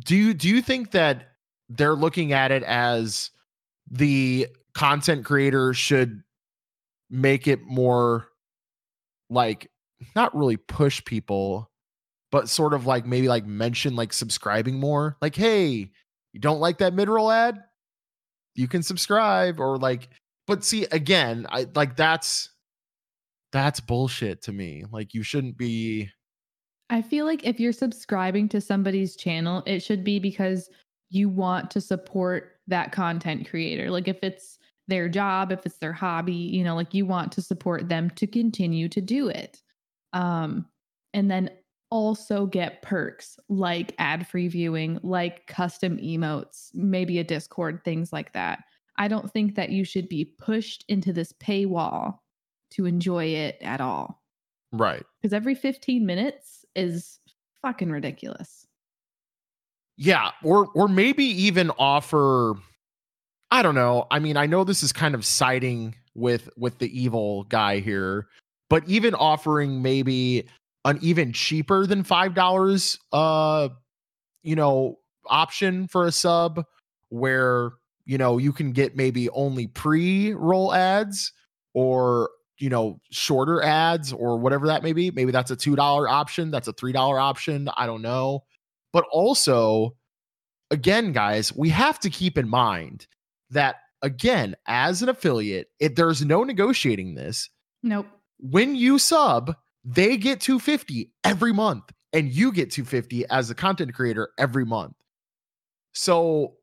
do 0.05 0.17
you 0.17 0.35
do 0.35 0.49
you 0.49 0.63
think 0.63 0.93
that 0.93 1.33
they're 1.69 1.95
looking 1.95 2.33
at 2.33 2.51
it 2.53 2.63
as 2.63 3.31
the 3.91 4.47
content 4.75 5.25
creator 5.25 5.75
should 5.75 6.23
make 7.11 7.49
it 7.49 7.61
more 7.63 8.29
like 9.29 9.69
not 10.15 10.35
really 10.37 10.57
push 10.57 11.05
people 11.05 11.69
but 12.31 12.49
sort 12.49 12.73
of 12.73 12.87
like 12.87 13.05
maybe 13.05 13.27
like 13.29 13.45
mention 13.45 13.97
like 13.97 14.13
subscribing 14.13 14.79
more 14.79 15.17
like 15.21 15.35
hey 15.35 15.91
you 16.33 16.41
don't 16.41 16.61
like 16.61 16.79
that 16.79 16.95
mid-roll 16.95 17.31
ad 17.31 17.63
you 18.55 18.69
can 18.69 18.83
subscribe 18.83 19.61
or 19.61 19.79
like 19.79 20.09
but 20.47 20.65
see 20.65 20.85
again 20.93 21.47
i 21.51 21.67
like 21.75 21.97
that's 21.97 22.51
that's 23.53 23.81
bullshit 23.81 24.43
to 24.43 24.53
me 24.53 24.85
like 24.91 25.15
you 25.15 25.23
shouldn't 25.23 25.57
be 25.57 26.11
I 26.91 27.03
feel 27.03 27.25
like 27.25 27.47
if 27.47 27.61
you're 27.61 27.73
subscribing 27.73 28.49
to 28.49 28.61
somebody's 28.61 29.15
channel, 29.15 29.63
it 29.65 29.81
should 29.81 30.03
be 30.03 30.19
because 30.19 30.69
you 31.09 31.29
want 31.29 31.71
to 31.71 31.81
support 31.81 32.57
that 32.67 32.91
content 32.91 33.49
creator. 33.49 33.91
Like 33.91 34.09
if 34.09 34.19
it's 34.23 34.59
their 34.89 35.09
job, 35.09 35.53
if 35.53 35.65
it's 35.65 35.79
their 35.79 35.93
hobby, 35.93 36.35
you 36.35 36.65
know, 36.65 36.75
like 36.75 36.93
you 36.93 37.07
want 37.07 37.31
to 37.33 37.43
support 37.43 37.89
them 37.89 38.11
to 38.11 38.27
continue 38.27 38.89
to 38.89 39.01
do 39.01 39.29
it. 39.29 39.63
Um 40.13 40.67
and 41.15 41.31
then 41.31 41.51
also 41.91 42.47
get 42.47 42.83
perks 42.83 43.39
like 43.49 43.95
ad-free 43.99 44.49
viewing, 44.49 44.99
like 45.03 45.47
custom 45.47 45.99
emotes, 45.99 46.71
maybe 46.75 47.19
a 47.19 47.25
Discord, 47.25 47.83
things 47.85 48.13
like 48.13 48.33
that. 48.33 48.65
I 48.97 49.09
don't 49.09 49.31
think 49.33 49.55
that 49.55 49.71
you 49.71 49.85
should 49.85 50.09
be 50.09 50.25
pushed 50.25 50.85
into 50.89 51.13
this 51.13 51.33
paywall 51.35 52.19
to 52.73 52.87
enjoy 52.87 53.25
it 53.25 53.59
at 53.61 53.81
all 53.81 54.23
right 54.73 55.05
because 55.21 55.33
every 55.33 55.55
15 55.55 56.07
minutes 56.07 56.65
is 56.77 57.19
fucking 57.63 57.91
ridiculous. 57.91 58.67
Yeah, 59.97 60.31
or 60.43 60.69
or 60.75 60.89
maybe 60.89 61.25
even 61.25 61.71
offer 61.79 62.55
I 63.51 63.63
don't 63.63 63.75
know. 63.75 64.07
I 64.11 64.19
mean, 64.19 64.37
I 64.37 64.47
know 64.47 64.65
this 64.65 64.83
is 64.83 64.93
kind 64.93 65.15
of 65.15 65.25
siding 65.25 65.95
with 66.15 66.49
with 66.57 66.79
the 66.79 66.99
evil 66.99 67.45
guy 67.45 67.81
here, 67.81 68.29
but 68.69 68.89
even 68.89 69.15
offering 69.15 69.83
maybe 69.83 70.47
an 70.85 70.99
even 71.03 71.33
cheaper 71.33 71.87
than 71.87 72.03
$5 72.03 72.99
uh 73.13 73.69
you 74.43 74.57
know, 74.57 74.99
option 75.27 75.87
for 75.87 76.07
a 76.07 76.13
sub 76.13 76.65
where, 77.11 77.73
you 78.07 78.17
know, 78.17 78.39
you 78.39 78.53
can 78.53 78.73
get 78.73 78.97
maybe 78.97 79.29
only 79.31 79.67
pre-roll 79.67 80.73
ads 80.73 81.33
or 81.75 82.31
you 82.61 82.69
know, 82.69 83.01
shorter 83.11 83.63
ads 83.63 84.13
or 84.13 84.37
whatever 84.37 84.67
that 84.67 84.83
may 84.83 84.93
be. 84.93 85.11
Maybe 85.11 85.33
that's 85.33 85.51
a 85.51 85.57
$2 85.57 85.79
option, 86.09 86.51
that's 86.51 86.69
a 86.69 86.75
$3 86.75 86.95
option, 87.19 87.69
I 87.77 87.87
don't 87.87 88.03
know. 88.03 88.45
But 88.93 89.05
also, 89.11 89.97
again, 90.71 91.13
guys, 91.13 91.55
we 91.55 91.71
have 91.71 91.99
to 92.01 92.11
keep 92.11 92.37
in 92.37 92.49
mind 92.49 93.07
that 93.51 93.77
again, 94.03 94.57
as 94.67 95.03
an 95.03 95.09
affiliate, 95.09 95.69
it, 95.81 95.97
there's 95.97 96.25
no 96.25 96.45
negotiating 96.45 97.15
this. 97.15 97.49
Nope. 97.83 98.07
When 98.39 98.77
you 98.77 98.99
sub, 98.99 99.55
they 99.85 100.17
get 100.17 100.41
250 100.41 101.11
every 101.25 101.53
month, 101.53 101.85
and 102.13 102.29
you 102.31 102.53
get 102.53 102.71
250 102.71 103.27
as 103.29 103.51
a 103.51 103.55
content 103.55 103.95
creator 103.95 104.31
every 104.39 104.65
month. 104.65 104.95
So 105.93 106.55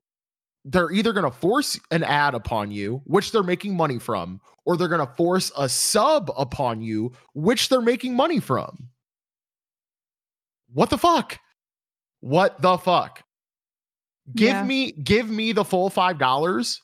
they're 0.65 0.91
either 0.91 1.13
going 1.13 1.30
to 1.30 1.38
force 1.38 1.80
an 1.91 2.03
ad 2.03 2.36
upon 2.36 2.72
you, 2.72 3.01
which 3.05 3.32
they're 3.32 3.43
making 3.43 3.76
money 3.76 3.99
from, 3.99 4.41
or 4.65 4.76
they're 4.78 4.88
going 4.89 5.05
to 5.05 5.13
force 5.15 5.51
a 5.57 5.68
sub 5.70 6.32
upon 6.38 6.82
you, 6.82 7.11
which 7.34 7.70
they're 7.70 7.82
making 7.82 8.15
money 8.15 8.39
from. 8.39 8.89
What 10.74 10.89
the 10.89 10.97
fuck? 10.97 11.39
What 12.20 12.61
the 12.61 12.78
fuck? 12.78 13.24
Give 14.36 14.49
Yeah. 14.49 14.63
me 14.63 14.91
give 14.91 15.30
me 15.30 15.53
the 15.53 15.63
full 15.63 15.89
$5. 15.89 16.82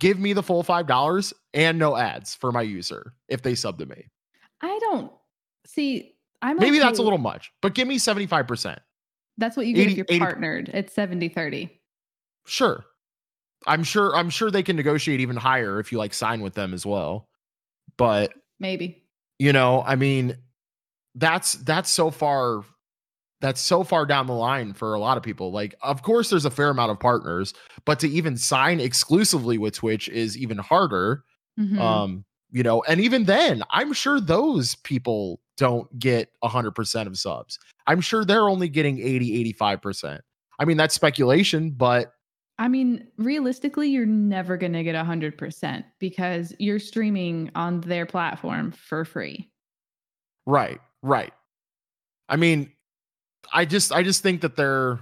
Give 0.00 0.18
me 0.18 0.32
the 0.32 0.42
full 0.42 0.64
$5 0.64 1.32
and 1.54 1.78
no 1.78 1.96
ads 1.96 2.34
for 2.34 2.50
my 2.50 2.62
user 2.62 3.14
if 3.28 3.42
they 3.42 3.54
sub 3.54 3.78
to 3.78 3.86
me. 3.86 4.08
I 4.60 4.76
don't 4.80 5.12
see. 5.72 6.14
I'm 6.42 6.56
Maybe 6.56 6.78
that's 6.78 6.98
a 6.98 7.02
little 7.02 7.18
much, 7.18 7.52
but 7.60 7.74
give 7.74 7.86
me 7.86 7.98
75%. 7.98 8.78
That's 9.36 9.56
what 9.56 9.66
you 9.66 9.74
get 9.74 9.82
80 9.82 9.90
if 9.90 9.96
you're 9.98 10.06
80 10.08 10.18
partnered. 10.18 10.70
It's 10.72 10.94
70 10.94 11.28
30. 11.28 11.80
Sure. 12.46 12.84
I'm 13.66 13.82
sure 13.82 14.14
I'm 14.16 14.30
sure 14.30 14.50
they 14.50 14.62
can 14.62 14.76
negotiate 14.76 15.20
even 15.20 15.36
higher 15.36 15.78
if 15.80 15.92
you 15.92 15.98
like 15.98 16.14
sign 16.14 16.40
with 16.40 16.54
them 16.54 16.72
as 16.72 16.86
well. 16.86 17.28
But 17.98 18.32
Maybe. 18.58 19.04
you 19.38 19.52
know, 19.52 19.82
I 19.86 19.96
mean, 19.96 20.36
that's 21.14 21.52
that's 21.54 21.90
so 21.90 22.10
far 22.10 22.62
that's 23.40 23.60
so 23.60 23.84
far 23.84 24.06
down 24.06 24.26
the 24.26 24.34
line 24.34 24.72
for 24.74 24.94
a 24.94 25.00
lot 25.00 25.16
of 25.16 25.22
people. 25.22 25.50
Like, 25.50 25.74
of 25.82 26.02
course, 26.02 26.30
there's 26.30 26.44
a 26.44 26.50
fair 26.50 26.68
amount 26.68 26.90
of 26.90 27.00
partners, 27.00 27.54
but 27.84 27.98
to 28.00 28.08
even 28.08 28.36
sign 28.36 28.80
exclusively 28.80 29.58
with 29.58 29.74
Twitch 29.74 30.08
is 30.08 30.36
even 30.36 30.58
harder. 30.58 31.24
Mhm. 31.58 31.78
Um, 31.78 32.24
you 32.50 32.62
know, 32.62 32.82
and 32.82 33.00
even 33.00 33.24
then, 33.24 33.62
I'm 33.70 33.92
sure 33.92 34.20
those 34.20 34.74
people 34.74 35.40
don't 35.60 35.98
get 35.98 36.30
100% 36.42 37.06
of 37.06 37.18
subs. 37.18 37.58
I'm 37.86 38.00
sure 38.00 38.24
they're 38.24 38.48
only 38.48 38.70
getting 38.70 38.98
80, 38.98 39.54
85%. 39.54 40.20
I 40.58 40.64
mean, 40.64 40.78
that's 40.78 40.94
speculation, 40.94 41.72
but 41.72 42.14
I 42.58 42.68
mean, 42.68 43.06
realistically, 43.18 43.88
you're 43.88 44.06
never 44.06 44.56
going 44.56 44.72
to 44.72 44.82
get 44.82 44.94
100% 44.94 45.84
because 45.98 46.54
you're 46.58 46.78
streaming 46.78 47.50
on 47.54 47.82
their 47.82 48.06
platform 48.06 48.72
for 48.72 49.04
free. 49.04 49.50
Right, 50.46 50.80
right. 51.02 51.32
I 52.28 52.36
mean, 52.36 52.72
I 53.52 53.66
just 53.66 53.92
I 53.92 54.02
just 54.02 54.22
think 54.22 54.40
that 54.42 54.56
they're, 54.56 55.00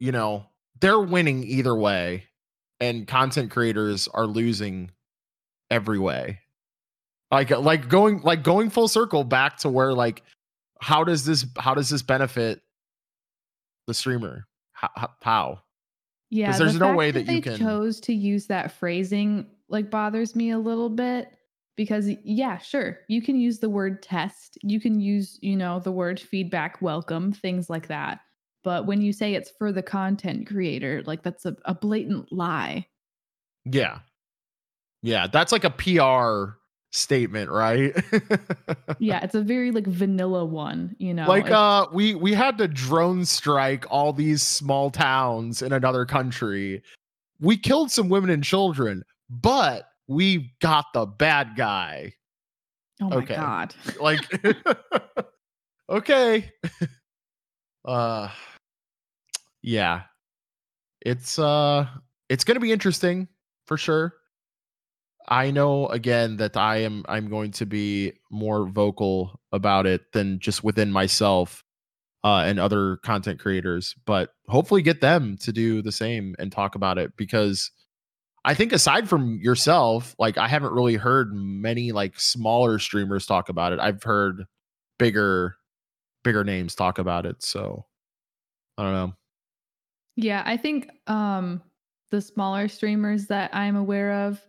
you 0.00 0.12
know, 0.12 0.46
they're 0.80 1.00
winning 1.00 1.44
either 1.44 1.74
way 1.74 2.24
and 2.80 3.06
content 3.06 3.50
creators 3.50 4.08
are 4.08 4.26
losing 4.26 4.90
every 5.70 5.98
way. 5.98 6.40
Like 7.30 7.50
like 7.50 7.88
going 7.88 8.20
like 8.22 8.42
going 8.42 8.70
full 8.70 8.88
circle 8.88 9.24
back 9.24 9.58
to 9.58 9.68
where 9.68 9.92
like 9.92 10.22
how 10.80 11.04
does 11.04 11.24
this 11.24 11.46
how 11.58 11.74
does 11.74 11.88
this 11.88 12.02
benefit 12.02 12.60
the 13.86 13.94
streamer? 13.94 14.46
How? 14.72 15.10
how? 15.22 15.60
Yeah, 16.30 16.46
because 16.46 16.58
there's 16.58 16.72
the 16.74 16.88
no 16.90 16.94
way 16.94 17.10
that 17.10 17.20
you 17.20 17.26
they 17.26 17.40
can- 17.40 17.56
chose 17.56 18.00
to 18.02 18.12
use 18.14 18.46
that 18.46 18.72
phrasing 18.72 19.46
like 19.68 19.90
bothers 19.90 20.34
me 20.34 20.50
a 20.50 20.58
little 20.58 20.88
bit 20.90 21.28
because 21.76 22.08
yeah, 22.24 22.58
sure, 22.58 22.98
you 23.08 23.22
can 23.22 23.38
use 23.38 23.58
the 23.58 23.70
word 23.70 24.02
test, 24.02 24.58
you 24.62 24.80
can 24.80 25.00
use 25.00 25.38
you 25.40 25.56
know 25.56 25.78
the 25.80 25.92
word 25.92 26.18
feedback, 26.18 26.82
welcome, 26.82 27.32
things 27.32 27.70
like 27.70 27.88
that. 27.88 28.20
But 28.62 28.86
when 28.86 29.00
you 29.00 29.12
say 29.12 29.34
it's 29.34 29.50
for 29.58 29.72
the 29.72 29.82
content 29.82 30.46
creator, 30.46 31.02
like 31.06 31.22
that's 31.22 31.46
a, 31.46 31.56
a 31.64 31.74
blatant 31.74 32.30
lie. 32.32 32.86
Yeah. 33.64 34.00
Yeah, 35.02 35.28
that's 35.28 35.52
like 35.52 35.64
a 35.64 35.70
PR 35.70 36.58
statement, 36.90 37.50
right? 37.50 37.94
Yeah, 38.98 39.20
it's 39.24 39.34
a 39.34 39.40
very 39.40 39.70
like 39.70 39.86
vanilla 39.86 40.44
one, 40.44 40.94
you 40.98 41.14
know. 41.14 41.26
like 41.26 41.50
uh 41.50 41.86
we 41.90 42.14
we 42.14 42.34
had 42.34 42.58
to 42.58 42.68
drone 42.68 43.24
strike 43.24 43.86
all 43.88 44.12
these 44.12 44.42
small 44.42 44.90
towns 44.90 45.62
in 45.62 45.72
another 45.72 46.04
country 46.04 46.82
we 47.40 47.56
killed 47.56 47.90
some 47.90 48.08
women 48.08 48.30
and 48.30 48.44
children 48.44 49.02
but 49.28 49.88
we 50.06 50.52
got 50.60 50.86
the 50.92 51.06
bad 51.06 51.56
guy 51.56 52.12
oh 53.00 53.08
my 53.08 53.16
okay. 53.16 53.34
god. 53.34 53.74
like 54.00 54.20
okay 55.88 56.50
uh 57.84 58.28
yeah 59.62 60.02
it's 61.00 61.38
uh 61.38 61.86
it's 62.28 62.44
gonna 62.44 62.60
be 62.60 62.72
interesting 62.72 63.26
for 63.66 63.76
sure 63.76 64.14
i 65.28 65.50
know 65.50 65.86
again 65.88 66.36
that 66.36 66.56
i 66.56 66.78
am 66.78 67.04
i'm 67.08 67.28
going 67.28 67.50
to 67.50 67.66
be 67.66 68.12
more 68.30 68.66
vocal 68.68 69.40
about 69.52 69.86
it 69.86 70.12
than 70.12 70.38
just 70.38 70.64
within 70.64 70.90
myself 70.90 71.62
uh 72.24 72.42
and 72.46 72.58
other 72.58 72.96
content 72.98 73.38
creators 73.38 73.94
but 74.06 74.30
hopefully 74.48 74.82
get 74.82 75.00
them 75.00 75.36
to 75.38 75.52
do 75.52 75.82
the 75.82 75.92
same 75.92 76.34
and 76.38 76.52
talk 76.52 76.74
about 76.74 76.98
it 76.98 77.16
because 77.16 77.70
i 78.44 78.54
think 78.54 78.72
aside 78.72 79.08
from 79.08 79.38
yourself 79.40 80.14
like 80.18 80.38
i 80.38 80.48
haven't 80.48 80.72
really 80.72 80.96
heard 80.96 81.32
many 81.32 81.92
like 81.92 82.18
smaller 82.18 82.78
streamers 82.78 83.26
talk 83.26 83.48
about 83.48 83.72
it. 83.72 83.80
I've 83.80 84.02
heard 84.02 84.44
bigger 84.98 85.56
bigger 86.24 86.44
names 86.44 86.74
talk 86.74 86.98
about 86.98 87.24
it 87.24 87.42
so 87.42 87.86
i 88.76 88.82
don't 88.82 88.92
know. 88.92 89.12
Yeah, 90.16 90.42
I 90.44 90.56
think 90.56 90.90
um 91.06 91.62
the 92.10 92.20
smaller 92.20 92.68
streamers 92.68 93.26
that 93.28 93.54
I'm 93.54 93.76
aware 93.76 94.26
of 94.26 94.40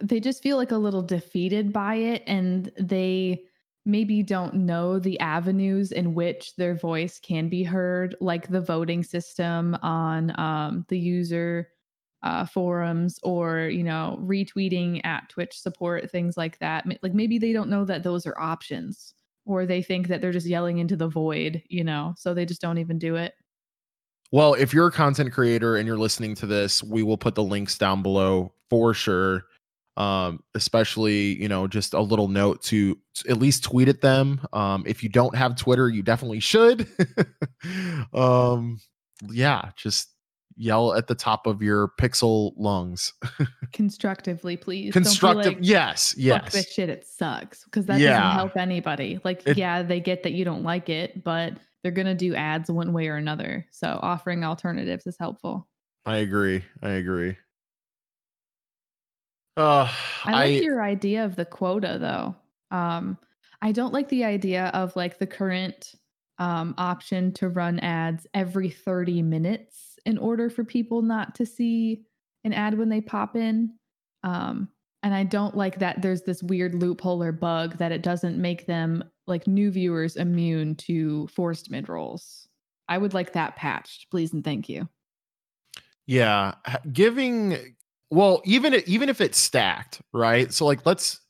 they 0.00 0.20
just 0.20 0.42
feel 0.42 0.56
like 0.56 0.70
a 0.70 0.76
little 0.76 1.02
defeated 1.02 1.72
by 1.72 1.94
it 1.96 2.22
and 2.26 2.70
they 2.78 3.42
maybe 3.86 4.22
don't 4.22 4.54
know 4.54 4.98
the 4.98 5.18
avenues 5.20 5.92
in 5.92 6.14
which 6.14 6.54
their 6.56 6.74
voice 6.74 7.18
can 7.18 7.48
be 7.48 7.62
heard 7.62 8.16
like 8.20 8.48
the 8.48 8.60
voting 8.60 9.02
system 9.02 9.76
on 9.82 10.38
um 10.38 10.84
the 10.88 10.98
user 10.98 11.68
uh, 12.22 12.46
forums 12.46 13.18
or 13.22 13.68
you 13.68 13.84
know 13.84 14.18
retweeting 14.22 14.98
at 15.04 15.28
twitch 15.28 15.58
support 15.58 16.10
things 16.10 16.38
like 16.38 16.58
that 16.58 16.86
like 17.02 17.12
maybe 17.12 17.38
they 17.38 17.52
don't 17.52 17.68
know 17.68 17.84
that 17.84 18.02
those 18.02 18.26
are 18.26 18.38
options 18.40 19.12
or 19.44 19.66
they 19.66 19.82
think 19.82 20.08
that 20.08 20.22
they're 20.22 20.32
just 20.32 20.46
yelling 20.46 20.78
into 20.78 20.96
the 20.96 21.06
void 21.08 21.62
you 21.68 21.84
know 21.84 22.14
so 22.16 22.32
they 22.32 22.46
just 22.46 22.62
don't 22.62 22.78
even 22.78 22.98
do 22.98 23.16
it 23.16 23.34
Well, 24.32 24.54
if 24.54 24.72
you're 24.72 24.88
a 24.88 24.92
content 24.92 25.32
creator 25.32 25.76
and 25.76 25.86
you're 25.86 25.98
listening 25.98 26.34
to 26.36 26.46
this, 26.46 26.82
we 26.82 27.02
will 27.02 27.18
put 27.18 27.34
the 27.34 27.42
links 27.42 27.78
down 27.78 28.02
below 28.02 28.52
for 28.70 28.94
sure. 28.94 29.44
Um, 29.96 30.42
especially, 30.56 31.40
you 31.40 31.48
know, 31.48 31.68
just 31.68 31.94
a 31.94 32.00
little 32.00 32.26
note 32.28 32.62
to 32.64 32.96
to 33.14 33.30
at 33.30 33.38
least 33.38 33.62
tweet 33.62 33.88
at 33.88 34.00
them. 34.00 34.40
Um, 34.52 34.82
if 34.86 35.02
you 35.04 35.08
don't 35.08 35.36
have 35.36 35.54
Twitter, 35.56 35.88
you 35.88 36.02
definitely 36.02 36.40
should. 36.40 36.88
um, 38.12 38.80
yeah, 39.30 39.70
just 39.76 40.08
yell 40.56 40.94
at 40.94 41.06
the 41.08 41.14
top 41.14 41.46
of 41.46 41.62
your 41.62 41.92
pixel 42.00 42.52
lungs. 42.56 43.12
constructively 43.72 44.56
please 44.56 44.92
Constructive, 44.92 45.54
like, 45.54 45.58
yes, 45.60 46.14
fuck 46.28 46.50
this 46.50 46.72
shit 46.72 46.88
it 46.88 47.04
sucks 47.04 47.64
because 47.64 47.86
that 47.86 47.98
Yeah. 47.98 48.20
doesn't 48.20 48.36
help 48.38 48.56
anybody 48.56 49.18
like 49.24 49.42
It- 49.46 49.56
yeah 49.56 49.82
they 49.82 49.98
get 49.98 50.22
that 50.22 50.32
you 50.32 50.44
don't 50.44 50.62
like 50.62 50.88
it 50.88 51.24
but 51.24 51.54
they're 51.82 51.90
gonna 51.90 52.14
do 52.14 52.36
ads 52.36 52.70
one 52.70 52.92
way 52.92 53.08
or 53.08 53.16
another 53.16 53.66
so 53.72 53.98
offering 54.00 54.44
alternatives 54.44 55.06
is 55.08 55.16
helpful 55.18 55.68
I 56.06 56.18
agree. 56.18 56.62
I 56.82 56.90
agree. 56.90 57.34
Uh, 59.56 59.88
i 60.24 60.32
like 60.32 60.62
your 60.62 60.82
idea 60.82 61.24
of 61.24 61.36
the 61.36 61.44
quota 61.44 61.98
though. 62.00 62.34
Um 62.76 63.18
i 63.62 63.72
don't 63.72 63.92
like 63.92 64.08
the 64.08 64.24
idea 64.24 64.66
of 64.74 64.94
like 64.96 65.18
the 65.18 65.26
current 65.26 65.94
um 66.38 66.74
option 66.76 67.32
to 67.34 67.48
run 67.48 67.78
ads 67.78 68.26
every 68.34 68.68
30 68.68 69.22
minutes 69.22 69.96
in 70.04 70.18
order 70.18 70.50
for 70.50 70.64
people 70.64 71.02
not 71.02 71.34
to 71.36 71.46
see 71.46 72.02
an 72.42 72.52
ad 72.52 72.76
when 72.76 72.88
they 72.88 73.00
pop 73.00 73.36
in. 73.36 73.74
Um 74.22 74.68
and 75.04 75.14
i 75.14 75.22
don't 75.22 75.56
like 75.56 75.78
that 75.78 76.02
there's 76.02 76.22
this 76.22 76.42
weird 76.42 76.74
loophole 76.74 77.22
or 77.22 77.30
bug 77.30 77.76
that 77.78 77.92
it 77.92 78.02
doesn't 78.02 78.40
make 78.40 78.66
them 78.66 79.04
like 79.28 79.46
new 79.46 79.70
viewers 79.70 80.16
immune 80.16 80.74
to 80.74 81.28
forced 81.28 81.70
mid 81.70 81.88
rolls 81.88 82.48
i 82.88 82.98
would 82.98 83.14
like 83.14 83.32
that 83.34 83.54
patched 83.54 84.10
please 84.10 84.32
and 84.32 84.42
thank 84.42 84.68
you. 84.68 84.88
Yeah 86.06 86.54
giving 86.92 87.76
well 88.14 88.40
even 88.44 88.74
even 88.86 89.08
if 89.08 89.20
it's 89.20 89.38
stacked 89.38 90.00
right? 90.12 90.52
So 90.52 90.64
like 90.66 90.86
let's 90.86 91.20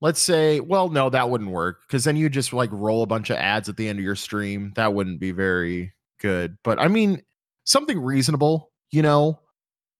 let's 0.00 0.20
say 0.20 0.60
well 0.60 0.88
no 0.88 1.10
that 1.10 1.28
wouldn't 1.30 1.50
work 1.50 1.82
because 1.86 2.04
then 2.04 2.16
you 2.16 2.28
just 2.28 2.52
like 2.52 2.70
roll 2.72 3.02
a 3.02 3.06
bunch 3.06 3.30
of 3.30 3.36
ads 3.36 3.68
at 3.68 3.76
the 3.76 3.88
end 3.88 3.98
of 3.98 4.04
your 4.04 4.16
stream. 4.16 4.72
That 4.76 4.94
wouldn't 4.94 5.20
be 5.20 5.32
very 5.32 5.92
good. 6.20 6.56
But 6.64 6.78
i 6.78 6.88
mean 6.88 7.22
something 7.64 7.98
reasonable 8.00 8.70
you 8.90 9.02
know? 9.02 9.40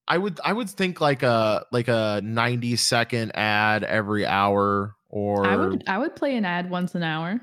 I 0.09 0.19
would 0.19 0.41
i 0.45 0.53
would 0.53 0.69
think 0.69 1.01
like 1.01 1.23
a 1.23 1.65
like 1.73 1.89
a 1.89 2.21
90 2.23 2.77
second 2.77 3.33
ad 3.37 3.85
every 3.85 4.27
hour 4.27 4.95
or 5.09 5.47
i 5.47 5.57
would 5.57 5.85
i 5.87 5.97
would 5.97 6.15
play 6.17 6.37
an 6.37 6.45
ad 6.45 6.69
once 6.71 6.95
an 6.95 7.03
hour. 7.03 7.41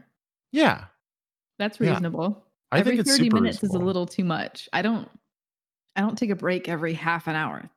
Yeah. 0.52 0.86
That's 1.58 1.80
Yeah. 1.80 1.92
reasonable. 1.92 2.46
I 2.72 2.80
every 2.80 2.92
think 2.92 3.02
it's 3.02 3.12
30 3.12 3.24
super 3.24 3.36
minutes 3.42 3.64
is 3.64 3.74
a 3.74 3.80
little 3.80 4.06
too 4.06 4.24
much. 4.26 4.68
I 4.74 4.82
don't 4.82 5.10
i 5.96 6.02
don't 6.02 6.18
take 6.18 6.30
a 6.30 6.36
break 6.36 6.70
every 6.70 6.94
half 6.94 7.28
an 7.28 7.36
hour 7.36 7.70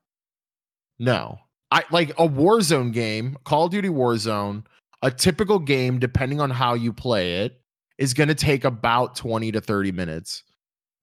No. 1.02 1.40
I 1.72 1.82
like 1.90 2.10
a 2.10 2.28
Warzone 2.28 2.92
game, 2.92 3.36
Call 3.42 3.64
of 3.64 3.72
Duty 3.72 3.88
Warzone, 3.88 4.64
a 5.02 5.10
typical 5.10 5.58
game, 5.58 5.98
depending 5.98 6.40
on 6.40 6.48
how 6.48 6.74
you 6.74 6.92
play 6.92 7.38
it, 7.38 7.60
is 7.98 8.14
gonna 8.14 8.36
take 8.36 8.62
about 8.62 9.16
20 9.16 9.50
to 9.50 9.60
30 9.60 9.90
minutes. 9.90 10.44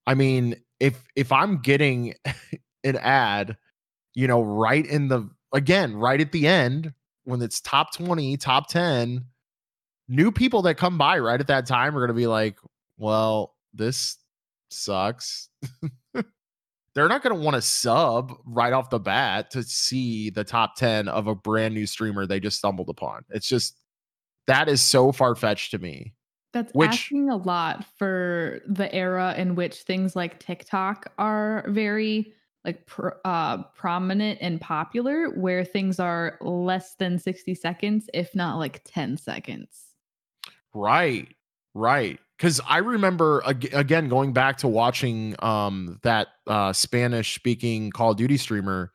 I 0.07 0.13
mean, 0.13 0.55
if 0.79 1.03
if 1.17 1.33
I'm 1.33 1.57
getting 1.57 2.13
an 2.85 2.95
ad, 2.95 3.57
you 4.13 4.25
know, 4.25 4.41
right 4.41 4.85
in 4.85 5.09
the 5.09 5.29
again, 5.51 5.97
right 5.97 6.21
at 6.21 6.31
the 6.31 6.47
end 6.47 6.93
when 7.25 7.41
it's 7.41 7.59
top 7.59 7.93
20, 7.93 8.37
top 8.37 8.69
10, 8.69 9.25
new 10.07 10.31
people 10.31 10.61
that 10.61 10.75
come 10.75 10.97
by 10.97 11.19
right 11.19 11.41
at 11.41 11.47
that 11.47 11.65
time 11.65 11.93
are 11.95 11.99
going 11.99 12.07
to 12.07 12.13
be 12.13 12.27
like, 12.27 12.57
well, 12.97 13.53
this 13.73 14.17
sucks. 14.69 15.49
They're 16.95 17.07
not 17.07 17.23
going 17.23 17.35
to 17.35 17.41
want 17.41 17.55
to 17.55 17.61
sub 17.61 18.35
right 18.45 18.73
off 18.73 18.89
the 18.89 18.99
bat 18.99 19.51
to 19.51 19.63
see 19.63 20.29
the 20.29 20.43
top 20.43 20.75
10 20.75 21.07
of 21.07 21.27
a 21.27 21.35
brand 21.35 21.73
new 21.73 21.85
streamer 21.85 22.25
they 22.25 22.39
just 22.39 22.57
stumbled 22.57 22.89
upon. 22.89 23.23
It's 23.29 23.47
just 23.47 23.77
that 24.47 24.67
is 24.67 24.81
so 24.81 25.11
far 25.11 25.35
fetched 25.35 25.71
to 25.71 25.77
me. 25.77 26.13
That's 26.51 26.73
which, 26.73 26.89
asking 26.89 27.29
a 27.29 27.35
lot 27.35 27.85
for 27.97 28.61
the 28.67 28.93
era 28.93 29.35
in 29.37 29.53
which 29.53 29.83
things 29.83 30.15
like 30.15 30.39
TikTok 30.39 31.13
are 31.19 31.63
very 31.67 32.33
like 32.65 32.85
pr- 32.87 33.09
uh, 33.23 33.63
prominent 33.75 34.39
and 34.41 34.59
popular, 34.59 35.29
where 35.29 35.63
things 35.63 35.99
are 35.99 36.37
less 36.41 36.95
than 36.95 37.17
60 37.19 37.55
seconds, 37.55 38.09
if 38.13 38.33
not 38.35 38.57
like 38.57 38.81
10 38.85 39.17
seconds. 39.17 39.93
Right, 40.73 41.27
right. 41.73 42.19
Because 42.39 42.61
I 42.65 42.77
remember 42.77 43.41
again 43.45 44.07
going 44.07 44.31
back 44.31 44.57
to 44.59 44.69
watching 44.69 45.35
um, 45.39 45.99
that 46.03 46.29
uh, 46.47 46.71
Spanish 46.71 47.35
speaking 47.35 47.91
Call 47.91 48.11
of 48.11 48.17
Duty 48.17 48.37
streamer. 48.37 48.93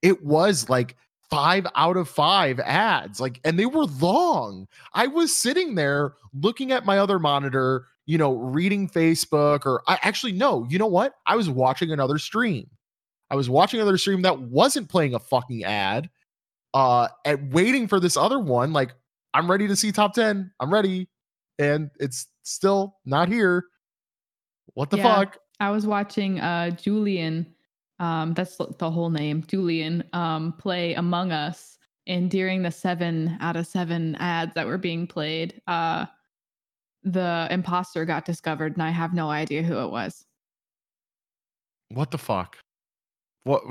It 0.00 0.24
was 0.24 0.70
like 0.70 0.96
five 1.30 1.66
out 1.74 1.96
of 1.96 2.08
five 2.08 2.60
ads 2.60 3.20
like 3.20 3.40
and 3.44 3.58
they 3.58 3.66
were 3.66 3.84
long. 3.84 4.66
I 4.94 5.08
was 5.08 5.34
sitting 5.34 5.74
there 5.74 6.14
looking 6.32 6.72
at 6.72 6.86
my 6.86 6.98
other 6.98 7.18
monitor 7.18 7.86
you 8.06 8.16
know 8.16 8.34
reading 8.34 8.88
facebook 8.88 9.66
or 9.66 9.82
i 9.88 9.98
actually 10.02 10.30
no 10.32 10.64
you 10.70 10.78
know 10.78 10.86
what? 10.86 11.14
I 11.26 11.36
was 11.36 11.50
watching 11.50 11.90
another 11.92 12.18
stream. 12.18 12.70
I 13.30 13.34
was 13.34 13.50
watching 13.50 13.80
another 13.80 13.98
stream 13.98 14.22
that 14.22 14.40
wasn't 14.40 14.88
playing 14.88 15.14
a 15.14 15.18
fucking 15.18 15.64
ad 15.64 16.08
uh 16.72 17.08
and 17.24 17.52
waiting 17.52 17.88
for 17.88 18.00
this 18.00 18.16
other 18.16 18.38
one 18.38 18.72
like 18.72 18.94
i'm 19.34 19.50
ready 19.50 19.66
to 19.68 19.76
see 19.76 19.92
top 19.92 20.14
10 20.14 20.50
i'm 20.60 20.72
ready. 20.72 21.08
And 21.58 21.90
it's 21.98 22.28
still 22.46 22.96
not 23.04 23.28
here 23.28 23.64
what 24.74 24.90
the 24.90 24.96
yeah, 24.96 25.16
fuck 25.16 25.38
i 25.60 25.70
was 25.70 25.86
watching 25.86 26.40
uh 26.40 26.70
julian 26.70 27.46
um, 27.98 28.34
that's 28.34 28.56
the 28.56 28.90
whole 28.90 29.10
name, 29.10 29.44
Julian, 29.46 30.04
um, 30.12 30.52
play 30.52 30.94
Among 30.94 31.32
Us. 31.32 31.78
And 32.06 32.30
during 32.30 32.62
the 32.62 32.70
seven 32.70 33.36
out 33.40 33.56
of 33.56 33.66
seven 33.66 34.14
ads 34.16 34.54
that 34.54 34.66
were 34.66 34.78
being 34.78 35.06
played, 35.06 35.60
uh, 35.66 36.06
the 37.02 37.48
imposter 37.50 38.04
got 38.04 38.24
discovered, 38.24 38.74
and 38.74 38.82
I 38.82 38.90
have 38.90 39.12
no 39.12 39.30
idea 39.30 39.62
who 39.62 39.78
it 39.78 39.90
was. 39.90 40.24
What 41.88 42.10
the 42.10 42.18
fuck? 42.18 42.56
What? 43.44 43.62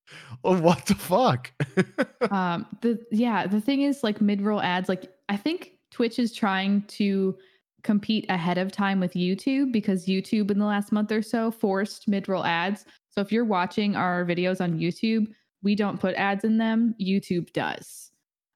what 0.42 0.86
the 0.86 0.94
fuck? 0.94 1.50
um, 2.30 2.66
the 2.80 3.04
yeah, 3.10 3.46
the 3.46 3.60
thing 3.60 3.82
is, 3.82 4.04
like 4.04 4.20
mid 4.20 4.40
roll 4.40 4.60
ads, 4.60 4.88
like 4.88 5.12
I 5.28 5.36
think 5.36 5.72
Twitch 5.90 6.18
is 6.18 6.32
trying 6.32 6.82
to 6.82 7.36
compete 7.82 8.26
ahead 8.28 8.58
of 8.58 8.72
time 8.72 9.00
with 9.00 9.14
YouTube 9.14 9.72
because 9.72 10.06
YouTube 10.06 10.50
in 10.50 10.58
the 10.58 10.66
last 10.66 10.92
month 10.92 11.12
or 11.12 11.22
so 11.22 11.50
forced 11.50 12.08
mid 12.08 12.28
roll 12.28 12.44
ads. 12.44 12.84
So 13.10 13.20
if 13.20 13.32
you're 13.32 13.44
watching 13.44 13.96
our 13.96 14.24
videos 14.24 14.60
on 14.60 14.78
YouTube, 14.78 15.26
we 15.62 15.74
don't 15.74 16.00
put 16.00 16.14
ads 16.14 16.44
in 16.44 16.58
them, 16.58 16.94
YouTube 17.00 17.52
does. 17.52 18.10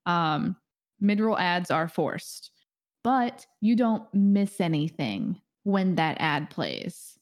Um, 0.06 0.56
mid 1.00 1.20
roll 1.20 1.38
ads 1.38 1.70
are 1.70 1.88
forced, 1.88 2.50
but 3.02 3.46
you 3.60 3.76
don't 3.76 4.02
miss 4.14 4.60
anything 4.60 5.40
when 5.64 5.94
that 5.96 6.16
ad 6.20 6.50
plays. 6.50 7.18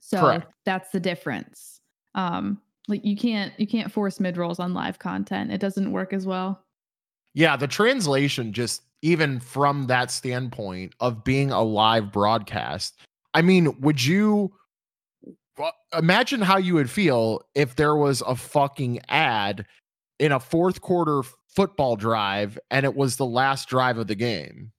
So 0.00 0.20
Correct. 0.20 0.52
that's 0.64 0.90
the 0.90 1.00
difference. 1.00 1.80
Um, 2.14 2.60
like 2.88 3.04
you 3.04 3.16
can't 3.16 3.52
you 3.58 3.66
can't 3.66 3.90
force 3.90 4.20
mid 4.20 4.36
rolls 4.36 4.60
on 4.60 4.72
live 4.72 4.98
content. 4.98 5.52
It 5.52 5.58
doesn't 5.58 5.90
work 5.90 6.12
as 6.12 6.26
well. 6.26 6.65
Yeah, 7.36 7.54
the 7.58 7.68
translation 7.68 8.54
just 8.54 8.80
even 9.02 9.40
from 9.40 9.88
that 9.88 10.10
standpoint 10.10 10.94
of 11.00 11.22
being 11.22 11.50
a 11.50 11.62
live 11.62 12.10
broadcast. 12.10 12.98
I 13.34 13.42
mean, 13.42 13.78
would 13.82 14.02
you 14.02 14.54
uh, 15.62 15.70
imagine 15.92 16.40
how 16.40 16.56
you 16.56 16.72
would 16.74 16.88
feel 16.88 17.42
if 17.54 17.76
there 17.76 17.94
was 17.94 18.22
a 18.26 18.34
fucking 18.34 19.00
ad 19.10 19.66
in 20.18 20.32
a 20.32 20.40
fourth 20.40 20.80
quarter 20.80 21.22
football 21.48 21.94
drive 21.96 22.58
and 22.70 22.86
it 22.86 22.96
was 22.96 23.16
the 23.16 23.26
last 23.26 23.68
drive 23.68 23.98
of 23.98 24.06
the 24.06 24.14
game? 24.14 24.72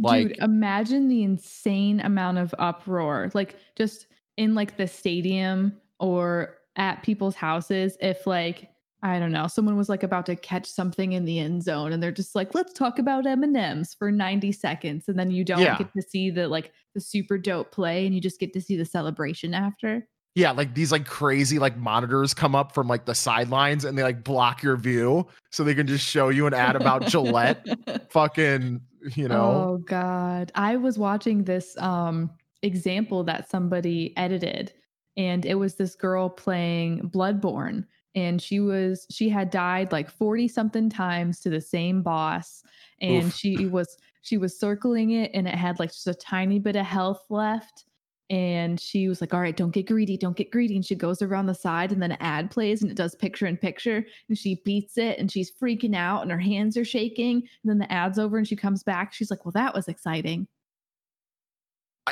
Like, 0.00 0.28
Dude, 0.30 0.38
imagine 0.38 1.06
the 1.06 1.22
insane 1.22 2.00
amount 2.00 2.38
of 2.38 2.52
uproar, 2.58 3.30
like 3.34 3.54
just 3.76 4.08
in 4.36 4.56
like 4.56 4.76
the 4.76 4.88
stadium 4.88 5.80
or 6.00 6.56
at 6.74 7.04
people's 7.04 7.36
houses 7.36 7.96
if 8.00 8.26
like 8.26 8.73
I 9.04 9.18
don't 9.18 9.32
know, 9.32 9.46
someone 9.48 9.76
was 9.76 9.90
like 9.90 10.02
about 10.02 10.24
to 10.26 10.34
catch 10.34 10.66
something 10.66 11.12
in 11.12 11.26
the 11.26 11.38
end 11.38 11.62
zone 11.62 11.92
and 11.92 12.02
they're 12.02 12.10
just 12.10 12.34
like, 12.34 12.54
let's 12.54 12.72
talk 12.72 12.98
about 12.98 13.26
M&Ms 13.26 13.94
for 13.98 14.10
90 14.10 14.50
seconds. 14.52 15.04
And 15.08 15.18
then 15.18 15.30
you 15.30 15.44
don't 15.44 15.60
yeah. 15.60 15.76
get 15.76 15.92
to 15.92 16.00
see 16.00 16.30
the 16.30 16.48
like 16.48 16.72
the 16.94 17.02
super 17.02 17.36
dope 17.36 17.70
play 17.70 18.06
and 18.06 18.14
you 18.14 18.20
just 18.22 18.40
get 18.40 18.54
to 18.54 18.62
see 18.62 18.78
the 18.78 18.84
celebration 18.86 19.52
after. 19.52 20.08
Yeah, 20.34 20.52
like 20.52 20.74
these 20.74 20.90
like 20.90 21.04
crazy 21.04 21.58
like 21.58 21.76
monitors 21.76 22.32
come 22.32 22.54
up 22.54 22.72
from 22.72 22.88
like 22.88 23.04
the 23.04 23.14
sidelines 23.14 23.84
and 23.84 23.96
they 23.96 24.02
like 24.02 24.24
block 24.24 24.62
your 24.62 24.78
view 24.78 25.26
so 25.50 25.64
they 25.64 25.74
can 25.74 25.86
just 25.86 26.06
show 26.06 26.30
you 26.30 26.46
an 26.46 26.54
ad 26.54 26.74
about 26.74 27.06
Gillette. 27.06 27.66
Fucking, 28.10 28.80
you 29.14 29.28
know. 29.28 29.42
Oh 29.42 29.82
god. 29.84 30.50
I 30.54 30.76
was 30.76 30.98
watching 30.98 31.44
this 31.44 31.76
um 31.76 32.30
example 32.62 33.22
that 33.24 33.50
somebody 33.50 34.16
edited 34.16 34.72
and 35.18 35.44
it 35.44 35.56
was 35.56 35.74
this 35.74 35.94
girl 35.94 36.30
playing 36.30 37.10
Bloodborne 37.14 37.84
and 38.14 38.40
she 38.40 38.60
was 38.60 39.06
she 39.10 39.28
had 39.28 39.50
died 39.50 39.92
like 39.92 40.10
40 40.10 40.48
something 40.48 40.88
times 40.88 41.40
to 41.40 41.50
the 41.50 41.60
same 41.60 42.02
boss 42.02 42.62
and 43.00 43.26
Oof. 43.26 43.34
she 43.34 43.66
was 43.66 43.96
she 44.22 44.38
was 44.38 44.58
circling 44.58 45.10
it 45.10 45.30
and 45.34 45.46
it 45.46 45.54
had 45.54 45.78
like 45.78 45.90
just 45.90 46.06
a 46.06 46.14
tiny 46.14 46.58
bit 46.58 46.76
of 46.76 46.86
health 46.86 47.24
left 47.28 47.84
and 48.30 48.80
she 48.80 49.08
was 49.08 49.20
like 49.20 49.34
all 49.34 49.40
right 49.40 49.56
don't 49.56 49.72
get 49.72 49.86
greedy 49.86 50.16
don't 50.16 50.36
get 50.36 50.50
greedy 50.50 50.76
and 50.76 50.86
she 50.86 50.94
goes 50.94 51.20
around 51.20 51.46
the 51.46 51.54
side 51.54 51.92
and 51.92 52.00
then 52.00 52.12
an 52.12 52.18
ad 52.20 52.50
plays 52.50 52.80
and 52.80 52.90
it 52.90 52.96
does 52.96 53.14
picture 53.14 53.46
in 53.46 53.56
picture 53.56 54.04
and 54.28 54.38
she 54.38 54.62
beats 54.64 54.96
it 54.96 55.18
and 55.18 55.30
she's 55.30 55.52
freaking 55.52 55.94
out 55.94 56.22
and 56.22 56.30
her 56.30 56.38
hands 56.38 56.76
are 56.76 56.86
shaking 56.86 57.36
and 57.36 57.70
then 57.70 57.78
the 57.78 57.92
ad's 57.92 58.18
over 58.18 58.38
and 58.38 58.48
she 58.48 58.56
comes 58.56 58.82
back 58.82 59.12
she's 59.12 59.30
like 59.30 59.44
well 59.44 59.52
that 59.52 59.74
was 59.74 59.88
exciting 59.88 60.46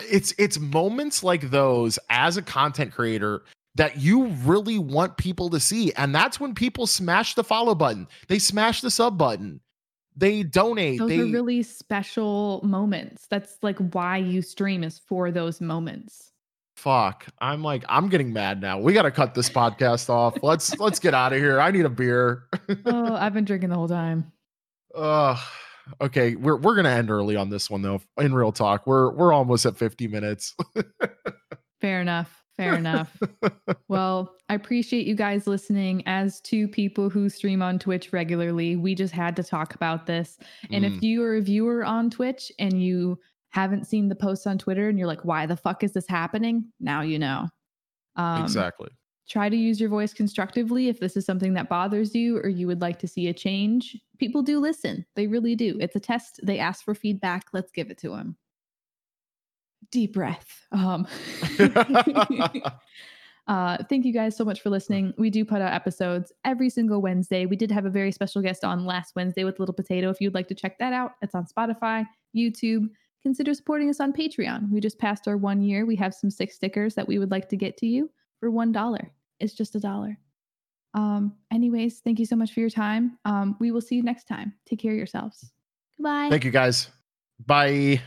it's 0.00 0.34
it's 0.36 0.58
moments 0.58 1.22
like 1.22 1.50
those 1.50 1.98
as 2.10 2.36
a 2.36 2.42
content 2.42 2.92
creator 2.92 3.42
that 3.74 3.98
you 3.98 4.26
really 4.44 4.78
want 4.78 5.16
people 5.16 5.50
to 5.50 5.60
see. 5.60 5.92
And 5.94 6.14
that's 6.14 6.38
when 6.38 6.54
people 6.54 6.86
smash 6.86 7.34
the 7.34 7.44
follow 7.44 7.74
button, 7.74 8.06
they 8.28 8.38
smash 8.38 8.80
the 8.80 8.90
sub 8.90 9.16
button, 9.16 9.60
they 10.16 10.42
donate. 10.42 10.98
Those 10.98 11.08
they... 11.08 11.20
are 11.20 11.26
really 11.26 11.62
special 11.62 12.60
moments. 12.62 13.26
That's 13.28 13.56
like 13.62 13.78
why 13.78 14.18
you 14.18 14.42
stream 14.42 14.84
is 14.84 14.98
for 14.98 15.30
those 15.30 15.60
moments. 15.60 16.32
Fuck. 16.76 17.26
I'm 17.38 17.62
like, 17.62 17.84
I'm 17.88 18.08
getting 18.08 18.32
mad 18.32 18.60
now. 18.60 18.78
We 18.78 18.92
gotta 18.92 19.10
cut 19.10 19.34
this 19.34 19.48
podcast 19.48 20.08
off. 20.08 20.42
Let's 20.42 20.78
let's 20.78 20.98
get 20.98 21.14
out 21.14 21.32
of 21.32 21.38
here. 21.38 21.60
I 21.60 21.70
need 21.70 21.84
a 21.84 21.90
beer. 21.90 22.44
oh, 22.86 23.14
I've 23.14 23.34
been 23.34 23.44
drinking 23.44 23.70
the 23.70 23.76
whole 23.76 23.88
time. 23.88 24.32
Uh 24.94 25.38
okay. 26.00 26.34
We're 26.34 26.56
we're 26.56 26.74
gonna 26.74 26.90
end 26.90 27.10
early 27.10 27.36
on 27.36 27.50
this 27.50 27.70
one 27.70 27.82
though. 27.82 28.00
In 28.18 28.34
real 28.34 28.52
talk, 28.52 28.86
we're 28.86 29.12
we're 29.12 29.32
almost 29.32 29.64
at 29.64 29.76
50 29.76 30.08
minutes. 30.08 30.54
Fair 31.80 32.00
enough. 32.00 32.41
Fair 32.62 32.76
enough. 32.76 33.16
well, 33.88 34.36
I 34.48 34.54
appreciate 34.54 35.06
you 35.06 35.14
guys 35.14 35.46
listening. 35.46 36.02
As 36.06 36.40
two 36.40 36.68
people 36.68 37.10
who 37.10 37.28
stream 37.28 37.62
on 37.62 37.78
Twitch 37.78 38.12
regularly, 38.12 38.76
we 38.76 38.94
just 38.94 39.12
had 39.12 39.34
to 39.36 39.42
talk 39.42 39.74
about 39.74 40.06
this. 40.06 40.38
And 40.70 40.84
mm. 40.84 40.94
if 40.94 41.02
you 41.02 41.22
are 41.24 41.36
a 41.36 41.40
viewer 41.40 41.84
on 41.84 42.10
Twitch 42.10 42.52
and 42.58 42.82
you 42.82 43.18
haven't 43.50 43.86
seen 43.86 44.08
the 44.08 44.14
post 44.14 44.46
on 44.46 44.58
Twitter 44.58 44.88
and 44.88 44.98
you're 44.98 45.08
like, 45.08 45.24
why 45.24 45.46
the 45.46 45.56
fuck 45.56 45.82
is 45.82 45.92
this 45.92 46.06
happening? 46.08 46.64
Now 46.80 47.02
you 47.02 47.18
know. 47.18 47.48
Um, 48.16 48.42
exactly. 48.42 48.90
Try 49.28 49.48
to 49.48 49.56
use 49.56 49.80
your 49.80 49.88
voice 49.88 50.12
constructively 50.12 50.88
if 50.88 51.00
this 51.00 51.16
is 51.16 51.24
something 51.24 51.54
that 51.54 51.68
bothers 51.68 52.14
you 52.14 52.38
or 52.38 52.48
you 52.48 52.66
would 52.66 52.80
like 52.80 52.98
to 52.98 53.08
see 53.08 53.28
a 53.28 53.34
change. 53.34 53.96
People 54.18 54.42
do 54.42 54.58
listen, 54.58 55.06
they 55.16 55.26
really 55.26 55.54
do. 55.54 55.76
It's 55.80 55.96
a 55.96 56.00
test. 56.00 56.40
They 56.42 56.58
ask 56.58 56.84
for 56.84 56.94
feedback. 56.94 57.46
Let's 57.52 57.72
give 57.72 57.90
it 57.90 57.98
to 57.98 58.10
them 58.10 58.36
deep 59.90 60.14
breath. 60.14 60.66
Um, 60.72 61.06
uh, 63.46 63.78
thank 63.88 64.04
you 64.04 64.12
guys 64.12 64.36
so 64.36 64.44
much 64.44 64.60
for 64.60 64.70
listening. 64.70 65.12
We 65.18 65.30
do 65.30 65.44
put 65.44 65.60
out 65.60 65.72
episodes 65.72 66.32
every 66.44 66.70
single 66.70 67.02
Wednesday. 67.02 67.46
We 67.46 67.56
did 67.56 67.70
have 67.70 67.84
a 67.84 67.90
very 67.90 68.12
special 68.12 68.42
guest 68.42 68.64
on 68.64 68.84
last 68.84 69.14
Wednesday 69.16 69.44
with 69.44 69.58
Little 69.58 69.74
Potato. 69.74 70.10
If 70.10 70.20
you'd 70.20 70.34
like 70.34 70.48
to 70.48 70.54
check 70.54 70.78
that 70.78 70.92
out, 70.92 71.12
it's 71.22 71.34
on 71.34 71.46
Spotify, 71.46 72.06
YouTube. 72.36 72.88
Consider 73.22 73.54
supporting 73.54 73.88
us 73.88 74.00
on 74.00 74.12
Patreon. 74.12 74.70
We 74.70 74.80
just 74.80 74.98
passed 74.98 75.28
our 75.28 75.36
one 75.36 75.62
year. 75.62 75.86
We 75.86 75.96
have 75.96 76.14
some 76.14 76.30
six 76.30 76.56
stickers 76.56 76.94
that 76.94 77.06
we 77.06 77.18
would 77.18 77.30
like 77.30 77.48
to 77.50 77.56
get 77.56 77.76
to 77.78 77.86
you 77.86 78.10
for 78.40 78.50
one 78.50 78.72
dollar. 78.72 79.12
It's 79.38 79.54
just 79.54 79.76
a 79.76 79.80
dollar. 79.80 80.18
Um, 80.94 81.34
anyways, 81.52 82.00
thank 82.00 82.18
you 82.18 82.26
so 82.26 82.36
much 82.36 82.52
for 82.52 82.60
your 82.60 82.70
time. 82.70 83.18
Um, 83.24 83.56
we 83.60 83.70
will 83.70 83.80
see 83.80 83.96
you 83.96 84.02
next 84.02 84.24
time. 84.24 84.54
Take 84.66 84.80
care 84.80 84.92
of 84.92 84.98
yourselves. 84.98 85.52
Goodbye. 85.96 86.28
Thank 86.30 86.44
you 86.44 86.50
guys. 86.50 86.90
Bye. 87.46 88.02